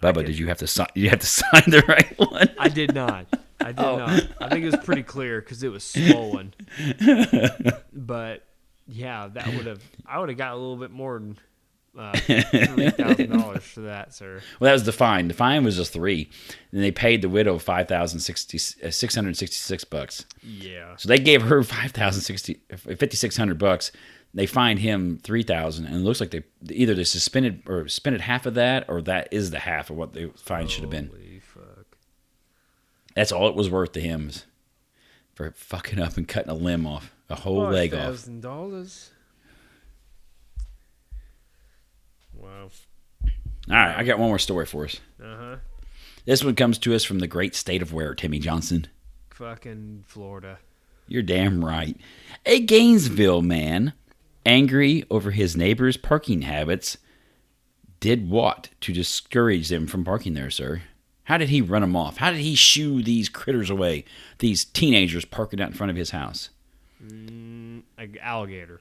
Bubba, 0.01 0.25
did 0.25 0.37
you 0.37 0.47
have 0.47 0.57
to 0.59 0.67
sign? 0.67 0.87
You 0.95 1.09
have 1.09 1.19
to 1.19 1.25
sign 1.27 1.63
the 1.67 1.83
right 1.87 2.17
one. 2.19 2.49
I 2.59 2.69
did 2.69 2.93
not. 2.93 3.27
I 3.59 3.71
did 3.71 3.79
Oh. 3.79 3.97
not. 3.97 4.23
I 4.39 4.49
think 4.49 4.63
it 4.63 4.71
was 4.71 4.83
pretty 4.85 5.03
clear 5.03 5.41
because 5.41 5.63
it 5.63 5.69
was 5.71 5.83
swollen. 5.83 6.53
but 7.93 8.43
yeah, 8.87 9.27
that 9.33 9.47
would 9.55 9.65
have. 9.65 9.81
I 10.05 10.19
would 10.19 10.29
have 10.29 10.37
got 10.37 10.53
a 10.53 10.55
little 10.55 10.77
bit 10.77 10.91
more 10.91 11.19
than 11.19 11.37
uh, 11.97 12.15
three 12.17 12.89
thousand 12.91 13.31
dollars 13.31 13.63
for 13.63 13.81
that, 13.81 14.13
sir. 14.13 14.41
Well, 14.59 14.67
that 14.69 14.73
was 14.73 14.83
the 14.83 14.91
fine. 14.91 15.27
The 15.27 15.33
fine 15.33 15.63
was 15.63 15.75
just 15.77 15.91
three, 15.93 16.29
and 16.71 16.81
they 16.83 16.91
paid 16.91 17.21
the 17.21 17.29
widow 17.29 17.57
five 17.57 17.87
thousand 17.87 18.19
sixty 18.19 18.59
uh, 18.85 18.91
six 18.91 19.15
hundred 19.15 19.35
sixty 19.35 19.57
six 19.57 19.83
bucks. 19.83 20.25
Yeah. 20.43 20.95
So 20.97 21.09
they 21.09 21.17
gave 21.17 21.41
her 21.43 21.63
five 21.63 21.91
thousand 21.91 22.21
sixty 22.21 22.61
fifty 22.75 23.17
six 23.17 23.35
hundred 23.35 23.57
bucks. 23.57 23.91
They 24.37 24.45
fined 24.45 24.77
him 24.77 25.17
three 25.23 25.41
thousand, 25.41 25.87
and 25.87 25.95
it 25.95 25.99
looks 26.01 26.19
like 26.19 26.29
they 26.29 26.43
either 26.69 26.93
they 26.93 27.05
suspended 27.05 27.63
or 27.65 27.87
suspended 27.87 28.21
half 28.21 28.45
of 28.45 28.53
that, 28.53 28.85
or 28.87 29.01
that 29.01 29.29
is 29.31 29.49
the 29.49 29.57
half 29.57 29.89
of 29.89 29.97
what 29.97 30.13
the 30.13 30.31
fine 30.35 30.67
should 30.67 30.83
have 30.83 30.91
been. 30.91 31.07
Holy 31.07 31.39
fuck. 31.39 31.97
That's 33.15 33.31
all 33.31 33.49
it 33.49 33.55
was 33.55 33.71
worth 33.71 33.93
to 33.93 33.99
him 33.99 34.29
for 35.33 35.49
fucking 35.57 35.97
up 35.97 36.17
and 36.17 36.27
cutting 36.27 36.51
a 36.51 36.53
limb 36.53 36.85
off, 36.85 37.15
a 37.31 37.33
whole 37.33 37.63
leg 37.63 37.95
off. 37.95 38.03
Thousand 38.03 38.41
dollars. 38.41 39.09
Wow. 42.31 42.69
All 43.23 43.29
right, 43.75 43.97
I 43.97 44.03
got 44.03 44.19
one 44.19 44.29
more 44.29 44.37
story 44.37 44.67
for 44.67 44.85
us. 44.85 44.99
Uh 45.19 45.35
huh. 45.35 45.55
This 46.25 46.43
one 46.43 46.53
comes 46.53 46.77
to 46.77 46.93
us 46.93 47.03
from 47.03 47.17
the 47.17 47.27
great 47.27 47.55
state 47.55 47.81
of 47.81 47.91
where, 47.91 48.13
Timmy 48.13 48.37
Johnson. 48.37 48.85
Fucking 49.31 50.03
Florida. 50.05 50.59
You're 51.07 51.23
damn 51.23 51.65
right. 51.65 51.97
A 52.45 52.59
Gainesville 52.59 53.41
man, 53.41 53.93
angry 54.47 55.03
over 55.11 55.31
his 55.31 55.55
neighbor's 55.55 55.97
parking 55.97 56.41
habits, 56.43 56.97
did 57.99 58.29
what 58.29 58.69
to 58.81 58.93
discourage 58.93 59.69
them 59.69 59.85
from 59.87 60.03
parking 60.03 60.33
there, 60.33 60.49
sir? 60.49 60.81
How 61.25 61.37
did 61.37 61.49
he 61.49 61.61
run 61.61 61.81
them 61.81 61.95
off? 61.95 62.17
How 62.17 62.31
did 62.31 62.39
he 62.39 62.55
shoo 62.55 63.03
these 63.03 63.27
critters 63.27 63.69
away? 63.69 64.05
These 64.39 64.63
teenagers 64.65 65.25
parking 65.25 65.59
out 65.61 65.67
in 65.69 65.73
front 65.75 65.89
of 65.91 65.97
his 65.97 66.11
house. 66.11 66.49
Mm, 67.03 67.83
a 67.99 68.07
alligator. 68.21 68.79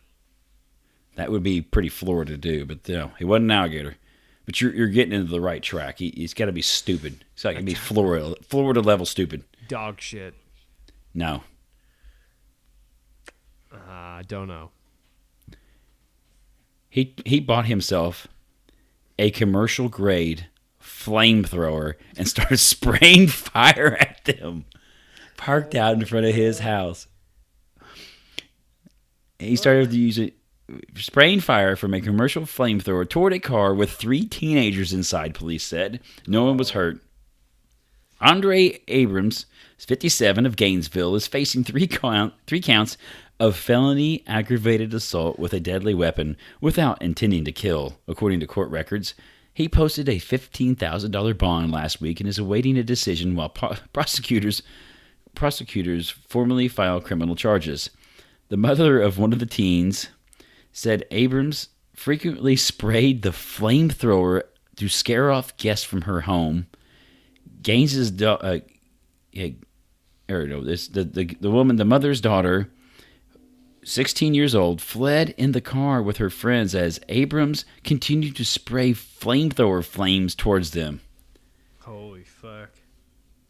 That 1.16 1.30
would 1.32 1.42
be 1.42 1.60
pretty 1.60 1.88
Florida 1.88 2.32
to 2.32 2.36
do, 2.38 2.64
but 2.64 2.88
no, 2.88 3.10
he 3.18 3.24
wasn't 3.24 3.46
an 3.46 3.50
alligator. 3.58 3.96
But 4.44 4.60
you're 4.60 4.72
you're 4.72 4.86
getting 4.86 5.12
into 5.12 5.30
the 5.30 5.40
right 5.40 5.62
track. 5.62 5.98
He, 5.98 6.10
he's 6.14 6.34
got 6.34 6.44
to 6.46 6.52
be 6.52 6.62
stupid. 6.62 7.24
It's 7.34 7.42
got 7.42 7.54
to 7.56 7.62
be 7.62 7.74
Florida 7.88 8.34
Florida 8.42 8.80
level 8.80 9.06
stupid. 9.06 9.42
Dog 9.66 10.00
shit. 10.00 10.34
No, 11.14 11.42
Uh, 13.72 13.78
I 13.90 14.22
don't 14.28 14.46
know. 14.48 14.70
He 16.96 17.14
he 17.26 17.40
bought 17.40 17.66
himself 17.66 18.26
a 19.18 19.30
commercial 19.30 19.90
grade 19.90 20.46
flamethrower 20.82 21.96
and 22.16 22.26
started 22.26 22.56
spraying 22.72 23.28
fire 23.28 23.98
at 24.00 24.24
them. 24.24 24.64
Parked 25.36 25.74
out 25.74 25.92
in 25.92 26.06
front 26.06 26.24
of 26.24 26.34
his 26.34 26.60
house. 26.60 27.06
He 29.38 29.56
started 29.56 29.90
to 29.90 29.98
use 29.98 30.16
it 30.16 30.38
spraying 30.94 31.40
fire 31.40 31.76
from 31.76 31.92
a 31.92 32.00
commercial 32.00 32.44
flamethrower 32.44 33.06
toward 33.06 33.34
a 33.34 33.40
car 33.40 33.74
with 33.74 33.90
three 33.90 34.24
teenagers 34.24 34.94
inside, 34.94 35.34
police 35.34 35.64
said. 35.64 36.00
No 36.26 36.46
one 36.46 36.56
was 36.56 36.70
hurt. 36.70 37.00
Andre 38.22 38.80
Abrams, 38.88 39.44
57 39.76 40.46
of 40.46 40.56
Gainesville, 40.56 41.14
is 41.14 41.26
facing 41.26 41.62
three 41.62 41.86
count, 41.86 42.32
three 42.46 42.62
counts 42.62 42.96
of 43.38 43.56
felony 43.56 44.22
aggravated 44.26 44.94
assault 44.94 45.38
with 45.38 45.52
a 45.52 45.60
deadly 45.60 45.94
weapon 45.94 46.36
without 46.60 47.00
intending 47.02 47.44
to 47.44 47.52
kill, 47.52 47.98
according 48.08 48.40
to 48.40 48.46
court 48.46 48.70
records. 48.70 49.14
He 49.52 49.68
posted 49.68 50.08
a 50.08 50.16
$15,000 50.16 51.38
bond 51.38 51.72
last 51.72 52.00
week 52.00 52.20
and 52.20 52.28
is 52.28 52.38
awaiting 52.38 52.76
a 52.76 52.82
decision 52.82 53.34
while 53.34 53.48
pro- 53.48 53.76
prosecutors 53.92 54.62
prosecutors 55.34 56.08
formally 56.08 56.66
file 56.66 57.00
criminal 57.00 57.36
charges. 57.36 57.90
The 58.48 58.56
mother 58.56 59.00
of 59.00 59.18
one 59.18 59.34
of 59.34 59.38
the 59.38 59.44
teens 59.46 60.08
said 60.72 61.04
Abrams 61.10 61.68
frequently 61.94 62.56
sprayed 62.56 63.22
the 63.22 63.30
flamethrower 63.30 64.42
to 64.76 64.88
scare 64.88 65.30
off 65.30 65.56
guests 65.56 65.84
from 65.84 66.02
her 66.02 66.22
home. 66.22 66.66
Gaines's 67.62 68.10
do- 68.10 68.28
uh, 68.28 68.60
yeah, 69.32 69.48
or 70.30 70.46
no, 70.46 70.62
this 70.64 70.88
the, 70.88 71.04
the 71.04 71.24
the 71.40 71.50
woman, 71.50 71.76
the 71.76 71.84
mother's 71.84 72.20
daughter, 72.20 72.70
sixteen 73.86 74.34
years 74.34 74.54
old, 74.54 74.80
fled 74.80 75.30
in 75.36 75.52
the 75.52 75.60
car 75.60 76.02
with 76.02 76.18
her 76.18 76.30
friends 76.30 76.74
as 76.74 77.00
Abrams 77.08 77.64
continued 77.84 78.36
to 78.36 78.44
spray 78.44 78.92
flamethrower 78.92 79.84
flames 79.84 80.34
towards 80.34 80.72
them. 80.72 81.00
Holy 81.80 82.24
fuck. 82.24 82.70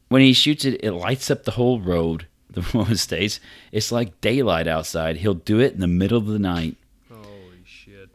When 0.09 0.22
he 0.22 0.32
shoots 0.32 0.64
it, 0.64 0.84
it 0.84 0.93
lights 0.93 1.30
up 1.30 1.45
the 1.45 1.53
whole 1.53 1.80
road. 1.80 2.26
The 2.49 2.64
woman 2.72 2.97
states, 2.97 3.39
"It's 3.70 3.93
like 3.93 4.20
daylight 4.22 4.66
outside. 4.66 5.18
He'll 5.18 5.34
do 5.34 5.61
it 5.61 5.74
in 5.74 5.80
the 5.80 5.87
middle 5.87 6.16
of 6.16 6.26
the 6.26 6.39
night." 6.39 6.76
Holy 7.11 7.61
shit. 7.66 8.09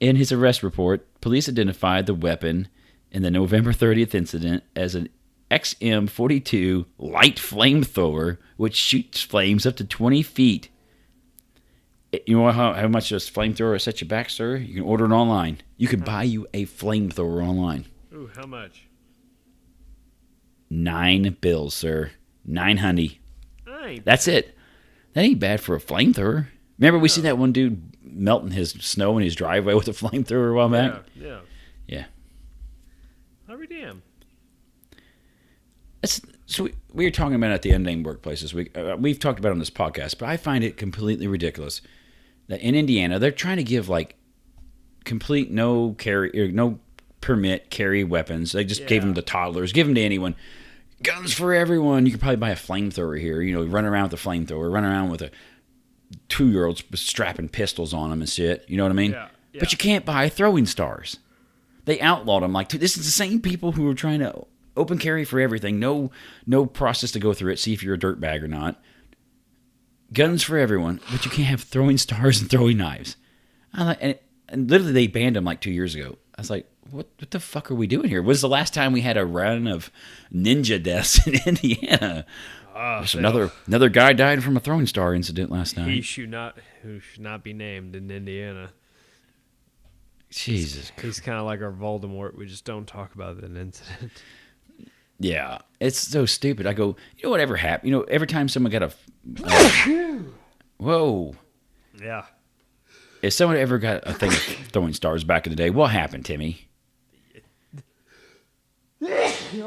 In 0.00 0.16
his 0.16 0.32
arrest 0.32 0.62
report, 0.62 1.06
police 1.22 1.48
identified 1.48 2.04
the 2.04 2.12
weapon 2.12 2.68
in 3.10 3.22
the 3.22 3.30
November 3.30 3.72
30th 3.72 4.14
incident 4.14 4.64
as 4.74 4.94
an 4.94 5.08
XM42 5.50 6.84
light 6.98 7.36
flamethrower, 7.36 8.36
which 8.56 8.74
shoots 8.74 9.22
flames 9.22 9.64
up 9.64 9.76
to 9.76 9.84
20 9.84 10.22
feet. 10.22 10.68
You 12.26 12.38
know 12.38 12.50
how, 12.50 12.72
how 12.72 12.88
much 12.88 13.10
this 13.10 13.28
flamethrower 13.28 13.80
set 13.80 14.00
you 14.00 14.06
back, 14.06 14.30
sir? 14.30 14.56
You 14.56 14.74
can 14.74 14.82
order 14.84 15.04
it 15.06 15.12
online. 15.12 15.58
You 15.76 15.88
could 15.88 16.04
buy 16.04 16.22
you 16.22 16.46
a 16.54 16.66
flamethrower 16.66 17.46
online. 17.46 17.86
Ooh, 18.12 18.30
how 18.34 18.46
much? 18.46 18.86
Nine 20.70 21.36
bills, 21.40 21.74
sir. 21.74 22.12
Nine 22.44 22.78
honey. 22.78 23.20
Ain't 23.86 24.04
That's 24.04 24.26
it. 24.28 24.56
That 25.12 25.22
ain't 25.22 25.40
bad 25.40 25.60
for 25.60 25.74
a 25.74 25.80
flamethrower. 25.80 26.46
Remember 26.78 26.98
we 26.98 27.08
see 27.08 27.22
that 27.22 27.38
one 27.38 27.52
dude 27.52 27.96
melting 28.02 28.50
his 28.50 28.70
snow 28.70 29.16
in 29.16 29.24
his 29.24 29.34
driveway 29.34 29.74
with 29.74 29.88
a 29.88 29.92
flamethrower 29.92 30.50
a 30.50 30.54
while 30.54 30.68
back? 30.68 31.02
Yeah, 31.14 31.40
yeah. 31.86 32.04
Be. 33.68 33.92
That's, 36.02 36.20
so 36.46 36.64
we, 36.64 36.74
we 36.92 37.04
were 37.04 37.10
talking 37.10 37.34
about 37.34 37.50
at 37.50 37.62
the 37.62 37.70
unnamed 37.70 38.06
workplaces. 38.06 38.52
We 38.52 38.70
uh, 38.74 38.96
we've 38.96 39.18
talked 39.18 39.38
about 39.38 39.48
it 39.48 39.52
on 39.52 39.58
this 39.58 39.70
podcast, 39.70 40.18
but 40.18 40.28
I 40.28 40.36
find 40.36 40.62
it 40.62 40.76
completely 40.76 41.26
ridiculous 41.26 41.80
that 42.48 42.60
in 42.60 42.74
Indiana 42.74 43.18
they're 43.18 43.30
trying 43.30 43.56
to 43.56 43.64
give 43.64 43.88
like 43.88 44.16
complete 45.04 45.50
no 45.50 45.94
carry 45.98 46.38
or 46.38 46.50
no 46.52 46.78
permit 47.20 47.70
carry 47.70 48.04
weapons. 48.04 48.52
They 48.52 48.64
just 48.64 48.86
gave 48.86 49.02
them 49.02 49.14
to 49.14 49.22
toddlers, 49.22 49.72
give 49.72 49.86
them 49.86 49.94
to 49.94 50.02
anyone. 50.02 50.36
Guns 51.02 51.34
for 51.34 51.52
everyone. 51.52 52.06
You 52.06 52.12
could 52.12 52.20
probably 52.20 52.36
buy 52.36 52.50
a 52.50 52.56
flamethrower 52.56 53.20
here. 53.20 53.42
You 53.42 53.52
know, 53.52 53.64
run 53.64 53.84
around 53.84 54.10
with 54.10 54.20
a 54.24 54.28
flamethrower, 54.28 54.72
run 54.72 54.84
around 54.84 55.10
with 55.10 55.22
a 55.22 55.30
two 56.28 56.48
year 56.50 56.66
olds 56.66 56.82
strapping 56.94 57.48
pistols 57.48 57.92
on 57.92 58.10
them 58.10 58.20
and 58.20 58.28
shit. 58.28 58.64
You 58.68 58.76
know 58.76 58.84
what 58.84 58.92
I 58.92 58.94
mean? 58.94 59.12
Yeah, 59.12 59.28
yeah. 59.52 59.60
But 59.60 59.72
you 59.72 59.78
can't 59.78 60.04
buy 60.04 60.28
throwing 60.28 60.66
stars. 60.66 61.18
They 61.84 62.00
outlawed 62.00 62.42
them. 62.42 62.52
Like 62.52 62.68
this 62.70 62.96
is 62.96 63.04
the 63.04 63.10
same 63.10 63.40
people 63.40 63.72
who 63.72 63.88
are 63.88 63.94
trying 63.94 64.20
to 64.20 64.46
open 64.76 64.98
carry 64.98 65.24
for 65.24 65.40
everything. 65.40 65.78
No, 65.78 66.10
no 66.46 66.66
process 66.66 67.12
to 67.12 67.18
go 67.18 67.32
through 67.32 67.52
it. 67.52 67.58
See 67.58 67.72
if 67.72 67.82
you're 67.82 67.94
a 67.94 67.98
dirtbag 67.98 68.42
or 68.42 68.48
not. 68.48 68.80
Guns 70.12 70.42
for 70.42 70.56
everyone, 70.58 71.00
but 71.10 71.24
you 71.24 71.30
can't 71.30 71.48
have 71.48 71.62
throwing 71.62 71.98
stars 71.98 72.40
and 72.40 72.48
throwing 72.50 72.76
knives. 72.78 73.16
Like, 73.76 73.98
and, 74.00 74.18
and 74.48 74.70
literally 74.70 74.92
they 74.92 75.06
banned 75.08 75.36
them 75.36 75.44
like 75.44 75.60
two 75.60 75.70
years 75.72 75.94
ago. 75.94 76.16
I 76.36 76.40
was 76.40 76.50
like, 76.50 76.68
what, 76.90 77.08
what 77.18 77.30
the 77.32 77.40
fuck 77.40 77.70
are 77.70 77.74
we 77.74 77.86
doing 77.88 78.08
here? 78.08 78.22
Was 78.22 78.40
the 78.40 78.48
last 78.48 78.72
time 78.72 78.92
we 78.92 79.00
had 79.00 79.16
a 79.16 79.26
run 79.26 79.66
of 79.66 79.90
ninja 80.32 80.80
deaths 80.82 81.26
in 81.26 81.34
Indiana? 81.46 82.24
Ah, 82.74 82.98
There's 82.98 83.14
another 83.14 83.50
another 83.66 83.88
guy 83.88 84.12
died 84.12 84.44
from 84.44 84.56
a 84.56 84.60
throwing 84.60 84.86
star 84.86 85.14
incident 85.14 85.50
last 85.50 85.76
He 85.76 85.82
night. 85.82 86.04
should 86.04 86.30
not. 86.30 86.56
Who 86.82 87.00
should 87.00 87.22
not 87.22 87.42
be 87.42 87.52
named 87.54 87.96
in 87.96 88.10
Indiana. 88.10 88.70
Jesus. 90.30 90.92
He's 91.00 91.20
kind 91.20 91.38
of 91.38 91.46
like 91.46 91.62
our 91.62 91.72
Voldemort. 91.72 92.36
We 92.36 92.46
just 92.46 92.64
don't 92.64 92.86
talk 92.86 93.14
about 93.14 93.40
that 93.40 93.56
incident. 93.56 94.12
Yeah, 95.18 95.58
it's 95.80 95.98
so 95.98 96.26
stupid. 96.26 96.66
I 96.66 96.72
go, 96.74 96.96
you 97.16 97.24
know 97.24 97.30
whatever 97.30 97.56
happened? 97.56 97.88
You 97.90 97.96
know, 97.98 98.02
every 98.04 98.26
time 98.26 98.48
someone 98.48 98.70
got 98.70 98.82
a, 98.82 98.92
uh, 99.44 100.18
whoa, 100.76 101.34
Yeah. 102.02 102.24
if 103.22 103.32
someone 103.32 103.56
ever 103.56 103.78
got 103.78 104.02
a 104.06 104.12
thing 104.12 104.30
of 104.30 104.38
throwing 104.72 104.92
stars 104.92 105.24
back 105.24 105.46
in 105.46 105.50
the 105.50 105.56
day, 105.56 105.70
what 105.70 105.90
happened, 105.90 106.24
Timmy? 106.26 106.68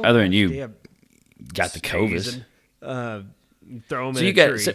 Other 0.04 0.20
than 0.24 0.32
you 0.32 0.72
got 1.54 1.74
the 1.74 1.80
COVID. 1.80 2.44
Uh, 2.82 3.22
throw 3.88 4.08
them 4.08 4.16
So 4.16 4.20
in 4.22 4.26
you 4.26 4.32
a 4.32 4.34
got 4.34 4.48
tree. 4.50 4.60
so, 4.60 4.74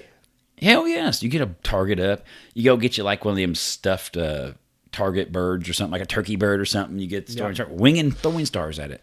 hell 0.60 0.86
yes. 0.88 1.22
You 1.22 1.28
get 1.28 1.40
a 1.42 1.50
target 1.62 1.98
up. 2.00 2.24
You 2.54 2.64
go 2.64 2.76
get 2.76 2.96
you 2.96 3.04
like 3.04 3.24
one 3.24 3.32
of 3.32 3.36
them 3.38 3.54
stuffed 3.54 4.16
uh, 4.16 4.52
target 4.92 5.32
birds 5.32 5.68
or 5.68 5.72
something 5.72 5.92
like 5.92 6.02
a 6.02 6.06
turkey 6.06 6.36
bird 6.36 6.60
or 6.60 6.64
something. 6.64 6.98
You 6.98 7.06
get 7.06 7.28
Yeah. 7.30 7.52
start 7.52 7.70
winging 7.70 8.10
throwing 8.12 8.46
stars 8.46 8.78
at 8.78 8.90
it. 8.90 9.02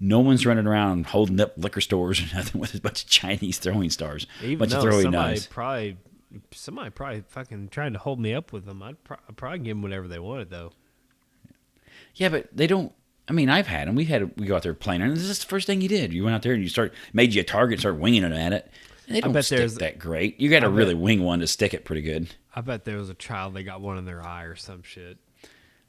No 0.00 0.20
one's 0.20 0.46
running 0.46 0.66
around 0.66 1.06
holding 1.06 1.40
up 1.40 1.54
liquor 1.56 1.80
stores 1.80 2.20
or 2.20 2.26
nothing 2.36 2.60
with 2.60 2.74
a 2.74 2.80
bunch 2.80 3.02
of 3.04 3.10
Chinese 3.10 3.58
throwing 3.58 3.90
stars. 3.90 4.26
Even 4.42 4.58
bunch 4.58 4.70
though 4.72 4.76
of 4.78 4.82
throwing 4.84 5.02
somebody 5.02 5.28
knives. 5.30 5.46
probably, 5.46 5.96
somebody 6.52 6.90
probably 6.90 7.24
fucking 7.28 7.68
trying 7.70 7.94
to 7.94 7.98
hold 7.98 8.20
me 8.20 8.32
up 8.34 8.52
with 8.52 8.64
them. 8.64 8.82
I'd, 8.82 9.02
pro- 9.02 9.16
I'd 9.28 9.36
probably 9.36 9.58
give 9.60 9.76
them 9.76 9.82
whatever 9.82 10.06
they 10.08 10.18
wanted 10.18 10.50
though. 10.50 10.72
Yeah, 12.14 12.28
but 12.28 12.48
they 12.52 12.66
don't. 12.66 12.92
I 13.28 13.32
mean, 13.32 13.50
I've 13.50 13.66
had 13.66 13.88
them. 13.88 13.94
We 13.94 14.04
had 14.06 14.38
we 14.38 14.46
go 14.46 14.56
out 14.56 14.62
there 14.62 14.72
playing, 14.74 15.02
and 15.02 15.12
this 15.14 15.22
is 15.24 15.38
the 15.40 15.46
first 15.46 15.66
thing 15.66 15.80
you 15.80 15.88
did. 15.88 16.12
You 16.12 16.24
went 16.24 16.34
out 16.34 16.42
there 16.42 16.54
and 16.54 16.62
you 16.62 16.68
start 16.68 16.94
made 17.12 17.34
you 17.34 17.40
a 17.40 17.44
target, 17.44 17.74
and 17.74 17.80
started 17.80 18.00
winging 18.00 18.22
it 18.24 18.32
at 18.32 18.52
it. 18.52 18.70
And 19.06 19.16
they 19.16 19.20
don't 19.20 19.32
bet 19.32 19.44
stick 19.46 19.58
there's- 19.58 19.74
that 19.78 19.98
great. 19.98 20.38
You 20.40 20.48
got 20.50 20.60
to 20.60 20.68
really 20.68 20.94
wing 20.94 21.22
one 21.22 21.40
to 21.40 21.46
stick 21.46 21.74
it 21.74 21.84
pretty 21.84 22.02
good. 22.02 22.28
I 22.54 22.60
bet 22.60 22.84
there 22.84 22.96
was 22.98 23.08
a 23.10 23.14
child 23.14 23.54
that 23.54 23.62
got 23.64 23.80
one 23.80 23.98
in 23.98 24.04
their 24.04 24.22
eye 24.24 24.44
or 24.44 24.56
some 24.56 24.82
shit. 24.82 25.18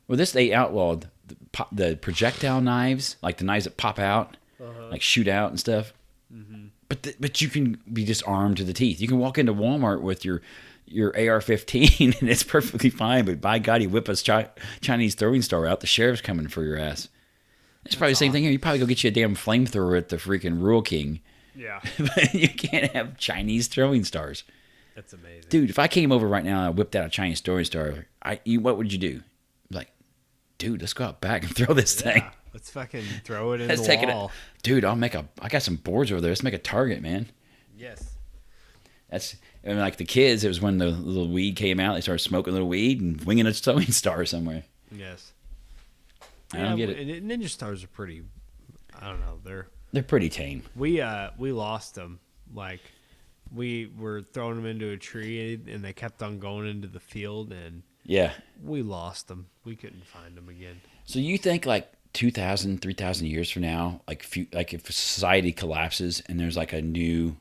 Well, 0.10 0.18
this 0.18 0.32
they 0.34 0.51
outlawed 0.51 1.07
the, 1.28 1.66
the 1.72 1.95
projectile 1.95 2.60
knives, 2.60 3.16
like 3.22 3.38
the 3.38 3.45
knives 3.45 3.64
that 3.66 3.78
pop 3.78 3.99
out, 3.99 4.36
uh-huh. 4.60 4.89
like 4.89 5.01
shoot 5.01 5.28
out 5.28 5.51
and 5.51 5.60
stuff. 5.60 5.93
Mm-hmm. 6.34 6.66
But 6.89 7.03
the, 7.03 7.16
but 7.20 7.39
you 7.41 7.47
can 7.47 7.80
be 7.93 8.03
disarmed 8.03 8.57
to 8.57 8.64
the 8.64 8.74
teeth. 8.74 8.99
You 8.99 9.07
can 9.07 9.20
walk 9.20 9.38
into 9.38 9.53
Walmart 9.53 10.01
with 10.01 10.26
your 10.26 10.41
your 10.88 11.10
AR-15 11.10 12.18
and 12.20 12.30
it's 12.30 12.41
perfectly 12.41 12.89
fine. 12.89 13.26
But 13.26 13.39
by 13.39 13.60
God, 13.60 13.84
you 13.84 13.89
whip 13.89 14.10
a 14.10 14.16
chi- 14.16 14.49
Chinese 14.82 15.14
throwing 15.14 15.43
star 15.43 15.68
out, 15.68 15.82
the 15.82 15.88
sheriff's 15.88 16.22
coming 16.22 16.47
for 16.47 16.64
your 16.64 16.78
ass. 16.78 17.07
It's 17.86 17.93
probably 17.93 18.14
the 18.14 18.18
same 18.18 18.32
thing 18.32 18.41
here. 18.43 18.51
You 18.51 18.57
probably 18.57 18.80
go 18.80 18.88
get 18.88 19.03
you 19.03 19.10
a 19.10 19.12
damn 19.12 19.36
flamethrower 19.36 19.97
at 19.97 20.10
the 20.10 20.18
freaking 20.18 20.60
Rural 20.60 20.82
King, 20.82 21.22
Yeah, 21.55 21.80
but 21.97 22.34
you 22.34 22.49
can't 22.49 22.91
have 22.93 23.18
Chinese 23.18 23.68
throwing 23.68 24.03
stars, 24.03 24.43
that's 24.95 25.14
amazing. 25.14 25.45
dude. 25.49 25.70
If 25.70 25.80
I 25.80 25.88
came 25.88 26.12
over 26.12 26.28
right 26.28 26.43
now 26.43 26.57
and 26.57 26.66
I 26.66 26.70
whipped 26.72 26.95
out 26.95 27.05
a 27.05 27.10
Chinese 27.10 27.39
throwing 27.39 27.66
star, 27.66 28.07
I 28.24 28.39
you, 28.43 28.60
what 28.60 28.78
would 28.78 28.91
you 28.91 28.99
do? 28.99 29.22
Dude, 30.60 30.82
let's 30.82 30.93
go 30.93 31.05
out 31.05 31.22
back 31.22 31.43
and 31.43 31.55
throw 31.55 31.74
this 31.74 31.99
thing. 31.99 32.24
Let's 32.53 32.70
fucking 32.70 33.03
throw 33.24 33.53
it 33.53 33.62
in 33.62 33.68
Let's 33.68 33.82
the 33.82 33.88
take 33.88 34.03
it. 34.03 34.07
wall. 34.10 34.32
Dude, 34.62 34.86
I'll 34.86 34.95
make 34.95 35.16
a. 35.16 35.28
I 35.41 35.49
got 35.49 35.64
some 35.64 35.78
boards 35.78 36.12
over 36.12 36.22
there. 36.22 36.30
Let's 36.32 36.43
make 36.43 36.53
a 36.53 36.57
target, 36.60 37.01
man. 37.01 37.28
Yes. 37.78 38.16
That's 39.10 39.36
and 39.64 39.80
like 39.80 39.97
the 39.97 40.05
kids. 40.05 40.43
It 40.43 40.47
was 40.49 40.62
when 40.62 40.78
the 40.78 40.88
little 40.88 41.30
weed 41.30 41.55
came 41.55 41.80
out. 41.80 41.95
They 41.95 42.01
started 42.01 42.20
smoking 42.24 42.51
a 42.51 42.53
little 42.53 42.68
weed 42.70 43.01
and 43.01 43.20
winging 43.24 43.47
a 43.47 43.53
throwing 43.53 43.88
star 43.91 44.24
somewhere. 44.26 44.64
Yes. 44.91 45.32
I 46.53 46.60
don't 46.60 46.78
get 46.78 46.89
it. 46.89 47.24
Ninja 47.26 47.49
stars 47.49 47.84
are 47.84 47.88
pretty. 47.88 48.24
I 48.99 49.07
don't 49.07 49.20
know. 49.22 49.39
They're 49.43 49.68
They're 49.93 50.03
pretty 50.03 50.30
tame. 50.30 50.64
we 50.76 50.99
uh 51.01 51.30
we 51.38 51.51
lost 51.51 51.95
them. 51.95 52.20
Like 52.53 52.82
we 53.53 53.91
were 53.97 54.22
throwing 54.22 54.55
them 54.57 54.66
into 54.66 54.89
a 54.89 54.97
tree 54.97 55.60
and 55.68 55.84
they 55.84 55.93
kept 55.93 56.22
on 56.24 56.39
going 56.39 56.68
into 56.68 56.88
the 56.88 56.99
field 56.99 57.51
and 57.53 57.84
Yeah. 58.03 58.34
we 58.64 58.82
lost 58.82 59.28
them. 59.28 59.47
We 59.70 59.76
couldn't 59.76 60.07
find 60.07 60.36
them 60.36 60.49
again. 60.49 60.82
So 61.05 61.20
you 61.20 61.38
think 61.38 61.67
like 61.67 61.93
2,000, 62.13 62.82
3,000 62.82 63.28
years 63.28 63.51
from 63.51 63.61
now, 63.61 64.01
like 64.07 64.24
few, 64.24 64.47
like 64.51 64.74
if 64.74 64.91
society 64.91 65.51
collapses 65.51 66.24
and 66.28 66.39
there's 66.39 66.57
like 66.57 66.74
a 66.74 66.82
new 66.82 67.38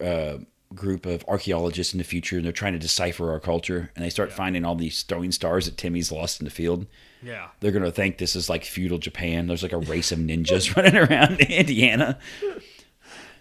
uh, 0.00 0.38
group 0.72 1.04
of 1.04 1.24
archaeologists 1.26 1.92
in 1.92 1.98
the 1.98 2.04
future 2.04 2.36
and 2.36 2.44
they're 2.44 2.52
trying 2.52 2.74
to 2.74 2.78
decipher 2.78 3.32
our 3.32 3.40
culture 3.40 3.90
and 3.96 4.04
they 4.04 4.08
start 4.08 4.30
finding 4.32 4.64
all 4.64 4.76
these 4.76 5.02
throwing 5.02 5.32
stars 5.32 5.64
that 5.66 5.76
Timmy's 5.76 6.12
lost 6.12 6.40
in 6.40 6.44
the 6.44 6.50
field. 6.50 6.86
Yeah. 7.20 7.48
They're 7.58 7.72
gonna 7.72 7.90
think 7.90 8.18
this 8.18 8.36
is 8.36 8.48
like 8.48 8.64
feudal 8.64 8.98
Japan. 8.98 9.48
There's 9.48 9.64
like 9.64 9.72
a 9.72 9.78
race 9.78 10.12
of 10.12 10.20
ninjas 10.20 10.76
running 10.76 10.96
around 10.96 11.40
Indiana. 11.40 12.20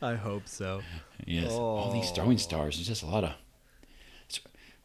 I 0.02 0.16
hope 0.16 0.48
so. 0.48 0.82
Yes, 1.28 1.52
all 1.52 1.94
these 1.94 2.10
throwing 2.10 2.40
stars. 2.40 2.80
It's 2.80 2.88
just 2.88 3.04
a 3.04 3.08
lot 3.08 3.24
of 3.24 3.34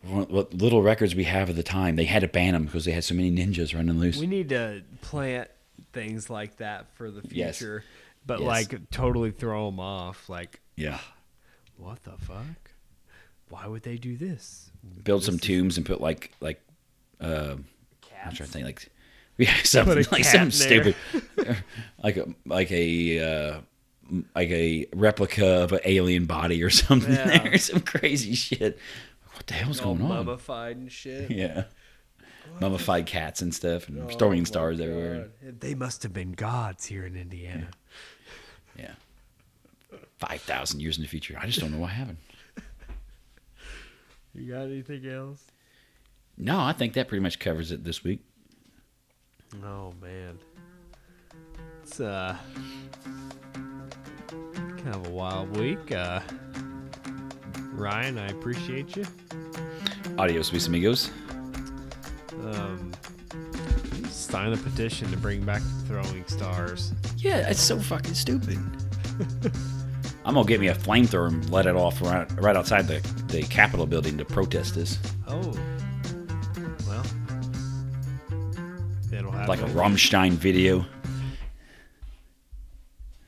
what 0.03 0.30
what 0.30 0.55
little 0.55 0.82
records 0.82 1.14
we 1.14 1.24
have 1.24 1.48
of 1.51 1.57
the 1.57 1.62
time. 1.62 1.96
They 1.96 2.05
had 2.05 2.20
to 2.22 2.28
ban 2.28 2.55
them 2.55 2.64
because 2.64 2.84
they 2.84 2.92
had 2.92 3.05
so 3.05 3.14
many 3.14 3.30
ninjas 3.30 3.74
running 3.74 3.98
loose. 3.98 4.16
We 4.18 4.26
need 4.26 4.48
to 4.51 4.82
plant 5.03 5.48
things 5.92 6.30
like 6.30 6.57
that 6.59 6.86
for 6.94 7.11
the 7.11 7.22
Yes. 7.30 7.59
future, 7.59 7.84
but 8.26 8.40
Yes. 8.40 8.46
like 8.46 8.90
totally 8.90 9.30
throw 9.30 9.66
them 9.70 9.80
off. 9.80 10.28
Like, 10.28 10.61
yeah, 10.76 11.01
what 11.76 12.03
the 12.05 12.12
fuck? 12.18 12.70
Why 13.48 13.66
would 13.66 13.82
they 13.82 13.96
do 13.96 14.16
this? 14.16 14.66
build 15.05 15.22
some 15.22 15.34
This 15.36 15.42
is- 15.42 15.46
tombs 15.48 15.76
and 15.76 15.84
put 15.84 16.01
like 16.01 16.32
like 16.40 16.61
uh, 17.20 17.57
I'm 18.24 18.32
trying 18.32 18.34
to 18.34 18.44
think 18.46 18.64
like 18.64 18.88
yeah 19.36 19.55
something 19.64 20.05
like 20.11 20.24
something 20.24 20.51
stupid 20.51 20.94
like 22.03 22.16
a 22.16 22.26
like 22.46 22.70
a 22.72 23.18
uh, 23.53 23.61
like 24.34 24.48
a 24.48 24.86
replica 24.94 25.46
of 25.46 25.72
an 25.72 25.80
alien 25.84 26.24
body 26.24 26.62
or 26.62 26.70
something. 26.70 27.12
Yeah. 27.12 27.38
There, 27.42 27.59
some 27.59 27.80
crazy 27.80 28.34
shit. 28.34 28.78
What 29.41 29.47
the 29.47 29.55
hell's 29.55 29.80
All 29.80 29.95
going 29.95 30.03
on? 30.11 30.26
mummified 30.26 30.76
and 30.76 30.93
shit. 30.93 31.30
Yeah, 31.41 31.64
mummified 32.61 33.07
cats 33.07 33.41
and 33.41 33.55
stuff 33.55 33.88
and 33.88 34.03
Oh 34.03 34.07
throwing 34.18 34.41
my 34.41 34.45
stars 34.45 34.78
everywhere. 34.80 35.28
They 35.43 35.74
must 35.74 36.03
have 36.03 36.12
been 36.12 36.32
gods 36.32 36.84
here 36.84 37.07
in 37.07 37.16
Indiana. 37.16 37.68
Yeah. 38.78 38.93
5,000 40.18 40.80
years 40.80 40.99
in 40.99 41.03
the 41.03 41.09
future. 41.09 41.38
I 41.41 41.47
just 41.47 41.59
don't 41.59 41.72
know 41.72 41.78
what 41.78 41.88
happened. 41.91 42.18
You 44.34 44.53
got 44.53 44.64
anything 44.64 45.07
else? 45.07 45.43
No, 46.36 46.61
I 46.61 46.74
think 46.74 46.93
that 46.93 47.09
pretty 47.09 47.22
much 47.22 47.38
covers 47.38 47.72
it 47.72 47.82
this 47.82 48.05
week. 48.05 48.20
Oh 49.64 49.95
man, 50.03 50.38
it's 51.82 51.99
uh 51.99 52.36
kind 54.28 54.95
of 54.95 55.07
a 55.07 55.11
wild 55.11 55.57
week. 55.57 55.91
Uh, 55.93 56.20
Ryan, 57.81 58.18
I 58.18 58.26
appreciate 58.26 58.95
you. 58.95 59.07
Adios, 60.18 60.53
mis 60.53 60.66
amigos. 60.66 61.11
Um, 62.43 62.93
sign 64.11 64.53
a 64.53 64.57
petition 64.59 65.11
to 65.11 65.16
bring 65.16 65.43
back 65.45 65.62
the 65.62 65.87
throwing 65.87 66.26
stars. 66.26 66.93
Yeah, 67.16 67.49
it's 67.49 67.62
so 67.62 67.78
fucking 67.78 68.12
stupid. 68.12 68.59
I'm 70.26 70.35
going 70.35 70.47
to 70.47 70.53
get 70.53 70.61
me 70.61 70.68
a 70.68 70.74
flamethrower 70.74 71.28
and 71.28 71.51
let 71.51 71.64
it 71.64 71.74
off 71.74 72.03
right, 72.03 72.31
right 72.41 72.55
outside 72.55 72.87
the, 72.87 73.01
the 73.28 73.43
Capitol 73.45 73.87
building 73.87 74.18
to 74.18 74.26
protest 74.26 74.74
this. 74.74 74.99
Oh, 75.26 75.41
well, 76.87 77.03
that'll 79.11 79.33
happen. 79.33 79.49
Like 79.49 79.62
a 79.62 79.72
Rammstein 79.72 80.33
video. 80.33 80.85